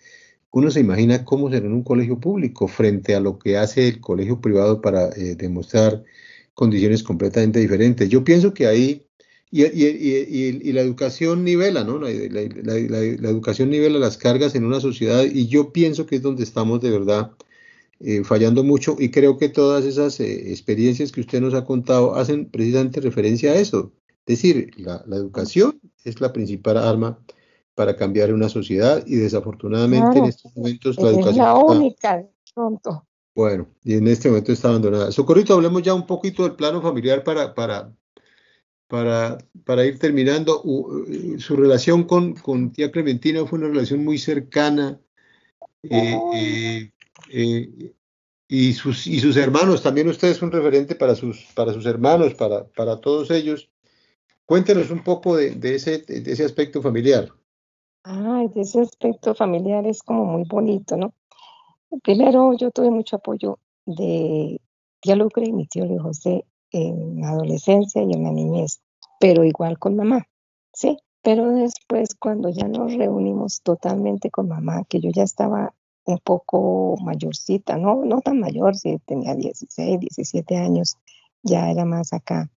uno 0.51 0.71
se 0.71 0.79
imagina 0.79 1.25
cómo 1.25 1.49
será 1.49 1.65
en 1.67 1.73
un 1.73 1.83
colegio 1.83 2.19
público 2.19 2.67
frente 2.67 3.15
a 3.15 3.19
lo 3.19 3.37
que 3.37 3.57
hace 3.57 3.87
el 3.87 4.01
colegio 4.01 4.41
privado 4.41 4.81
para 4.81 5.09
eh, 5.09 5.35
demostrar 5.35 6.03
condiciones 6.55 7.03
completamente 7.03 7.59
diferentes. 7.59 8.09
Yo 8.09 8.23
pienso 8.23 8.53
que 8.53 8.65
ahí 8.67 9.08
y, 9.51 9.63
y, 9.63 10.73
la 10.73 10.81
educación 10.81 11.43
nivela, 11.43 11.83
¿no? 11.83 11.99
La, 11.99 12.09
educación 12.09 13.71
nivela 13.71 13.97
las 13.97 14.17
cargas 14.17 14.53
en 14.53 14.63
una 14.63 14.79
sociedad 14.79 15.23
y 15.23 15.47
yo 15.47 15.73
pienso 15.73 16.05
que 16.05 16.17
es 16.17 16.21
donde 16.21 16.43
estamos 16.43 16.81
de 16.81 16.91
verdad 16.91 17.31
eh, 17.99 18.23
fallando 18.23 18.63
mucho 18.63 18.95
y 18.99 19.09
creo 19.09 19.37
que 19.37 19.49
todas 19.49 19.85
esas 19.85 20.19
eh, 20.19 20.51
experiencias 20.51 21.11
que 21.11 21.21
usted 21.21 21.41
nos 21.41 21.53
ha 21.53 21.65
contado 21.65 22.15
hacen 22.15 22.49
precisamente 22.49 23.01
referencia 23.01 23.51
a 23.51 23.55
eso. 23.55 23.91
Es 24.27 24.41
decir, 24.41 24.71
la, 24.77 25.03
educación 25.11 25.81
es 26.03 26.21
la 26.21 26.31
principal 26.31 26.77
arma 26.77 27.19
para 27.73 27.95
cambiar 27.95 28.31
una 28.31 28.49
sociedad 28.49 29.03
y 29.07 29.15
desafortunadamente 29.15 30.19
en 30.19 30.25
estos 30.25 30.55
momentos 30.55 30.97
la 30.97 31.09
educación... 31.09 31.29
Es 31.29 31.37
la 31.37 31.55
única, 31.55 32.25
pronto. 32.53 33.07
Bueno, 33.33 33.67
y 33.83 33.95
en 33.95 34.07
este 34.07 34.29
momento 34.29 34.51
está 34.51 34.69
abandonada. 34.69 35.11
Socorrito, 35.11 35.53
hablemos 35.55 35.81
ya 35.81 35.93
un 35.93 36.05
poquito 36.05 36.43
del 36.43 36.53
plano 36.53 36.81
familiar 36.81 37.23
para, 37.23 37.55
para, 37.55 37.91
para, 38.89 39.37
para 39.65 39.85
ir 39.85 39.99
terminando, 39.99 40.63
su 41.37 41.55
relación 41.55 42.05
con, 42.05 42.33
con, 42.33 42.71
tía 42.71 42.91
Clementina 42.91 43.45
fue 43.45 43.59
una 43.59 43.67
relación 43.67 44.03
muy 44.03 44.17
cercana. 44.17 44.99
Eh, 45.83 46.19
eh, 46.33 46.91
eh, 47.31 47.93
y, 48.47 48.73
sus, 48.73 49.05
y 49.05 49.19
sus 49.19 49.37
hermanos, 49.37 49.83
también 49.83 50.09
usted 50.09 50.29
es 50.29 50.41
un 50.41 50.51
referente 50.51 50.95
para 50.95 51.13
sus, 51.13 51.45
para 51.53 51.71
sus 51.71 51.85
hermanos, 51.85 52.33
para, 52.33 52.65
para 52.65 52.99
todos 52.99 53.29
ellos. 53.29 53.69
Cuéntenos 54.47 54.89
un 54.89 55.03
poco 55.03 55.35
de, 55.37 55.51
de, 55.51 55.75
ese, 55.75 55.99
de 55.99 56.31
ese 56.31 56.43
aspecto 56.43 56.81
familiar. 56.81 57.29
Ay, 58.01 58.47
de 58.55 58.61
ese 58.61 58.81
aspecto 58.81 59.35
familiar 59.35 59.85
es 59.85 60.01
como 60.01 60.25
muy 60.25 60.45
bonito, 60.49 60.97
¿no? 60.97 61.13
Primero, 62.01 62.57
yo 62.57 62.71
tuve 62.71 62.89
mucho 62.89 63.17
apoyo 63.17 63.59
de 63.85 64.59
tía 64.99 65.15
Lucre 65.15 65.45
y 65.45 65.53
mi 65.53 65.67
tío 65.67 65.85
Luis 65.85 66.01
José 66.01 66.45
en 66.71 67.21
la 67.21 67.29
adolescencia 67.29 68.01
y 68.03 68.11
en 68.13 68.23
la 68.23 68.31
niñez, 68.31 68.81
pero 69.19 69.43
igual 69.43 69.77
con 69.79 69.95
mamá, 69.95 70.27
¿sí? 70.73 70.97
Pero 71.21 71.51
después, 71.51 72.15
cuando 72.15 72.49
ya 72.49 72.67
nos 72.67 72.93
reunimos 72.93 73.61
totalmente 73.61 74.31
con 74.31 74.47
mamá, 74.47 74.83
que 74.87 75.01
yo 75.01 75.09
ya 75.13 75.23
estaba 75.23 75.73
un 76.05 76.19
poco 76.19 76.95
mayorcita, 77.03 77.77
no, 77.77 78.03
no 78.05 78.21
tan 78.21 78.39
mayor, 78.39 78.75
si 78.75 78.97
tenía 78.99 79.35
16, 79.35 79.99
17 79.99 80.57
años, 80.57 80.97
ya 81.43 81.69
era 81.69 81.85
más 81.85 82.13
acá. 82.13 82.49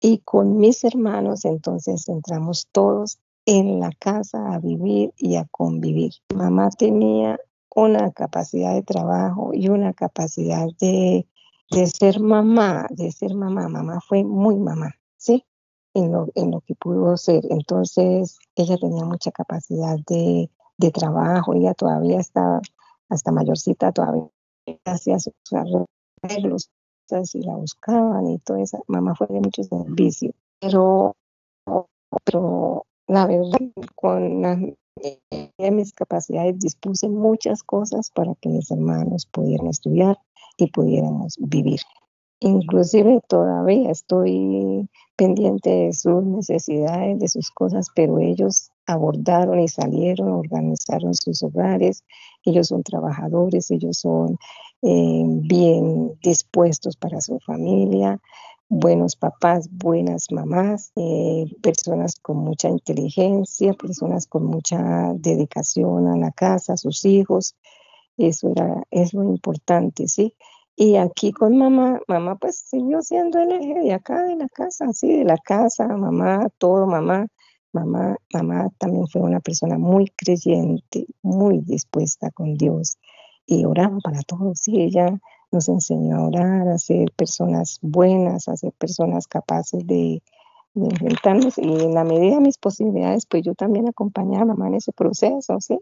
Y 0.00 0.18
con 0.18 0.58
mis 0.58 0.82
hermanos, 0.84 1.44
entonces 1.44 2.08
entramos 2.08 2.66
todos 2.72 3.20
en 3.46 3.78
la 3.78 3.90
casa 3.98 4.54
a 4.54 4.58
vivir 4.58 5.12
y 5.16 5.36
a 5.36 5.46
convivir. 5.50 6.12
Mamá 6.34 6.70
tenía 6.70 7.38
una 7.74 8.10
capacidad 8.10 8.74
de 8.74 8.82
trabajo 8.82 9.50
y 9.52 9.68
una 9.68 9.92
capacidad 9.92 10.66
de 10.80 11.26
de 11.72 11.86
ser 11.86 12.20
mamá, 12.20 12.86
de 12.90 13.10
ser 13.10 13.34
mamá, 13.34 13.68
mamá 13.68 14.00
fue 14.06 14.24
muy 14.24 14.56
mamá, 14.56 14.94
¿sí? 15.16 15.44
En 15.94 16.12
lo, 16.12 16.26
en 16.34 16.50
lo 16.50 16.60
que 16.60 16.74
pudo 16.74 17.16
ser. 17.16 17.44
Entonces, 17.50 18.38
ella 18.54 18.76
tenía 18.76 19.04
mucha 19.04 19.30
capacidad 19.30 19.96
de, 20.06 20.50
de 20.76 20.90
trabajo, 20.90 21.54
ella 21.54 21.74
todavía 21.74 22.20
estaba, 22.20 22.60
hasta 23.08 23.32
mayorcita, 23.32 23.92
todavía 23.92 24.28
hacía 24.84 25.18
sus 25.18 25.34
arreglos, 25.52 26.70
y 27.34 27.42
la 27.42 27.56
buscaban 27.56 28.26
y 28.28 28.38
todo 28.38 28.56
eso. 28.58 28.84
Mamá 28.86 29.14
fue 29.14 29.26
de 29.28 29.40
mucho 29.40 29.62
servicio, 29.64 30.32
pero, 30.60 31.14
pero 32.24 32.86
la 33.06 33.26
verdad, 33.26 33.60
con 33.94 34.76
mis 35.58 35.92
capacidades 35.92 36.58
dispuse 36.58 37.08
muchas 37.08 37.62
cosas 37.62 38.10
para 38.10 38.34
que 38.36 38.48
mis 38.48 38.70
hermanos 38.70 39.26
pudieran 39.26 39.66
estudiar 39.66 40.18
y 40.56 40.70
pudiéramos 40.70 41.36
vivir. 41.38 41.80
Inclusive 42.40 43.20
todavía 43.28 43.90
estoy 43.90 44.88
pendiente 45.16 45.70
de 45.70 45.92
sus 45.92 46.24
necesidades, 46.24 47.20
de 47.20 47.28
sus 47.28 47.50
cosas, 47.52 47.86
pero 47.94 48.18
ellos 48.18 48.70
abordaron 48.86 49.60
y 49.60 49.68
salieron, 49.68 50.32
organizaron 50.32 51.14
sus 51.14 51.42
hogares, 51.44 52.02
ellos 52.44 52.68
son 52.68 52.82
trabajadores, 52.82 53.70
ellos 53.70 53.98
son 53.98 54.38
eh, 54.82 55.24
bien 55.24 56.18
dispuestos 56.20 56.96
para 56.96 57.20
su 57.20 57.38
familia, 57.38 58.20
buenos 58.68 59.16
papás, 59.16 59.68
buenas 59.70 60.32
mamás, 60.32 60.92
eh, 60.96 61.44
personas 61.62 62.18
con 62.20 62.38
mucha 62.38 62.68
inteligencia, 62.68 63.74
personas 63.74 64.26
con 64.26 64.46
mucha 64.46 65.12
dedicación 65.14 66.08
a 66.08 66.16
la 66.16 66.32
casa, 66.32 66.72
a 66.72 66.76
sus 66.76 67.04
hijos. 67.04 67.54
Eso 68.28 68.50
era, 68.50 68.82
es 68.90 69.14
lo 69.14 69.24
importante, 69.24 70.08
¿sí? 70.08 70.34
Y 70.76 70.96
aquí 70.96 71.32
con 71.32 71.56
mamá, 71.58 72.00
mamá 72.08 72.36
pues 72.36 72.56
siguió 72.58 73.02
siendo 73.02 73.38
el 73.38 73.52
eje 73.52 73.80
de 73.80 73.92
acá, 73.92 74.22
de 74.24 74.36
la 74.36 74.48
casa, 74.48 74.92
sí, 74.92 75.18
de 75.18 75.24
la 75.24 75.36
casa, 75.36 75.86
mamá, 75.86 76.48
todo 76.58 76.86
mamá. 76.86 77.26
Mamá, 77.74 78.16
mamá 78.34 78.68
también 78.78 79.06
fue 79.08 79.22
una 79.22 79.40
persona 79.40 79.78
muy 79.78 80.06
creyente, 80.16 81.06
muy 81.22 81.60
dispuesta 81.60 82.30
con 82.30 82.54
Dios 82.56 82.98
y 83.46 83.64
oraba 83.64 83.98
para 84.04 84.20
todos. 84.22 84.60
Sí, 84.60 84.80
ella 84.80 85.18
nos 85.50 85.68
enseñó 85.68 86.16
a 86.16 86.26
orar, 86.26 86.68
a 86.68 86.78
ser 86.78 87.12
personas 87.16 87.78
buenas, 87.80 88.48
a 88.48 88.56
ser 88.56 88.72
personas 88.72 89.26
capaces 89.26 89.86
de, 89.86 90.22
de 90.74 90.86
enfrentarnos 90.86 91.58
y 91.58 91.62
en 91.62 91.94
la 91.94 92.04
medida 92.04 92.36
de 92.36 92.40
mis 92.40 92.58
posibilidades, 92.58 93.26
pues 93.26 93.42
yo 93.42 93.54
también 93.54 93.88
acompañaba 93.88 94.42
a 94.42 94.46
mamá 94.46 94.68
en 94.68 94.74
ese 94.74 94.92
proceso, 94.92 95.60
¿sí? 95.60 95.78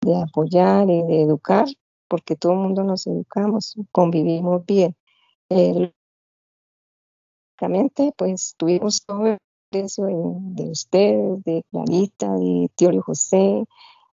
De 0.00 0.16
apoyar 0.16 0.88
y 0.88 1.02
de 1.02 1.22
educar, 1.22 1.66
porque 2.10 2.34
todo 2.36 2.52
el 2.52 2.58
mundo 2.58 2.82
nos 2.82 3.06
educamos, 3.06 3.76
convivimos 3.92 4.66
bien. 4.66 4.96
Eh, 5.48 5.92
pues 8.16 8.54
tuvimos 8.56 9.04
todo 9.06 9.26
el 9.26 9.38
precio 9.70 10.06
de, 10.06 10.70
ustedes, 10.70 11.44
de 11.44 11.62
Clarita, 11.70 12.34
de 12.34 12.68
tío 12.74 13.02
José, 13.02 13.64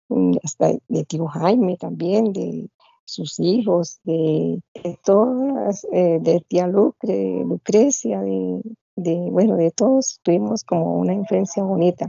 mm, 0.09 0.37
hasta 0.43 0.73
de 0.89 1.05
tío 1.05 1.27
Jaime 1.27 1.77
también, 1.77 2.33
de 2.33 2.71
sus 3.05 3.39
hijos, 3.41 4.01
de, 4.05 4.63
todas, 5.05 5.85
eh, 5.93 6.19
de 6.21 6.41
tía 6.49 6.67
Lucre, 6.67 7.45
Lucrecia, 7.45 8.23
de, 8.23 8.63
de, 8.97 9.17
bueno, 9.31 9.57
de 9.57 9.71
todos 9.71 10.21
tuvimos 10.23 10.65
como 10.65 10.97
una 10.99 11.13
influencia 11.13 11.63
bonita. 11.63 12.07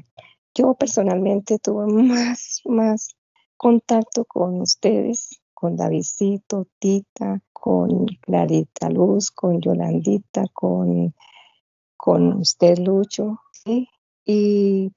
Yo 0.55 0.75
personalmente 0.75 1.59
tuve 1.59 1.87
más, 1.91 2.61
más 2.65 3.15
contacto 3.57 4.23
con 4.25 4.61
ustedes, 4.61 5.42
con 5.63 5.77
Davidcito, 5.77 6.67
Tita, 6.77 7.41
con 7.53 8.05
Clarita 8.19 8.89
Luz, 8.89 9.31
con 9.31 9.61
Yolandita, 9.61 10.43
con, 10.51 11.15
con 11.95 12.33
usted 12.33 12.79
Lucho, 12.79 13.39
¿sí? 13.53 13.87
y 14.25 14.91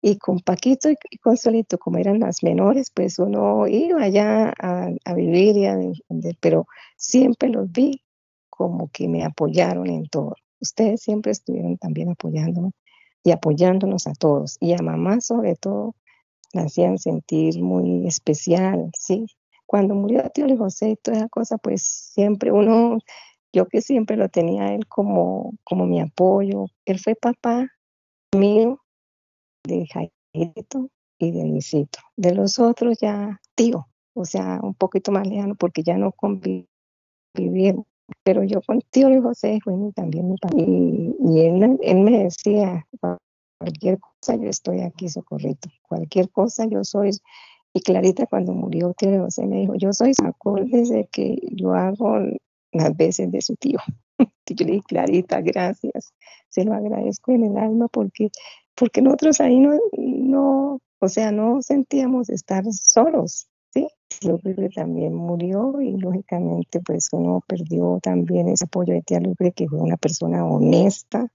y 0.00 0.18
con 0.18 0.38
Paquito 0.38 0.88
y, 0.88 1.18
con 1.18 1.36
Solito, 1.36 1.78
como 1.78 1.98
eran 1.98 2.20
las 2.20 2.44
menores, 2.44 2.92
pues 2.94 3.18
uno 3.18 3.66
iba 3.66 4.02
allá 4.02 4.52
a, 4.56 5.14
vivir, 5.14 5.56
y 5.56 5.66
a, 5.66 5.78
pero 6.40 6.66
siempre 6.96 7.48
los 7.48 7.72
vi 7.72 8.02
como 8.48 8.90
que 8.92 9.08
me 9.08 9.24
apoyaron 9.24 9.88
en 9.88 10.06
todo. 10.08 10.36
Ustedes 10.60 11.00
siempre 11.00 11.32
estuvieron 11.32 11.76
también 11.78 12.10
apoyándome 12.10 12.70
y 13.24 13.32
apoyándonos 13.32 14.06
a 14.06 14.12
todos. 14.12 14.58
Y 14.60 14.74
a 14.74 14.82
mamá 14.82 15.20
sobre 15.20 15.56
todo 15.56 15.96
la 16.52 16.64
hacían 16.64 16.98
sentir 16.98 17.60
muy 17.60 18.06
especial, 18.06 18.90
¿sí? 18.96 19.26
Cuando 19.74 19.96
murió 19.96 20.22
tío 20.30 20.46
José 20.56 20.90
y 20.90 20.96
toda 20.96 21.16
esa 21.16 21.28
cosa, 21.28 21.58
pues 21.58 21.82
siempre 21.82 22.52
uno, 22.52 22.98
yo 23.52 23.66
que 23.66 23.80
siempre 23.80 24.16
lo 24.16 24.28
tenía 24.28 24.72
él 24.72 24.86
como, 24.86 25.54
como 25.64 25.84
mi 25.84 26.00
apoyo. 26.00 26.66
Él 26.84 27.00
fue 27.00 27.16
papá 27.16 27.66
mío 28.36 28.80
de 29.64 29.84
Jairito 29.88 30.90
y 31.18 31.32
de 31.32 31.46
Luisito. 31.46 31.98
De 32.14 32.36
los 32.36 32.60
otros 32.60 32.98
ya 33.00 33.40
tío, 33.56 33.88
o 34.14 34.24
sea, 34.24 34.60
un 34.62 34.74
poquito 34.74 35.10
más 35.10 35.26
lejano 35.26 35.56
porque 35.56 35.82
ya 35.82 35.98
no 35.98 36.12
convivieron. 36.12 37.84
Pero 38.22 38.44
yo 38.44 38.62
con 38.62 38.80
tío 38.92 39.08
José 39.22 39.58
fue 39.64 39.74
también 39.92 40.28
mi 40.28 40.36
papá. 40.36 40.54
Y, 40.56 41.16
y 41.18 41.40
él, 41.40 41.78
él, 41.82 41.98
me 41.98 42.22
decía, 42.22 42.86
cualquier 43.58 43.98
cosa 43.98 44.36
yo 44.36 44.48
estoy 44.48 44.82
aquí, 44.82 45.08
socorrito. 45.08 45.68
Cualquier 45.82 46.30
cosa 46.30 46.64
yo 46.66 46.84
soy. 46.84 47.10
Y 47.74 47.80
Clarita 47.80 48.26
cuando 48.26 48.52
murió 48.52 48.94
tío 48.94 49.24
José 49.24 49.46
me 49.46 49.56
dijo, 49.60 49.74
yo 49.74 49.92
soy 49.92 50.12
desde 50.66 51.08
que 51.08 51.38
yo 51.50 51.74
hago 51.74 52.18
las 52.72 52.96
veces 52.96 53.30
de 53.32 53.42
su 53.42 53.56
tío. 53.56 53.78
yo 54.46 54.64
le 54.64 54.72
dije, 54.72 54.84
Clarita, 54.86 55.40
gracias. 55.40 56.14
Se 56.48 56.64
lo 56.64 56.72
agradezco 56.72 57.32
en 57.32 57.44
el 57.44 57.58
alma 57.58 57.88
porque 57.88 58.30
porque 58.74 59.02
nosotros 59.02 59.40
ahí 59.40 59.58
no, 59.60 59.78
no, 59.96 60.80
o 60.98 61.08
sea, 61.08 61.30
no 61.30 61.62
sentíamos 61.62 62.28
estar 62.28 62.64
solos, 62.72 63.46
¿sí? 63.72 63.88
También 64.74 65.14
murió 65.14 65.80
y 65.80 65.96
lógicamente 65.96 66.80
pues 66.80 67.08
uno 67.12 67.42
perdió 67.46 67.98
también 68.02 68.48
ese 68.48 68.64
apoyo 68.64 68.94
de 68.94 69.02
tía 69.02 69.20
Lucre, 69.20 69.52
que 69.52 69.68
fue 69.68 69.80
una 69.80 69.96
persona 69.96 70.44
honesta, 70.44 71.28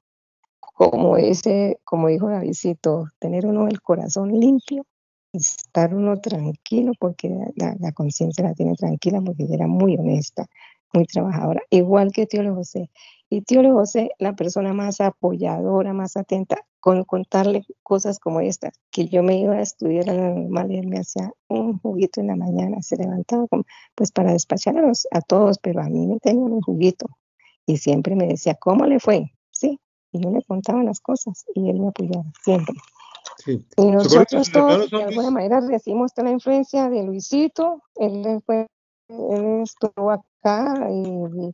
como 0.60 1.18
ese, 1.18 1.80
como 1.84 2.08
dijo 2.08 2.30
Davidito, 2.30 3.08
tener 3.20 3.46
uno 3.46 3.68
el 3.68 3.82
corazón 3.82 4.32
limpio, 4.32 4.86
estar 5.34 5.94
uno 5.94 6.20
tranquilo, 6.20 6.94
porque 7.00 7.30
la, 7.56 7.92
conciencia 7.94 8.44
la 8.44 8.54
tiene 8.54 8.76
tranquila, 8.76 9.22
porque 9.22 9.44
ella 9.44 9.56
era 9.56 9.68
muy 9.68 9.96
honesta, 9.98 10.48
muy 10.94 11.06
trabajadora, 11.06 11.62
igual 11.70 12.12
que 12.12 12.26
tío 12.26 12.54
José. 12.56 12.90
Y 13.30 13.42
tío 13.42 13.62
José, 13.74 14.12
la 14.18 14.34
persona 14.34 14.74
más 14.74 15.02
apoyadora, 15.02 15.94
más 15.94 16.18
atenta, 16.18 16.58
con 16.80 17.04
contarle 17.04 17.66
cosas 17.84 18.20
como 18.20 18.40
estas, 18.40 18.80
que 18.90 19.08
yo 19.08 19.22
me 19.22 19.38
iba 19.38 19.56
a 19.56 19.62
estudiar 19.62 20.10
a 20.10 20.14
la 20.14 20.30
normal 20.30 20.72
y 20.72 20.78
él 20.78 20.88
me 20.88 21.00
hacía 21.00 21.32
un 21.48 21.78
juguito 21.80 22.22
en 22.22 22.28
la 22.28 22.36
mañana, 22.36 22.82
se 22.82 22.96
levantaba 22.96 23.46
pues 23.96 24.12
para 24.12 24.32
despachar 24.32 24.76
a, 25.12 25.22
todos, 25.22 25.60
pero 25.60 25.82
a 25.82 25.90
mí 25.90 26.08
me 26.08 26.20
tenía 26.20 26.44
un 26.44 26.62
juguito 26.62 27.08
y 27.66 27.78
siempre 27.78 28.16
me 28.16 28.28
decía, 28.28 28.56
¿cómo 28.56 28.86
le 28.86 29.00
fue? 29.00 29.34
Sí, 29.52 29.80
y 30.12 30.22
yo 30.22 30.32
le 30.32 30.42
contaba 30.44 30.84
las 30.84 31.02
cosas 31.02 31.46
y 31.54 31.70
él 31.70 31.80
me 31.82 31.90
apoyaba 31.90 32.26
siempre. 32.44 32.76
Y 33.46 33.92
nosotros 33.92 34.52
todos, 34.52 34.90
de 34.90 35.04
alguna 35.04 35.32
manera, 35.32 35.62
recibimos 35.62 36.14
toda 36.14 36.28
la 36.28 36.34
influencia 36.34 36.90
de 36.90 37.04
Luisito, 37.04 37.82
él, 37.96 38.42
fue, 38.46 38.68
él 39.08 39.62
estuvo 39.64 40.12
acá 40.12 40.90
y, 40.92 41.52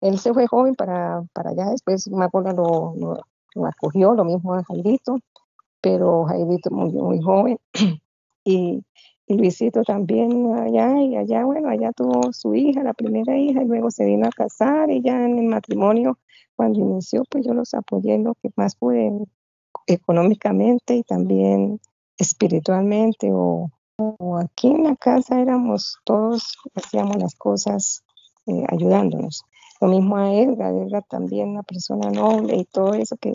él 0.00 0.18
se 0.18 0.32
fue 0.32 0.46
joven 0.46 0.76
para, 0.76 1.22
para 1.32 1.50
allá, 1.50 1.70
después 1.70 2.08
Mapola 2.08 2.52
lo, 2.52 2.94
lo, 2.96 3.20
lo 3.54 3.66
acogió, 3.66 4.14
lo 4.14 4.24
mismo 4.24 4.54
a 4.54 4.62
Jairito, 4.62 5.18
pero 5.80 6.24
Jairito 6.24 6.70
murió 6.70 7.04
muy 7.04 7.20
joven. 7.20 7.58
Y, 8.44 8.82
Luisito 9.26 9.82
también 9.82 10.54
allá 10.54 11.02
y 11.02 11.14
allá, 11.14 11.44
bueno, 11.44 11.68
allá 11.68 11.92
tuvo 11.92 12.32
su 12.32 12.54
hija, 12.54 12.82
la 12.82 12.94
primera 12.94 13.36
hija, 13.36 13.62
y 13.62 13.66
luego 13.66 13.90
se 13.90 14.06
vino 14.06 14.26
a 14.26 14.30
casar 14.30 14.90
y 14.90 15.02
ya 15.02 15.22
en 15.22 15.38
el 15.38 15.48
matrimonio, 15.48 16.18
cuando 16.56 16.80
inició, 16.80 17.24
pues 17.28 17.44
yo 17.44 17.52
los 17.52 17.74
apoyé 17.74 18.14
en 18.14 18.24
lo 18.24 18.34
que 18.36 18.48
más 18.56 18.74
pude 18.74 19.12
económicamente 19.88 20.94
y 20.94 21.02
también 21.02 21.80
espiritualmente 22.18 23.30
o, 23.32 23.70
aquí 24.40 24.68
en 24.68 24.84
la 24.84 24.94
casa 24.94 25.40
éramos 25.40 25.98
todos, 26.04 26.56
hacíamos 26.76 27.16
las 27.16 27.34
cosas 27.34 28.04
eh, 28.46 28.64
ayudándonos. 28.68 29.42
Lo 29.80 29.88
mismo 29.88 30.16
a 30.16 30.32
Edgar, 30.32 30.72
Edgar 30.72 31.04
también 31.08 31.48
una 31.48 31.64
persona 31.64 32.10
noble 32.10 32.56
y 32.56 32.64
todo 32.64 32.94
eso 32.94 33.16
que, 33.16 33.32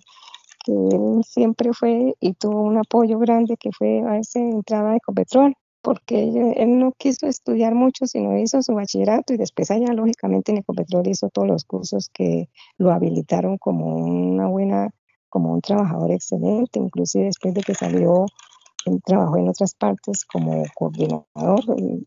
que 0.64 0.72
él 0.72 1.22
siempre 1.26 1.74
fue 1.74 2.16
y 2.22 2.34
tuvo 2.34 2.62
un 2.62 2.78
apoyo 2.78 3.20
grande 3.20 3.58
que 3.58 3.72
fue 3.72 4.04
a 4.08 4.18
esa 4.18 4.40
entrada 4.40 4.92
de 4.92 4.98
Ecopetrol, 4.98 5.54
porque 5.84 6.54
él, 6.56 6.80
no 6.80 6.94
quiso 6.94 7.28
estudiar 7.28 7.76
mucho, 7.76 8.08
sino 8.08 8.40
hizo 8.40 8.62
su 8.64 8.74
bachillerato 8.74 9.34
y 9.34 9.38
después 9.38 9.70
allá 9.70 9.92
lógicamente 9.94 10.54
en 10.54 10.60
Ecopetrol 10.60 11.08
hizo 11.08 11.30
todos 11.30 11.48
los 11.48 11.66
cursos 11.66 12.10
que 12.10 12.48
lo 12.78 12.92
habilitaron 12.92 13.58
como 13.58 13.98
una 13.98 14.48
buena, 14.48 14.92
como 15.34 15.52
un 15.52 15.62
trabajador 15.62 16.12
excelente, 16.12 16.78
inclusive 16.78 17.26
después 17.26 17.56
de 17.56 17.64
que 17.64 17.74
salió 17.74 18.28
trabajó 19.04 19.38
en 19.38 19.50
otras 19.50 19.74
partes 19.74 20.26
como 20.26 20.64
coordinador, 20.76 21.26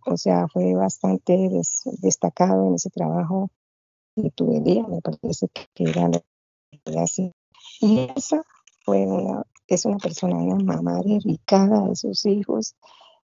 o 0.06 0.16
sea, 0.16 0.46
fue 0.46 0.74
bastante 0.74 1.50
destacado 2.00 2.68
en 2.68 2.74
ese 2.74 2.88
trabajo 2.90 3.50
de 4.14 4.30
tubería, 4.30 4.86
me 4.86 5.00
parece 5.00 5.48
que 5.48 5.66
era 5.82 6.06
lo 6.06 6.22
que 6.84 6.98
hace. 7.00 7.32
Y 7.80 8.08
esa 8.14 8.44
fue 8.84 9.04
una, 9.04 9.42
es 9.66 9.84
una 9.86 9.96
persona, 9.96 10.36
una 10.36 10.62
mamá 10.62 11.00
dedicada 11.02 11.84
a 11.84 11.96
sus 11.96 12.26
hijos, 12.26 12.76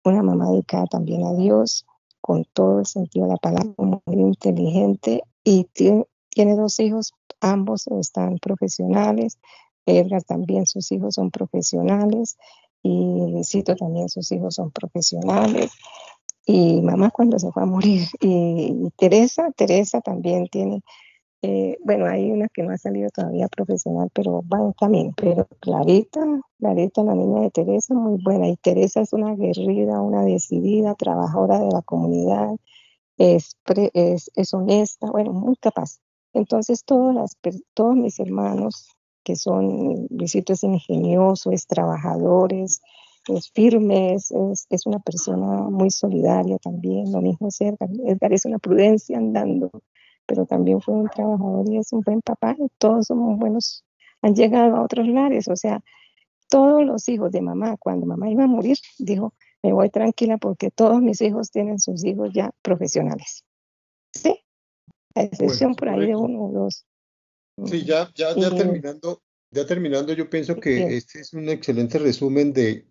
una 0.03 0.21
mamá 0.21 0.51
dedicada 0.51 0.85
también 0.85 1.25
a 1.25 1.33
Dios, 1.33 1.87
con 2.21 2.45
todo 2.53 2.81
el 2.81 2.85
sentido 2.85 3.25
de 3.25 3.31
la 3.31 3.37
palabra, 3.37 3.73
muy 3.77 4.19
inteligente 4.19 5.23
y 5.43 5.63
tiene, 5.73 6.05
tiene 6.29 6.55
dos 6.55 6.79
hijos, 6.81 7.13
ambos 7.41 7.87
están 7.87 8.37
profesionales. 8.37 9.39
Edgar 9.87 10.23
también, 10.23 10.67
sus 10.67 10.91
hijos 10.91 11.15
son 11.15 11.31
profesionales 11.31 12.37
y 12.83 12.89
Luisito 13.31 13.75
también, 13.75 14.09
sus 14.09 14.31
hijos 14.31 14.55
son 14.55 14.71
profesionales 14.71 15.71
y 16.45 16.81
mamá 16.81 17.11
cuando 17.11 17.39
se 17.39 17.51
fue 17.51 17.63
a 17.63 17.65
morir. 17.67 18.03
Y, 18.21 18.91
Teresa, 18.97 19.51
Teresa 19.55 20.01
también 20.01 20.47
tiene 20.49 20.81
Eh, 21.43 21.77
bueno, 21.85 22.07
hay 22.07 22.31
una 22.31 22.49
que 22.49 22.63
no 22.63 22.71
ha 22.73 22.77
salido 22.77 23.09
todavía 23.11 23.47
profesional, 23.49 24.09
pero 24.13 24.43
va 24.51 24.59
en 24.59 24.73
camino. 24.73 25.13
Pero 25.17 25.47
Clarita, 25.61 26.21
Clarita, 26.59 27.03
la 27.03 27.15
niña 27.15 27.41
de 27.41 27.51
Teresa, 27.51 27.93
muy 27.95 28.19
buena. 28.23 28.49
Y 28.49 28.57
Teresa 28.57 29.01
es 29.01 29.13
una 29.13 29.35
guerrida, 29.35 30.01
una 30.01 30.23
decidida, 30.23 30.95
trabajadora 30.95 31.59
de 31.59 31.69
la 31.71 31.81
comunidad, 31.83 32.49
es, 33.17 33.57
es, 33.93 34.31
es 34.35 34.53
honesta, 34.53 35.11
bueno, 35.11 35.33
muy 35.33 35.55
capaz. 35.57 35.99
Entonces, 36.33 36.83
todas 36.85 37.15
las, 37.15 37.37
todos 37.73 37.95
mis 37.95 38.19
hermanos 38.19 38.96
que 39.27 39.35
son, 39.35 40.07
Luisito 40.09 40.53
es 40.53 40.63
ingenioso, 40.63 41.51
es 41.51 41.67
trabajador, 41.67 42.53
es, 42.53 42.81
firme, 43.53 44.13
es, 44.13 44.31
es, 44.69 44.85
una 44.85 44.99
persona 44.99 45.63
muy 45.63 45.91
solidaria 45.91 46.57
también, 46.59 47.11
lo 47.11 47.19
mismo 47.19 47.49
es 47.49 47.59
Edgar, 47.59 47.89
Edgar 48.05 48.31
es 48.31 48.45
una 48.45 48.57
prudencia 48.57 49.17
andando, 49.17 49.69
pero 50.25 50.45
también 50.45 50.79
fue 50.79 50.93
un 50.93 51.09
trabajador 51.09 51.69
y 51.69 51.77
es 51.77 51.91
un 51.91 51.99
buen 52.05 52.21
papá, 52.21 52.55
todos 52.77 53.07
somos 53.07 53.37
buenos, 53.37 53.83
han 54.21 54.33
llegado 54.33 54.77
a 54.77 54.81
otros 54.81 55.05
lares, 55.09 55.49
o 55.49 55.57
sea, 55.57 55.83
todos 56.49 56.85
los 56.85 57.09
hijos 57.09 57.29
de 57.33 57.41
mamá, 57.41 57.75
cuando 57.75 58.05
mamá 58.05 58.29
iba 58.29 58.45
a 58.45 58.47
morir, 58.47 58.77
dijo, 58.97 59.33
me 59.61 59.73
voy 59.73 59.89
tranquila 59.89 60.37
porque 60.37 60.71
todos 60.71 61.01
mis 61.01 61.19
hijos 61.19 61.51
tienen 61.51 61.79
sus 61.79 62.05
hijos 62.05 62.29
ya 62.31 62.51
profesionales. 62.61 63.43
Sí, 64.13 64.39
a 65.15 65.23
excepción 65.23 65.75
por 65.75 65.89
ahí 65.89 66.05
de 66.05 66.15
uno 66.15 66.45
o 66.45 66.51
dos. 66.53 66.85
Sí, 67.65 67.85
ya, 67.85 68.11
ya, 68.13 68.35
ya 68.35 68.55
terminando, 68.55 69.23
ya 69.49 69.65
terminando, 69.65 70.13
yo 70.13 70.29
pienso 70.29 70.55
que 70.55 70.95
este 70.95 71.21
es 71.21 71.33
un 71.33 71.49
excelente 71.49 71.97
resumen 71.97 72.53
de, 72.53 72.85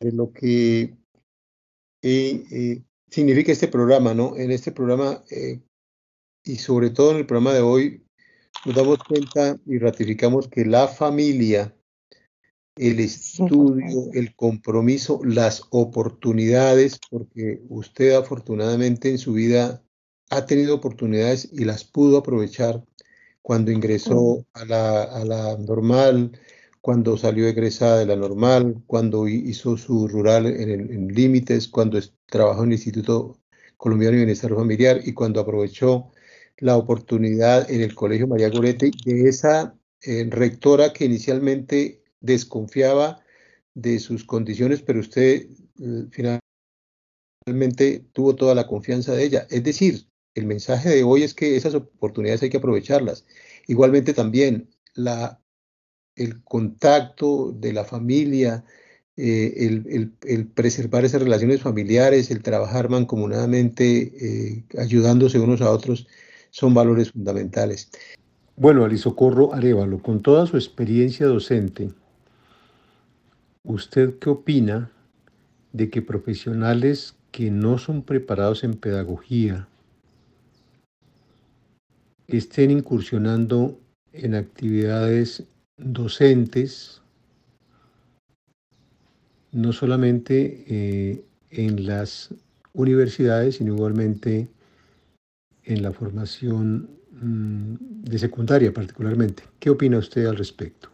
de 0.00 0.12
lo 0.12 0.30
que 0.30 0.94
eh, 2.02 2.44
eh, 2.50 2.82
significa 3.08 3.52
este 3.52 3.68
programa, 3.68 4.12
¿no? 4.12 4.36
En 4.36 4.50
este 4.50 4.72
programa, 4.72 5.24
eh, 5.30 5.62
y 6.44 6.56
sobre 6.56 6.90
todo 6.90 7.12
en 7.12 7.18
el 7.18 7.26
programa 7.26 7.54
de 7.54 7.62
hoy, 7.62 8.06
nos 8.66 8.74
damos 8.74 8.98
cuenta 8.98 9.58
y 9.64 9.78
ratificamos 9.78 10.48
que 10.48 10.64
la 10.66 10.86
familia, 10.86 11.74
el 12.76 13.00
estudio, 13.00 14.10
el 14.12 14.34
compromiso, 14.34 15.20
las 15.24 15.62
oportunidades, 15.70 17.00
porque 17.10 17.62
usted 17.70 18.14
afortunadamente 18.14 19.08
en 19.08 19.18
su 19.18 19.32
vida 19.32 19.82
ha 20.28 20.44
tenido 20.44 20.74
oportunidades 20.74 21.48
y 21.52 21.64
las 21.64 21.84
pudo 21.84 22.18
aprovechar 22.18 22.84
cuando 23.46 23.70
ingresó 23.70 24.44
a 24.54 24.64
la, 24.64 25.04
a 25.04 25.24
la 25.24 25.56
normal, 25.56 26.32
cuando 26.80 27.16
salió 27.16 27.46
egresada 27.46 28.00
de 28.00 28.06
la 28.06 28.16
normal, 28.16 28.82
cuando 28.88 29.28
hizo 29.28 29.76
su 29.76 30.08
rural 30.08 30.46
en, 30.46 31.06
límites, 31.14 31.68
cuando 31.68 32.00
trabajó 32.26 32.64
en 32.64 32.70
el 32.70 32.72
Instituto 32.72 33.38
Colombiano 33.76 34.14
de 34.14 34.24
Bienestar 34.24 34.52
Familiar 34.52 35.00
y 35.04 35.14
cuando 35.14 35.38
aprovechó 35.38 36.10
la 36.56 36.76
oportunidad 36.76 37.70
en 37.70 37.82
el 37.82 37.94
Colegio 37.94 38.26
María 38.26 38.50
Goretti 38.50 38.90
de 39.04 39.28
esa 39.28 39.78
eh, 40.02 40.26
rectora 40.28 40.92
que 40.92 41.04
inicialmente 41.04 42.02
desconfiaba 42.18 43.20
de 43.74 44.00
sus 44.00 44.24
condiciones, 44.24 44.82
pero 44.82 44.98
usted 44.98 45.46
eh, 45.78 46.40
finalmente 47.46 48.06
tuvo 48.12 48.34
toda 48.34 48.56
la 48.56 48.66
confianza 48.66 49.12
de 49.12 49.22
ella. 49.22 49.46
Es 49.50 49.62
decir, 49.62 50.08
el 50.36 50.46
mensaje 50.46 50.90
de 50.90 51.02
hoy 51.02 51.22
es 51.22 51.34
que 51.34 51.56
esas 51.56 51.74
oportunidades 51.74 52.42
hay 52.42 52.50
que 52.50 52.58
aprovecharlas. 52.58 53.24
Igualmente 53.66 54.12
también 54.12 54.68
el 56.14 56.42
contacto 56.44 57.52
de 57.52 57.72
la 57.72 57.84
familia, 57.84 58.64
eh, 59.16 59.80
el, 59.88 60.46
preservar 60.48 61.06
esas 61.06 61.22
relaciones 61.22 61.62
familiares, 61.62 62.30
el 62.30 62.42
trabajar 62.42 62.90
mancomunadamente, 62.90 64.12
eh, 64.20 64.64
ayudándose 64.78 65.40
unos 65.40 65.62
a 65.62 65.70
otros, 65.70 66.06
son 66.50 66.74
valores 66.74 67.12
fundamentales. 67.12 67.90
Bueno, 68.56 68.84
Alisocorro 68.84 69.54
Arevalo, 69.54 70.02
con 70.02 70.22
toda 70.22 70.46
su 70.46 70.56
experiencia 70.56 71.26
docente, 71.26 71.90
¿usted 73.64 74.18
qué 74.18 74.30
opina 74.30 74.90
de 75.72 75.88
que 75.88 76.02
profesionales 76.02 77.14
que 77.30 77.50
no 77.50 77.78
son 77.78 78.02
preparados 78.02 78.64
en 78.64 78.74
pedagogía, 78.74 79.68
estén 82.28 82.70
incursionando 82.70 83.78
en 84.12 84.34
actividades 84.34 85.44
docentes, 85.76 87.00
no 89.52 89.72
solamente 89.72 90.64
eh, 90.66 91.24
en 91.50 91.86
las 91.86 92.30
universidades, 92.72 93.56
sino 93.56 93.74
igualmente 93.74 94.48
en 95.64 95.82
la 95.82 95.92
formación 95.92 96.88
mm, 97.12 97.74
de 98.04 98.18
secundaria 98.18 98.72
particularmente. 98.72 99.42
¿Qué 99.58 99.70
opina 99.70 99.98
usted 99.98 100.26
al 100.26 100.36
respecto? 100.36 100.90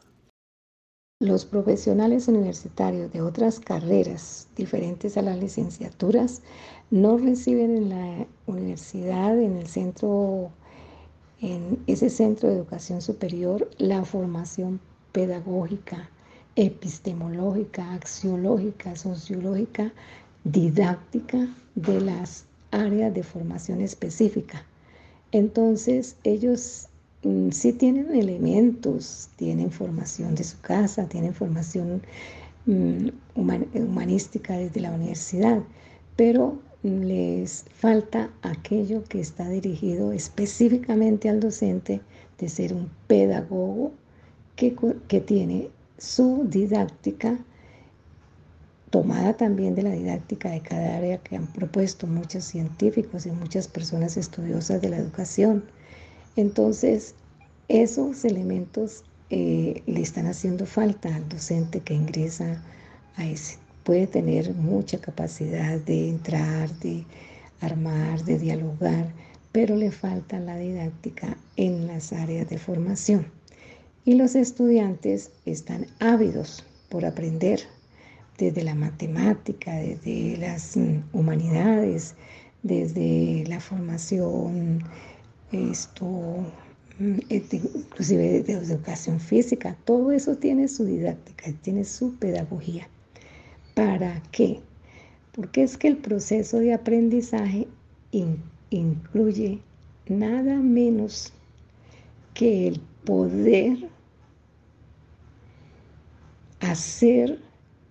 Los 1.21 1.45
profesionales 1.45 2.27
universitarios 2.27 3.13
de 3.13 3.21
otras 3.21 3.61
carreras 3.61 4.49
diferentes 4.57 5.17
a 5.17 5.23
las 5.23 5.39
licenciaturas 5.39 6.43
no 6.91 7.17
reciben 7.17 7.77
en 7.77 7.89
la 7.91 8.27
universidad, 8.47 9.39
en 9.41 9.57
el 9.57 9.69
centro 9.69 10.51
en 11.43 11.83
ese 11.89 12.09
centro 12.09 12.49
de 12.49 12.55
educación 12.55 13.03
superior 13.03 13.69
la 13.79 14.05
formación 14.05 14.81
pedagógica, 15.11 16.09
epistemológica, 16.55 17.95
axiológica, 17.95 18.95
sociológica, 18.95 19.93
didáctica 20.45 21.49
de 21.75 22.01
las 22.01 22.45
áreas 22.71 23.13
de 23.13 23.25
formación 23.25 23.81
específica. 23.81 24.65
Entonces 25.33 26.17
ellos 26.23 26.89
mm, 27.25 27.51
sí 27.51 27.73
tienen 27.73 28.15
elementos, 28.15 29.29
tienen 29.37 29.73
formación 29.73 30.37
de 30.37 30.45
su 30.45 30.61
casa, 30.61 31.09
tienen 31.09 31.35
formación 31.35 32.03
mm, 32.67 33.09
humanística 33.75 34.57
desde 34.57 34.81
la 34.81 34.93
universidad, 34.93 35.61
pero 36.15 36.59
les 36.83 37.65
falta 37.75 38.31
aquello 38.43 39.05
que 39.05 39.21
está 39.21 39.49
dirigido 39.49 40.13
específicamente 40.13 41.29
al 41.29 41.39
docente 41.39 42.01
de 42.39 42.49
ser 42.49 42.73
un 42.73 42.91
pedagogo 43.07 43.93
que, 44.57 44.75
que 45.07 45.21
tiene 45.21 45.71
su 45.99 46.45
didáctica 46.49 47.39
tomada 48.91 49.35
también 49.35 49.75
de 49.75 49.83
la 49.83 49.93
didáctica 49.93 50.51
de 50.51 50.61
cada 50.61 50.97
área 50.97 51.19
que 51.19 51.37
han 51.37 51.47
propuesto 51.47 52.07
muchos 52.07 52.45
científicos 52.45 53.27
y 53.27 53.31
muchas 53.31 53.69
personas 53.69 54.17
estudiosas 54.17 54.83
de 54.83 54.91
la 54.91 54.99
educación. 54.99 55.65
Entonces, 56.37 57.15
esos 57.69 58.25
elementos 58.25 59.05
eh, 59.31 59.83
le 59.87 60.03
están 60.03 60.27
haciendo 60.27 60.67
falta 60.67 61.15
al 61.15 61.27
docente 61.29 61.81
que 61.81 61.95
ingresa 61.95 62.63
a 63.17 63.25
ese 63.25 63.62
puede 63.85 64.07
tener 64.07 64.55
mucha 64.55 64.99
capacidad 64.99 65.79
de 65.79 66.09
entrar, 66.09 66.71
de 66.79 67.05
armar, 67.61 68.25
de 68.25 68.39
dialogar, 68.39 69.13
pero 69.53 69.77
le 69.77 69.91
falta 69.91 70.41
la 70.41 70.57
didáctica 70.57 71.37
en 71.57 71.87
las 71.87 72.13
áreas 72.13 72.49
de 72.49 72.59
formación. 72.59 73.27
Y 74.05 74.15
los 74.15 74.35
estudiantes 74.35 75.31
están 75.47 75.87
ávidos 76.01 76.65
por 76.89 77.05
aprender 77.05 77.61
desde 78.39 78.65
la 78.65 78.75
matemática, 78.75 79.77
desde 79.77 80.37
las 80.39 80.77
mm, 80.77 81.03
humanidades, 81.13 82.15
desde 82.63 83.45
la 83.47 83.61
formación, 83.61 84.83
esto, 85.53 86.07
mm, 86.99 87.19
inclusive 87.31 88.43
de 88.43 88.53
educación 88.53 89.21
física, 89.21 89.77
todo 89.85 90.13
eso 90.13 90.37
tiene 90.37 90.67
su 90.69 90.85
didáctica, 90.85 91.53
tiene 91.63 91.85
su 91.85 92.17
pedagogía. 92.17 92.89
¿Para 93.83 94.23
qué? 94.31 94.61
Porque 95.33 95.65
es 95.65 95.77
que 95.77 95.89
el 95.89 95.97
proceso 95.97 96.61
de 96.61 96.73
aprendizaje 96.73 97.67
incluye 98.71 99.59
nada 100.07 100.55
menos 100.55 101.33
que 102.33 102.69
el 102.69 102.81
poder 103.05 103.89
hacer 106.61 107.41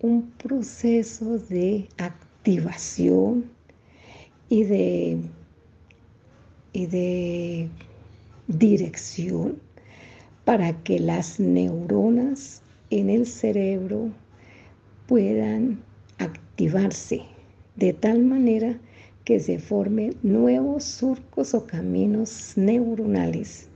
un 0.00 0.30
proceso 0.42 1.36
de 1.36 1.86
activación 1.98 3.50
y 4.48 4.64
de, 4.64 5.18
y 6.72 6.86
de 6.86 7.68
dirección 8.46 9.60
para 10.46 10.72
que 10.84 10.98
las 10.98 11.38
neuronas 11.38 12.62
en 12.88 13.10
el 13.10 13.26
cerebro 13.26 14.10
puedan 15.06 15.82
activarse 16.18 17.22
de 17.76 17.92
tal 17.92 18.22
manera 18.22 18.78
que 19.24 19.40
se 19.40 19.58
formen 19.58 20.16
nuevos 20.22 20.84
surcos 20.84 21.54
o 21.54 21.66
caminos 21.66 22.52
neuronales 22.56 23.68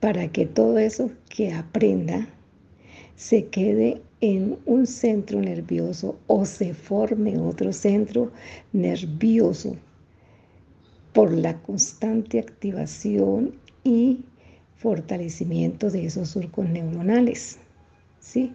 para 0.00 0.28
que 0.28 0.46
todo 0.46 0.78
eso 0.78 1.10
que 1.28 1.52
aprenda 1.52 2.28
se 3.16 3.46
quede 3.46 4.02
en 4.20 4.58
un 4.66 4.86
centro 4.86 5.40
nervioso 5.40 6.18
o 6.26 6.44
se 6.44 6.74
forme 6.74 7.38
otro 7.38 7.72
centro 7.72 8.30
nervioso 8.72 9.76
por 11.12 11.32
la 11.32 11.60
constante 11.62 12.38
activación 12.38 13.54
y 13.84 14.20
fortalecimiento 14.76 15.90
de 15.90 16.06
esos 16.06 16.30
surcos 16.30 16.68
neuronales. 16.68 17.58
¿sí? 18.20 18.52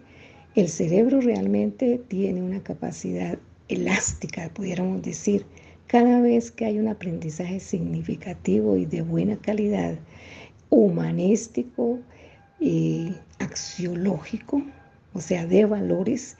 El 0.54 0.68
cerebro 0.68 1.22
realmente 1.22 1.98
tiene 2.08 2.42
una 2.42 2.62
capacidad 2.62 3.38
elástica, 3.68 4.50
pudiéramos 4.52 5.00
decir. 5.00 5.46
Cada 5.86 6.20
vez 6.20 6.50
que 6.50 6.66
hay 6.66 6.78
un 6.78 6.88
aprendizaje 6.88 7.58
significativo 7.58 8.76
y 8.76 8.84
de 8.84 9.00
buena 9.00 9.38
calidad, 9.38 9.94
humanístico 10.68 12.00
y 12.60 13.14
axiológico, 13.38 14.62
o 15.14 15.20
sea, 15.22 15.46
de 15.46 15.64
valores, 15.64 16.36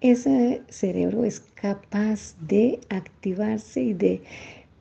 ese 0.00 0.62
cerebro 0.68 1.26
es 1.26 1.40
capaz 1.40 2.36
de 2.40 2.80
activarse 2.88 3.82
y 3.82 3.92
de 3.92 4.22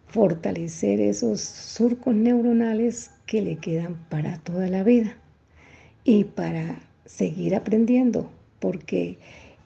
fortalecer 0.08 1.02
esos 1.02 1.42
surcos 1.42 2.16
neuronales 2.16 3.12
que 3.26 3.42
le 3.42 3.58
quedan 3.58 3.96
para 4.10 4.38
toda 4.38 4.68
la 4.68 4.84
vida 4.84 5.18
y 6.06 6.24
para 6.24 6.80
seguir 7.06 7.56
aprendiendo, 7.56 8.32
porque 8.60 9.18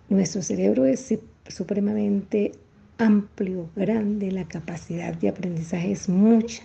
nuestro 0.10 0.42
cerebro 0.42 0.86
es 0.86 1.14
supremamente 1.48 2.54
amplio, 2.98 3.70
grande, 3.76 4.32
la 4.32 4.48
capacidad 4.48 5.14
de 5.14 5.30
aprendizaje 5.30 5.92
es 5.92 6.08
mucha. 6.08 6.64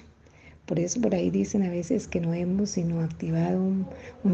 Por 0.66 0.78
eso 0.78 1.00
por 1.00 1.14
ahí 1.14 1.30
dicen 1.30 1.62
a 1.62 1.70
veces 1.70 2.06
que 2.06 2.20
no 2.20 2.34
hemos 2.34 2.70
sino 2.70 3.00
activado 3.00 3.58
un, 3.58 3.86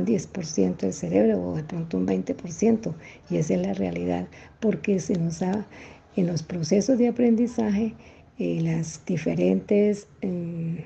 10% 0.04 0.76
del 0.78 0.92
cerebro 0.92 1.40
o 1.40 1.56
de 1.56 1.62
pronto 1.62 1.96
un 1.96 2.08
20%, 2.08 2.92
y 3.30 3.36
esa 3.36 3.54
es 3.54 3.60
la 3.60 3.72
realidad, 3.72 4.26
porque 4.58 4.98
se 4.98 5.16
nos 5.16 5.42
ha, 5.42 5.64
en 6.16 6.26
los 6.26 6.42
procesos 6.42 6.98
de 6.98 7.06
aprendizaje, 7.06 7.94
eh, 8.38 8.60
las 8.60 9.04
diferentes, 9.06 10.08
em, 10.22 10.78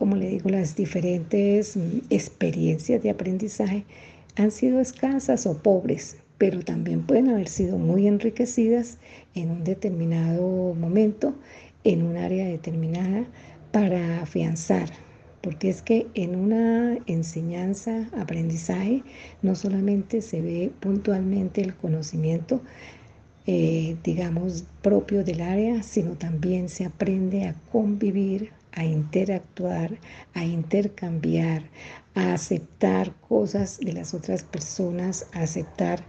como 0.00 0.16
le 0.16 0.30
digo, 0.30 0.48
las 0.48 0.76
diferentes 0.76 1.76
mm, 1.76 1.98
experiencias 2.08 3.02
de 3.02 3.10
aprendizaje 3.10 3.84
han 4.36 4.50
sido 4.50 4.80
escasas 4.80 5.44
o 5.44 5.58
pobres, 5.58 6.16
pero 6.38 6.62
también 6.62 7.02
pueden 7.02 7.28
haber 7.28 7.48
sido 7.48 7.76
muy 7.76 8.06
enriquecidas 8.06 8.96
en 9.34 9.50
un 9.50 9.62
determinado 9.62 10.74
momento 10.74 11.34
en 11.84 12.02
un 12.02 12.16
área 12.16 12.46
determinada 12.46 13.26
para 13.72 14.22
afianzar, 14.22 14.88
porque 15.42 15.68
es 15.68 15.82
que 15.82 16.06
en 16.14 16.34
una 16.34 16.96
enseñanza, 17.04 18.08
aprendizaje, 18.16 19.02
no 19.42 19.54
solamente 19.54 20.22
se 20.22 20.40
ve 20.40 20.72
puntualmente 20.80 21.60
el 21.60 21.74
conocimiento, 21.74 22.62
eh, 23.46 23.98
digamos, 24.02 24.64
propio 24.80 25.24
del 25.24 25.42
área, 25.42 25.82
sino 25.82 26.12
también 26.12 26.70
se 26.70 26.86
aprende 26.86 27.44
a 27.44 27.54
convivir, 27.70 28.50
a 28.72 28.84
interactuar, 28.84 29.98
a 30.34 30.44
intercambiar, 30.44 31.62
a 32.14 32.34
aceptar 32.34 33.14
cosas 33.20 33.78
de 33.78 33.92
las 33.92 34.14
otras 34.14 34.42
personas, 34.42 35.26
a 35.32 35.42
aceptar 35.42 36.04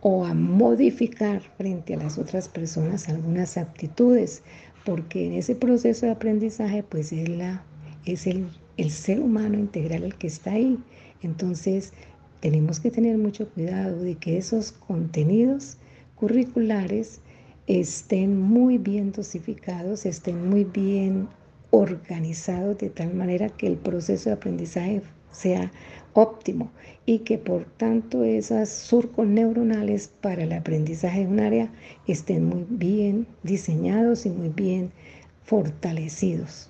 o 0.00 0.24
a 0.24 0.34
modificar 0.34 1.40
frente 1.56 1.94
a 1.94 1.98
las 1.98 2.18
otras 2.18 2.48
personas 2.48 3.08
algunas 3.08 3.56
actitudes 3.56 4.42
porque 4.84 5.26
en 5.26 5.34
ese 5.34 5.54
proceso 5.54 6.06
de 6.06 6.12
aprendizaje 6.12 6.82
pues 6.82 7.12
es, 7.12 7.28
la, 7.28 7.64
es 8.04 8.26
el, 8.26 8.48
el 8.76 8.90
ser 8.90 9.20
humano 9.20 9.58
integral 9.58 10.04
el 10.04 10.14
que 10.16 10.26
está 10.26 10.52
ahí. 10.52 10.78
Entonces 11.22 11.92
tenemos 12.40 12.80
que 12.80 12.90
tener 12.90 13.18
mucho 13.18 13.48
cuidado 13.48 14.02
de 14.02 14.16
que 14.16 14.38
esos 14.38 14.72
contenidos 14.72 15.78
curriculares 16.16 17.20
estén 17.66 18.40
muy 18.40 18.78
bien 18.78 19.12
dosificados, 19.12 20.04
estén 20.04 20.48
muy 20.48 20.64
bien 20.64 21.28
organizados 21.72 22.78
de 22.78 22.90
tal 22.90 23.14
manera 23.14 23.48
que 23.48 23.66
el 23.66 23.76
proceso 23.76 24.28
de 24.28 24.34
aprendizaje 24.36 25.02
sea 25.32 25.72
óptimo 26.12 26.70
y 27.06 27.20
que 27.20 27.38
por 27.38 27.64
tanto 27.64 28.22
esas 28.22 28.68
surcos 28.68 29.26
neuronales 29.26 30.12
para 30.20 30.44
el 30.44 30.52
aprendizaje 30.52 31.20
de 31.20 31.26
un 31.26 31.40
área 31.40 31.70
estén 32.06 32.44
muy 32.44 32.66
bien 32.68 33.26
diseñados 33.42 34.26
y 34.26 34.30
muy 34.30 34.50
bien 34.50 34.92
fortalecidos. 35.44 36.68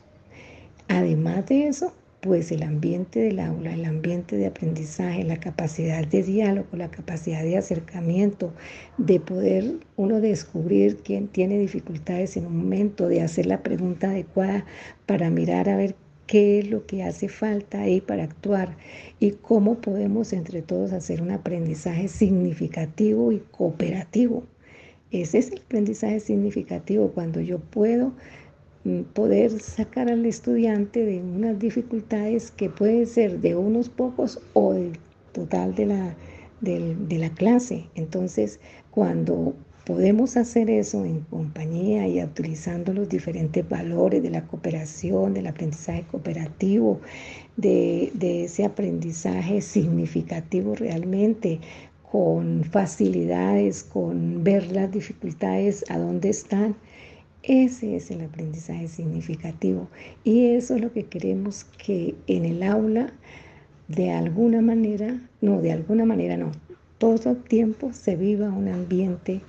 Además 0.89 1.47
de 1.47 1.67
eso, 1.67 1.93
pues 2.23 2.53
el 2.53 2.63
ambiente 2.63 3.19
del 3.19 3.41
aula, 3.41 3.75
el 3.75 3.85
ambiente 3.85 4.37
de 4.37 4.47
aprendizaje, 4.47 5.25
la 5.25 5.41
capacidad 5.41 6.07
de 6.07 6.23
diálogo, 6.23 6.69
la 6.77 6.89
capacidad 6.89 7.43
de 7.43 7.57
acercamiento, 7.57 8.53
de 8.97 9.19
poder 9.19 9.81
uno 9.97 10.21
descubrir 10.21 10.99
quién 10.99 11.27
tiene 11.27 11.59
dificultades 11.59 12.37
en 12.37 12.47
un 12.47 12.59
momento, 12.59 13.09
de 13.09 13.23
hacer 13.23 13.47
la 13.47 13.65
pregunta 13.65 14.11
adecuada 14.11 14.65
para 15.05 15.31
mirar 15.31 15.69
a 15.69 15.77
ver 15.77 15.97
qué 16.29 16.61
es 16.61 16.71
lo 16.71 16.87
que 16.87 17.03
hace 17.03 17.29
falta 17.29 17.81
ahí 17.81 18.01
para 18.01 18.23
actuar 18.23 18.77
y 19.19 19.33
cómo 19.33 19.81
podemos 19.81 20.33
entre 20.33 20.63
todos 20.63 20.93
hacer 20.93 21.23
un 21.23 21.33
aprendizaje 21.33 22.07
significativo 22.07 23.33
y 23.33 23.41
cooperativo. 23.51 24.45
Ese 25.11 25.39
es 25.39 25.51
el 25.51 25.59
aprendizaje 25.59 26.21
significativo 26.21 27.11
cuando 27.11 27.41
yo 27.41 27.59
puedo 27.59 28.13
poder 29.13 29.61
sacar 29.61 30.11
al 30.11 30.27
estudiante 30.27 31.05
de 31.05 31.21
unas 31.21 31.59
dificultades 31.59 32.51
que 32.51 32.69
pueden 32.69 33.07
ser 33.07 33.41
de 33.41 33.57
unos 33.57 33.89
pocos 33.89 34.41
o 34.55 34.73
del 34.75 34.99
total 35.33 35.75
de 35.75 35.87
la, 35.87 36.15
de 36.61 37.19
la 37.19 37.31
clase. 37.31 37.87
Entonces, 37.95 38.61
cuando 38.91 39.55
Podemos 39.85 40.37
hacer 40.37 40.71
eso 40.71 41.05
en 41.05 41.23
compañía 41.23 42.07
y 42.07 42.23
utilizando 42.23 42.93
los 42.93 43.09
diferentes 43.09 43.69
valores 43.69 44.23
de 44.23 44.31
la 44.31 44.47
cooperación, 44.47 45.35
del 45.35 45.49
aprendizaje 45.49 46.05
cooperativo, 46.09 47.01
de, 47.57 48.13
ese 48.45 48.65
aprendizaje 48.65 49.61
significativo 49.61 50.77
realmente, 50.77 51.59
con 52.13 52.63
facilidades, 52.63 53.83
con 53.83 54.45
ver 54.45 54.71
las 54.71 54.93
dificultades 54.93 55.85
a 55.89 55.99
dónde 55.99 56.29
están. 56.29 56.77
Ese 57.43 57.97
es 57.97 58.11
el 58.13 58.21
aprendizaje 58.21 58.87
significativo 58.87 59.89
y 60.23 60.47
eso 60.47 60.77
es 60.77 60.81
lo 60.81 60.93
que 60.93 61.07
queremos 61.07 61.65
que 61.65 62.15
en 62.29 62.45
el 62.45 62.63
aula 62.63 63.13
de 63.89 64.13
alguna 64.13 64.63
manera, 64.63 65.21
no, 65.41 65.61
de 65.61 65.73
alguna 65.73 66.05
manera 66.05 66.37
no, 66.37 66.53
todo 66.99 67.31
el 67.31 67.43
tiempo 67.43 67.93
se 67.93 68.15
viva 68.15 68.49
un 68.49 68.69
ambiente 68.69 69.41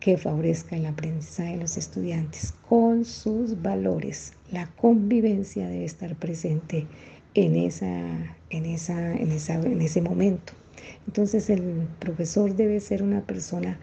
que 0.00 0.16
favorezca 0.16 0.76
el 0.76 0.86
aprendizaje 0.86 1.52
de 1.52 1.58
los 1.58 1.76
estudiantes 1.76 2.54
con 2.66 3.04
sus 3.04 3.60
valores. 3.60 4.32
La 4.50 4.66
convivencia 4.76 5.68
debe 5.68 5.84
estar 5.84 6.16
presente 6.16 6.86
en, 7.34 7.56
esa, 7.56 7.88
en, 8.48 8.64
esa, 8.64 9.14
en, 9.14 9.32
esa, 9.32 9.54
en 9.54 9.82
ese 9.82 10.00
momento. 10.00 10.54
Entonces 11.06 11.50
el 11.50 11.86
profesor 11.98 12.54
debe 12.56 12.80
ser 12.80 13.02
una 13.02 13.20
persona 13.20 13.78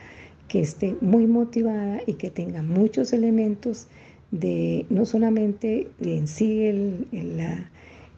que 0.47 0.61
esté 0.61 0.95
muy 1.01 1.27
motivada 1.27 1.99
y 2.05 2.13
que 2.13 2.29
tenga 2.29 2.61
muchos 2.61 3.13
elementos 3.13 3.87
de 4.31 4.85
no 4.89 5.05
solamente 5.05 5.89
en 6.01 6.27
sí 6.27 6.65
el, 6.65 7.07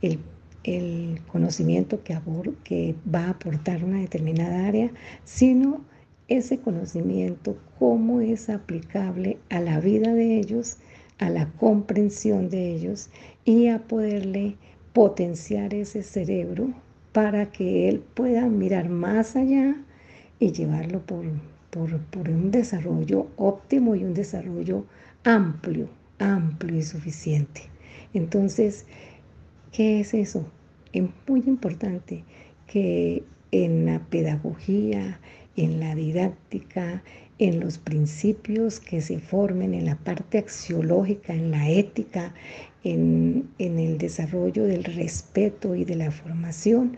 el, 0.01 0.19
el 0.63 1.21
conocimiento 1.27 2.03
que, 2.03 2.17
que 2.63 2.95
va 3.13 3.25
a 3.25 3.29
aportar 3.31 3.83
una 3.83 3.99
determinada 3.99 4.67
área, 4.67 4.91
sino 5.23 5.81
ese 6.27 6.59
conocimiento, 6.59 7.57
cómo 7.79 8.19
es 8.19 8.49
aplicable 8.49 9.37
a 9.49 9.61
la 9.61 9.79
vida 9.79 10.13
de 10.13 10.37
ellos, 10.37 10.77
a 11.19 11.29
la 11.29 11.49
comprensión 11.53 12.49
de 12.49 12.71
ellos 12.73 13.09
y 13.45 13.67
a 13.67 13.79
poderle 13.79 14.55
potenciar 14.93 15.73
ese 15.73 16.03
cerebro 16.03 16.73
para 17.13 17.51
que 17.51 17.87
él 17.87 18.03
pueda 18.13 18.47
mirar 18.47 18.89
más 18.89 19.35
allá 19.35 19.75
y 20.39 20.51
llevarlo 20.51 21.05
por, 21.05 21.25
por, 22.11 22.29
un 22.29 22.51
desarrollo 22.51 23.27
óptimo 23.37 23.95
y 23.95 24.03
un 24.03 24.13
desarrollo 24.13 24.85
amplio, 25.23 25.89
amplio 26.19 26.77
y 26.77 26.83
suficiente. 26.83 27.61
Entonces, 28.13 28.85
¿qué 29.71 29.99
es 29.99 30.13
eso? 30.13 30.45
Es 30.93 31.03
muy 31.27 31.43
importante 31.45 32.23
que 32.65 33.23
en 33.51 33.85
la 33.85 33.99
pedagogía, 33.99 35.19
en 35.55 35.79
la 35.79 35.95
didáctica, 35.95 37.03
en 37.39 37.59
los 37.59 37.77
principios 37.77 38.79
que 38.79 39.01
se 39.01 39.19
formen, 39.19 39.73
en 39.73 39.85
la 39.85 39.95
parte 39.95 40.39
axiológica, 40.39 41.33
en 41.33 41.51
la 41.51 41.69
ética, 41.69 42.33
en, 42.83 43.49
el 43.59 43.97
desarrollo 43.97 44.63
del 44.63 44.83
respeto 44.83 45.75
y 45.75 45.85
de 45.85 45.95
la 45.95 46.11
formación, 46.11 46.97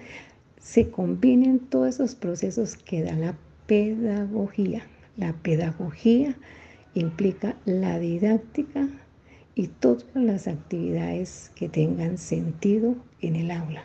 se 0.60 0.90
combinen 0.90 1.60
todos 1.60 1.96
esos 1.96 2.16
procesos 2.16 2.76
que 2.76 3.04
da 3.04 3.14
la 3.14 3.38
pedagogía. 3.70 4.82
La 5.16 5.32
pedagogía 5.32 6.36
implica 6.96 7.56
la 7.66 8.00
didáctica 8.00 8.90
y 9.54 9.68
todas 9.68 10.08
las 10.16 10.48
actividades 10.48 11.52
que 11.54 11.70
tengan 11.70 12.18
sentido 12.18 12.96
en 13.22 13.36
el 13.36 13.52
aula. 13.52 13.84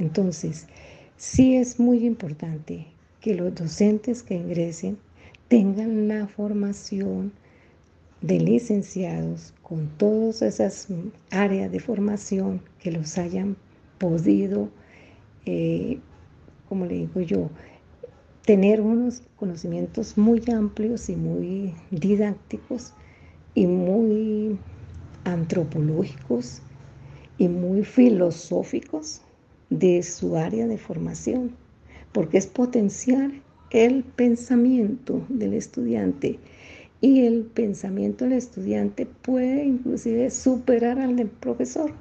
Entonces, 0.00 0.66
sí 1.16 1.54
es 1.54 1.78
muy 1.78 2.04
importante 2.04 2.88
que 3.20 3.36
los 3.36 3.54
docentes 3.54 4.24
que 4.24 4.34
ingresen 4.34 4.98
tengan 5.46 6.08
la 6.08 6.26
formación 6.26 7.32
de 8.22 8.40
licenciados 8.40 9.54
con 9.62 9.86
todas 9.98 10.42
esas 10.42 10.88
áreas 11.30 11.70
de 11.70 11.78
formación 11.78 12.60
que 12.80 12.90
los 12.90 13.16
hayan 13.18 13.56
podido, 13.98 14.68
eh, 15.46 16.00
como 16.68 16.86
le 16.86 16.94
digo 16.94 17.20
yo, 17.20 17.50
tener 18.44 18.80
unos 18.80 19.22
conocimientos 19.36 20.18
muy 20.18 20.42
amplios 20.52 21.08
y 21.08 21.16
muy 21.16 21.74
didácticos 21.90 22.92
y 23.54 23.66
muy 23.66 24.58
antropológicos 25.24 26.60
y 27.38 27.48
muy 27.48 27.84
filosóficos 27.84 29.22
de 29.70 30.02
su 30.02 30.36
área 30.36 30.66
de 30.66 30.78
formación, 30.78 31.52
porque 32.12 32.38
es 32.38 32.46
potenciar 32.46 33.30
el 33.70 34.04
pensamiento 34.04 35.24
del 35.28 35.54
estudiante 35.54 36.38
y 37.00 37.26
el 37.26 37.42
pensamiento 37.42 38.24
del 38.24 38.34
estudiante 38.34 39.06
puede 39.06 39.64
inclusive 39.64 40.30
superar 40.30 41.00
al 41.00 41.16
del 41.16 41.28
profesor, 41.28 41.92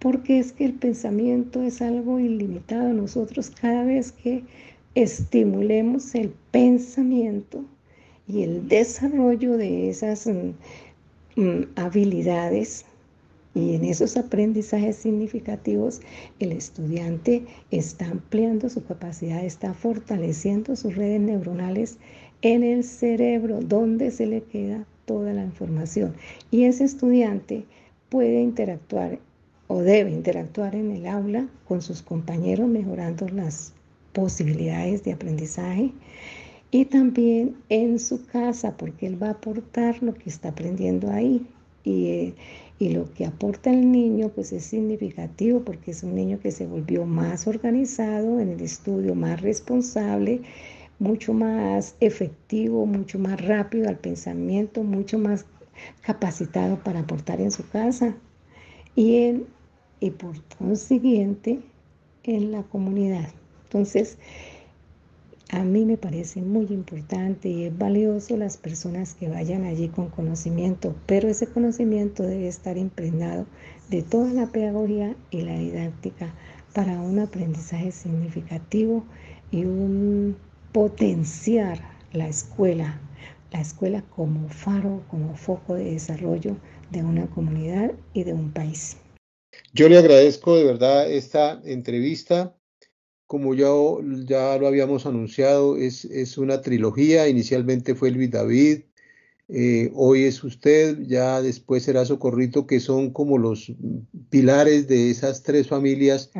porque 0.00 0.38
es 0.38 0.52
que 0.52 0.66
el 0.66 0.74
pensamiento 0.74 1.62
es 1.62 1.80
algo 1.80 2.20
ilimitado. 2.20 2.92
Nosotros 2.92 3.50
cada 3.50 3.84
vez 3.84 4.12
que 4.12 4.44
estimulemos 4.94 6.14
el 6.14 6.32
pensamiento 6.50 7.64
y 8.28 8.42
el 8.42 8.68
desarrollo 8.68 9.56
de 9.56 9.90
esas 9.90 10.26
mm, 10.26 11.40
mm, 11.40 11.68
habilidades 11.76 12.86
y 13.54 13.74
en 13.76 13.84
esos 13.84 14.16
aprendizajes 14.16 14.96
significativos, 14.96 16.00
el 16.40 16.50
estudiante 16.50 17.44
está 17.70 18.06
ampliando 18.06 18.68
su 18.68 18.84
capacidad, 18.84 19.44
está 19.44 19.74
fortaleciendo 19.74 20.74
sus 20.74 20.96
redes 20.96 21.20
neuronales 21.20 21.98
en 22.42 22.64
el 22.64 22.82
cerebro, 22.82 23.60
donde 23.60 24.10
se 24.10 24.26
le 24.26 24.42
queda 24.42 24.84
toda 25.04 25.32
la 25.32 25.44
información. 25.44 26.14
Y 26.50 26.64
ese 26.64 26.84
estudiante 26.84 27.64
puede 28.08 28.42
interactuar 28.42 29.20
o 29.68 29.80
debe 29.80 30.10
interactuar 30.10 30.74
en 30.74 30.90
el 30.90 31.06
aula 31.06 31.48
con 31.66 31.80
sus 31.80 32.02
compañeros, 32.02 32.68
mejorando 32.68 33.28
las 33.28 33.72
posibilidades 34.14 35.04
de 35.04 35.12
aprendizaje 35.12 35.92
y 36.70 36.86
también 36.86 37.56
en 37.68 37.98
su 37.98 38.24
casa, 38.24 38.76
porque 38.78 39.06
él 39.06 39.22
va 39.22 39.28
a 39.28 39.32
aportar 39.32 40.02
lo 40.02 40.14
que 40.14 40.30
está 40.30 40.48
aprendiendo 40.48 41.10
ahí. 41.10 41.46
Y, 41.84 42.06
eh, 42.06 42.34
y 42.78 42.88
lo 42.90 43.12
que 43.12 43.26
aporta 43.26 43.70
el 43.70 43.92
niño 43.92 44.30
pues 44.30 44.52
es 44.52 44.64
significativo 44.64 45.60
porque 45.60 45.90
es 45.90 46.02
un 46.02 46.14
niño 46.14 46.40
que 46.40 46.50
se 46.50 46.66
volvió 46.66 47.04
más 47.04 47.46
organizado 47.46 48.40
en 48.40 48.48
el 48.48 48.60
estudio, 48.60 49.14
más 49.14 49.42
responsable, 49.42 50.40
mucho 50.98 51.32
más 51.32 51.94
efectivo, 52.00 52.86
mucho 52.86 53.18
más 53.18 53.40
rápido 53.40 53.88
al 53.88 53.98
pensamiento, 53.98 54.82
mucho 54.82 55.18
más 55.18 55.46
capacitado 56.02 56.82
para 56.82 57.00
aportar 57.00 57.40
en 57.40 57.50
su 57.50 57.68
casa 57.68 58.16
y, 58.96 59.16
en, 59.16 59.46
y 60.00 60.10
por 60.10 60.42
consiguiente 60.58 61.60
en 62.24 62.52
la 62.52 62.62
comunidad. 62.62 63.28
Entonces, 63.74 64.18
a 65.50 65.64
mí 65.64 65.84
me 65.84 65.96
parece 65.96 66.40
muy 66.40 66.66
importante 66.66 67.48
y 67.48 67.64
es 67.64 67.76
valioso 67.76 68.36
las 68.36 68.56
personas 68.56 69.14
que 69.14 69.28
vayan 69.28 69.64
allí 69.64 69.88
con 69.88 70.10
conocimiento, 70.10 70.94
pero 71.06 71.28
ese 71.28 71.48
conocimiento 71.48 72.22
debe 72.22 72.46
estar 72.46 72.78
impregnado 72.78 73.46
de 73.90 74.02
toda 74.02 74.32
la 74.32 74.46
pedagogía 74.46 75.16
y 75.32 75.40
la 75.40 75.58
didáctica 75.58 76.32
para 76.72 77.00
un 77.00 77.18
aprendizaje 77.18 77.90
significativo 77.90 79.04
y 79.50 79.64
un 79.64 80.36
potenciar 80.70 81.80
la 82.12 82.28
escuela, 82.28 83.00
la 83.50 83.60
escuela 83.60 84.02
como 84.02 84.48
faro, 84.50 85.02
como 85.10 85.34
foco 85.34 85.74
de 85.74 85.94
desarrollo 85.94 86.56
de 86.92 87.02
una 87.02 87.26
comunidad 87.26 87.90
y 88.12 88.22
de 88.22 88.34
un 88.34 88.52
país. 88.52 88.98
Yo 89.72 89.88
le 89.88 89.98
agradezco 89.98 90.54
de 90.54 90.62
verdad 90.62 91.10
esta 91.10 91.60
entrevista 91.64 92.54
como 93.26 93.54
ya, 93.54 93.68
ya 94.24 94.58
lo 94.58 94.66
habíamos 94.66 95.06
anunciado, 95.06 95.76
es, 95.76 96.04
es, 96.04 96.38
una 96.38 96.60
trilogía. 96.60 97.28
Inicialmente 97.28 97.94
fue 97.94 98.10
Luis 98.10 98.30
David, 98.30 98.82
eh, 99.48 99.90
hoy 99.94 100.24
es 100.24 100.42
usted, 100.42 101.00
ya 101.02 101.42
después 101.42 101.82
será 101.82 102.06
Socorrito, 102.06 102.66
que 102.66 102.80
son 102.80 103.10
como 103.10 103.36
los 103.36 103.70
pilares 104.30 104.88
de 104.88 105.10
esas 105.10 105.42
tres 105.42 105.68
familias 105.68 106.30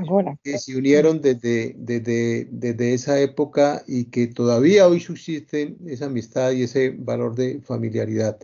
que 0.42 0.58
se 0.58 0.74
unieron 0.74 1.20
desde, 1.20 1.74
desde, 1.76 2.48
desde, 2.50 2.94
esa 2.94 3.20
época 3.20 3.82
y 3.86 4.06
que 4.06 4.26
todavía 4.26 4.88
hoy 4.88 5.00
subsisten 5.00 5.76
esa 5.86 6.06
amistad 6.06 6.52
y 6.52 6.62
ese 6.62 6.90
valor 6.96 7.34
de 7.34 7.60
familiaridad. 7.60 8.38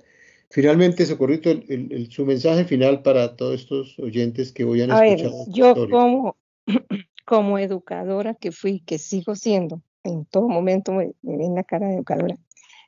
Finalmente, 0.51 1.07
Socorrito, 1.07 1.51
el, 1.51 2.09
su 2.11 2.27
mensaje 2.27 2.65
final 2.65 3.03
para 3.03 3.37
todos 3.37 3.63
estos 3.63 3.99
oyentes 3.99 4.53
que 4.53 4.65
hoy 4.65 4.83
han 4.83 4.91
a 4.91 5.07
escuchado. 5.07 5.45
Ver, 5.47 5.55
yo 5.55 5.89
como 5.89 6.37
como 7.25 7.59
educadora 7.59 8.35
que 8.35 8.53
fui, 8.53 8.81
que 8.81 8.99
sigo 8.99 9.35
siendo, 9.35 9.83
en 10.03 10.25
todo 10.25 10.49
momento 10.49 10.93
me, 10.93 11.13
ven 11.23 11.55
la 11.55 11.65
cara 11.65 11.89
de 11.89 11.95
educadora, 11.97 12.37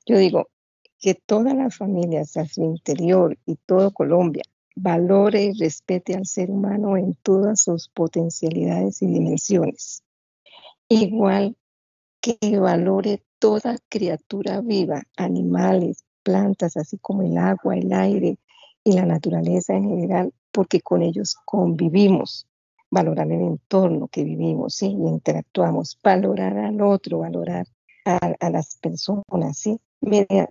yo 0.06 0.18
digo 0.18 0.48
que 0.98 1.14
todas 1.14 1.54
las 1.54 1.76
familias 1.76 2.36
a 2.36 2.46
su 2.46 2.62
interior 2.62 3.38
y 3.46 3.56
todo 3.56 3.90
Colombia 3.92 4.44
valore 4.74 5.44
y 5.44 5.52
respete 5.52 6.14
al 6.14 6.26
ser 6.26 6.50
humano 6.50 6.96
en 6.96 7.14
todas 7.14 7.62
sus 7.62 7.88
potencialidades 7.88 9.02
y 9.02 9.06
dimensiones. 9.06 10.02
Igual 10.88 11.56
que 12.20 12.58
valore 12.58 13.24
toda 13.38 13.76
criatura 13.88 14.60
viva, 14.60 15.02
animales, 15.16 16.04
plantas, 16.22 16.76
así 16.76 16.98
como 16.98 17.22
el 17.22 17.36
agua, 17.36 17.76
el 17.76 17.92
aire 17.92 18.38
y 18.84 18.92
la 18.92 19.04
naturaleza 19.04 19.74
en 19.74 19.88
general, 19.88 20.32
porque 20.52 20.80
con 20.80 21.02
ellos 21.02 21.36
convivimos 21.44 22.46
valorar 22.92 23.32
el 23.32 23.40
entorno 23.40 24.06
que 24.06 24.22
vivimos 24.22 24.74
¿sí? 24.74 24.86
y 24.86 25.08
interactuamos, 25.08 25.98
valorar 26.04 26.58
al 26.58 26.80
otro, 26.82 27.20
valorar 27.20 27.66
a, 28.04 28.50
las 28.50 28.76
personas, 28.76 29.56
¿sí? 29.56 29.80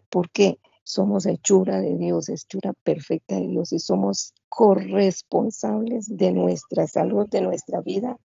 porque 0.10 0.58
somos 0.84 1.28
hechura 1.28 1.80
de 1.80 1.96
Dios, 1.98 2.30
hechura 2.30 2.74
perfecta 2.84 3.36
de 3.36 3.48
Dios 3.48 3.72
y 3.74 3.80
somos 3.80 4.34
corresponsables 4.50 6.08
de 6.18 6.32
nuestra 6.32 6.88
salud, 6.88 7.30
de 7.30 7.42
nuestra 7.42 7.80
vida, 7.82 8.18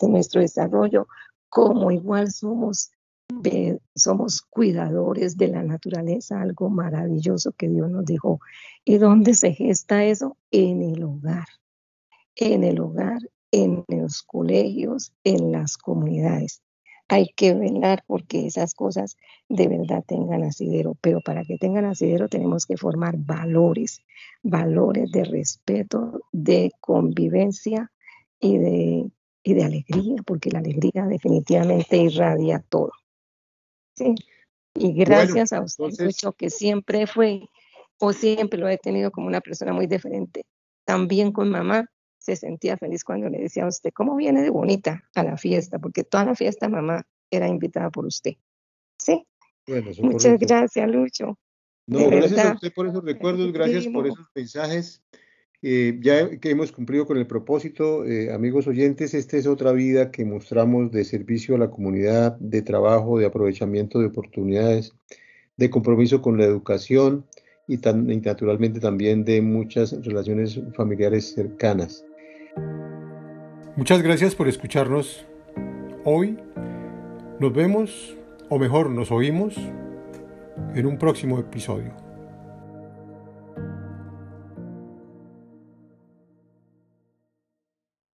de 0.00 0.08
nuestro 0.08 0.40
desarrollo, 0.40 1.08
como 1.48 1.90
igual 1.90 2.30
somos 2.30 2.90
somos 3.96 4.42
cuidadores 4.42 5.36
de 5.36 5.48
la 5.48 5.62
naturaleza, 5.62 6.40
algo 6.40 6.68
maravilloso 6.68 7.52
que 7.52 7.68
Dios 7.68 7.90
nos 7.90 8.04
dejó. 8.04 8.38
¿Y 8.84 8.98
dónde 8.98 9.34
se 9.34 9.52
gesta 9.52 10.04
eso? 10.04 10.36
En 10.50 10.82
el 10.82 11.02
hogar. 11.02 11.46
En 12.36 12.64
el 12.64 12.80
hogar 12.80 13.18
en 13.54 13.84
los 13.86 14.22
colegios, 14.22 15.12
en 15.22 15.52
las 15.52 15.78
comunidades. 15.78 16.60
Hay 17.06 17.28
que 17.36 17.54
velar 17.54 18.02
porque 18.06 18.46
esas 18.46 18.74
cosas 18.74 19.16
de 19.48 19.68
verdad 19.68 20.02
tengan 20.06 20.42
asidero, 20.42 20.96
pero 21.00 21.20
para 21.20 21.44
que 21.44 21.56
tengan 21.56 21.84
asidero 21.84 22.28
tenemos 22.28 22.66
que 22.66 22.76
formar 22.76 23.16
valores, 23.16 24.02
valores 24.42 25.12
de 25.12 25.22
respeto, 25.24 26.20
de 26.32 26.72
convivencia 26.80 27.92
y 28.40 28.58
de, 28.58 29.10
y 29.44 29.54
de 29.54 29.64
alegría, 29.64 30.22
porque 30.26 30.50
la 30.50 30.58
alegría 30.58 31.06
definitivamente 31.06 31.96
irradia 31.98 32.64
todo. 32.68 32.90
Sí. 33.94 34.14
Y 34.74 34.94
gracias 34.94 35.52
a 35.52 35.62
usted, 35.62 35.90
mucho, 36.00 36.32
que 36.32 36.50
siempre 36.50 37.06
fue 37.06 37.48
o 38.00 38.12
siempre 38.12 38.58
lo 38.58 38.68
he 38.68 38.78
tenido 38.78 39.12
como 39.12 39.28
una 39.28 39.40
persona 39.40 39.72
muy 39.72 39.86
diferente. 39.86 40.44
También 40.84 41.30
con 41.30 41.50
mamá, 41.50 41.88
se 42.24 42.36
sentía 42.36 42.78
feliz 42.78 43.04
cuando 43.04 43.28
le 43.28 43.38
decía 43.38 43.64
a 43.64 43.68
usted, 43.68 43.90
¿cómo 43.92 44.16
viene 44.16 44.40
de 44.40 44.48
bonita 44.48 45.04
a 45.14 45.22
la 45.22 45.36
fiesta? 45.36 45.78
Porque 45.78 46.04
toda 46.04 46.24
la 46.24 46.34
fiesta 46.34 46.70
mamá 46.70 47.06
era 47.30 47.48
invitada 47.48 47.90
por 47.90 48.06
usted. 48.06 48.32
Sí. 48.98 49.26
Muchas 50.00 50.38
gracias, 50.38 50.90
Lucho. 50.90 51.38
No, 51.86 52.08
gracias 52.08 52.46
a 52.46 52.54
usted 52.54 52.72
por 52.72 52.86
esos 52.86 53.04
recuerdos, 53.04 53.52
gracias 53.52 53.86
por 53.88 54.06
esos 54.06 54.26
mensajes. 54.34 55.02
Eh, 55.60 55.98
ya 56.00 56.38
que 56.38 56.50
hemos 56.50 56.72
cumplido 56.72 57.06
con 57.06 57.18
el 57.18 57.26
propósito, 57.26 58.06
eh, 58.06 58.32
amigos 58.32 58.66
oyentes, 58.66 59.12
esta 59.12 59.36
es 59.36 59.46
otra 59.46 59.72
vida 59.72 60.10
que 60.10 60.24
mostramos 60.24 60.90
de 60.92 61.04
servicio 61.04 61.56
a 61.56 61.58
la 61.58 61.70
comunidad, 61.70 62.38
de 62.38 62.62
trabajo, 62.62 63.18
de 63.18 63.26
aprovechamiento 63.26 63.98
de 63.98 64.06
oportunidades, 64.06 64.94
de 65.56 65.68
compromiso 65.68 66.22
con 66.22 66.38
la 66.38 66.44
educación 66.44 67.26
y, 67.66 67.78
tan, 67.78 68.10
y 68.10 68.16
naturalmente 68.16 68.80
también 68.80 69.24
de 69.24 69.40
muchas 69.42 69.92
relaciones 70.04 70.60
familiares 70.74 71.34
cercanas. 71.34 72.04
Muchas 73.76 74.02
gracias 74.02 74.34
por 74.34 74.48
escucharnos 74.48 75.26
hoy. 76.04 76.38
Nos 77.40 77.52
vemos, 77.52 78.16
o 78.48 78.58
mejor, 78.58 78.90
nos 78.90 79.10
oímos 79.10 79.56
en 80.74 80.86
un 80.86 80.98
próximo 80.98 81.38
episodio. 81.38 82.03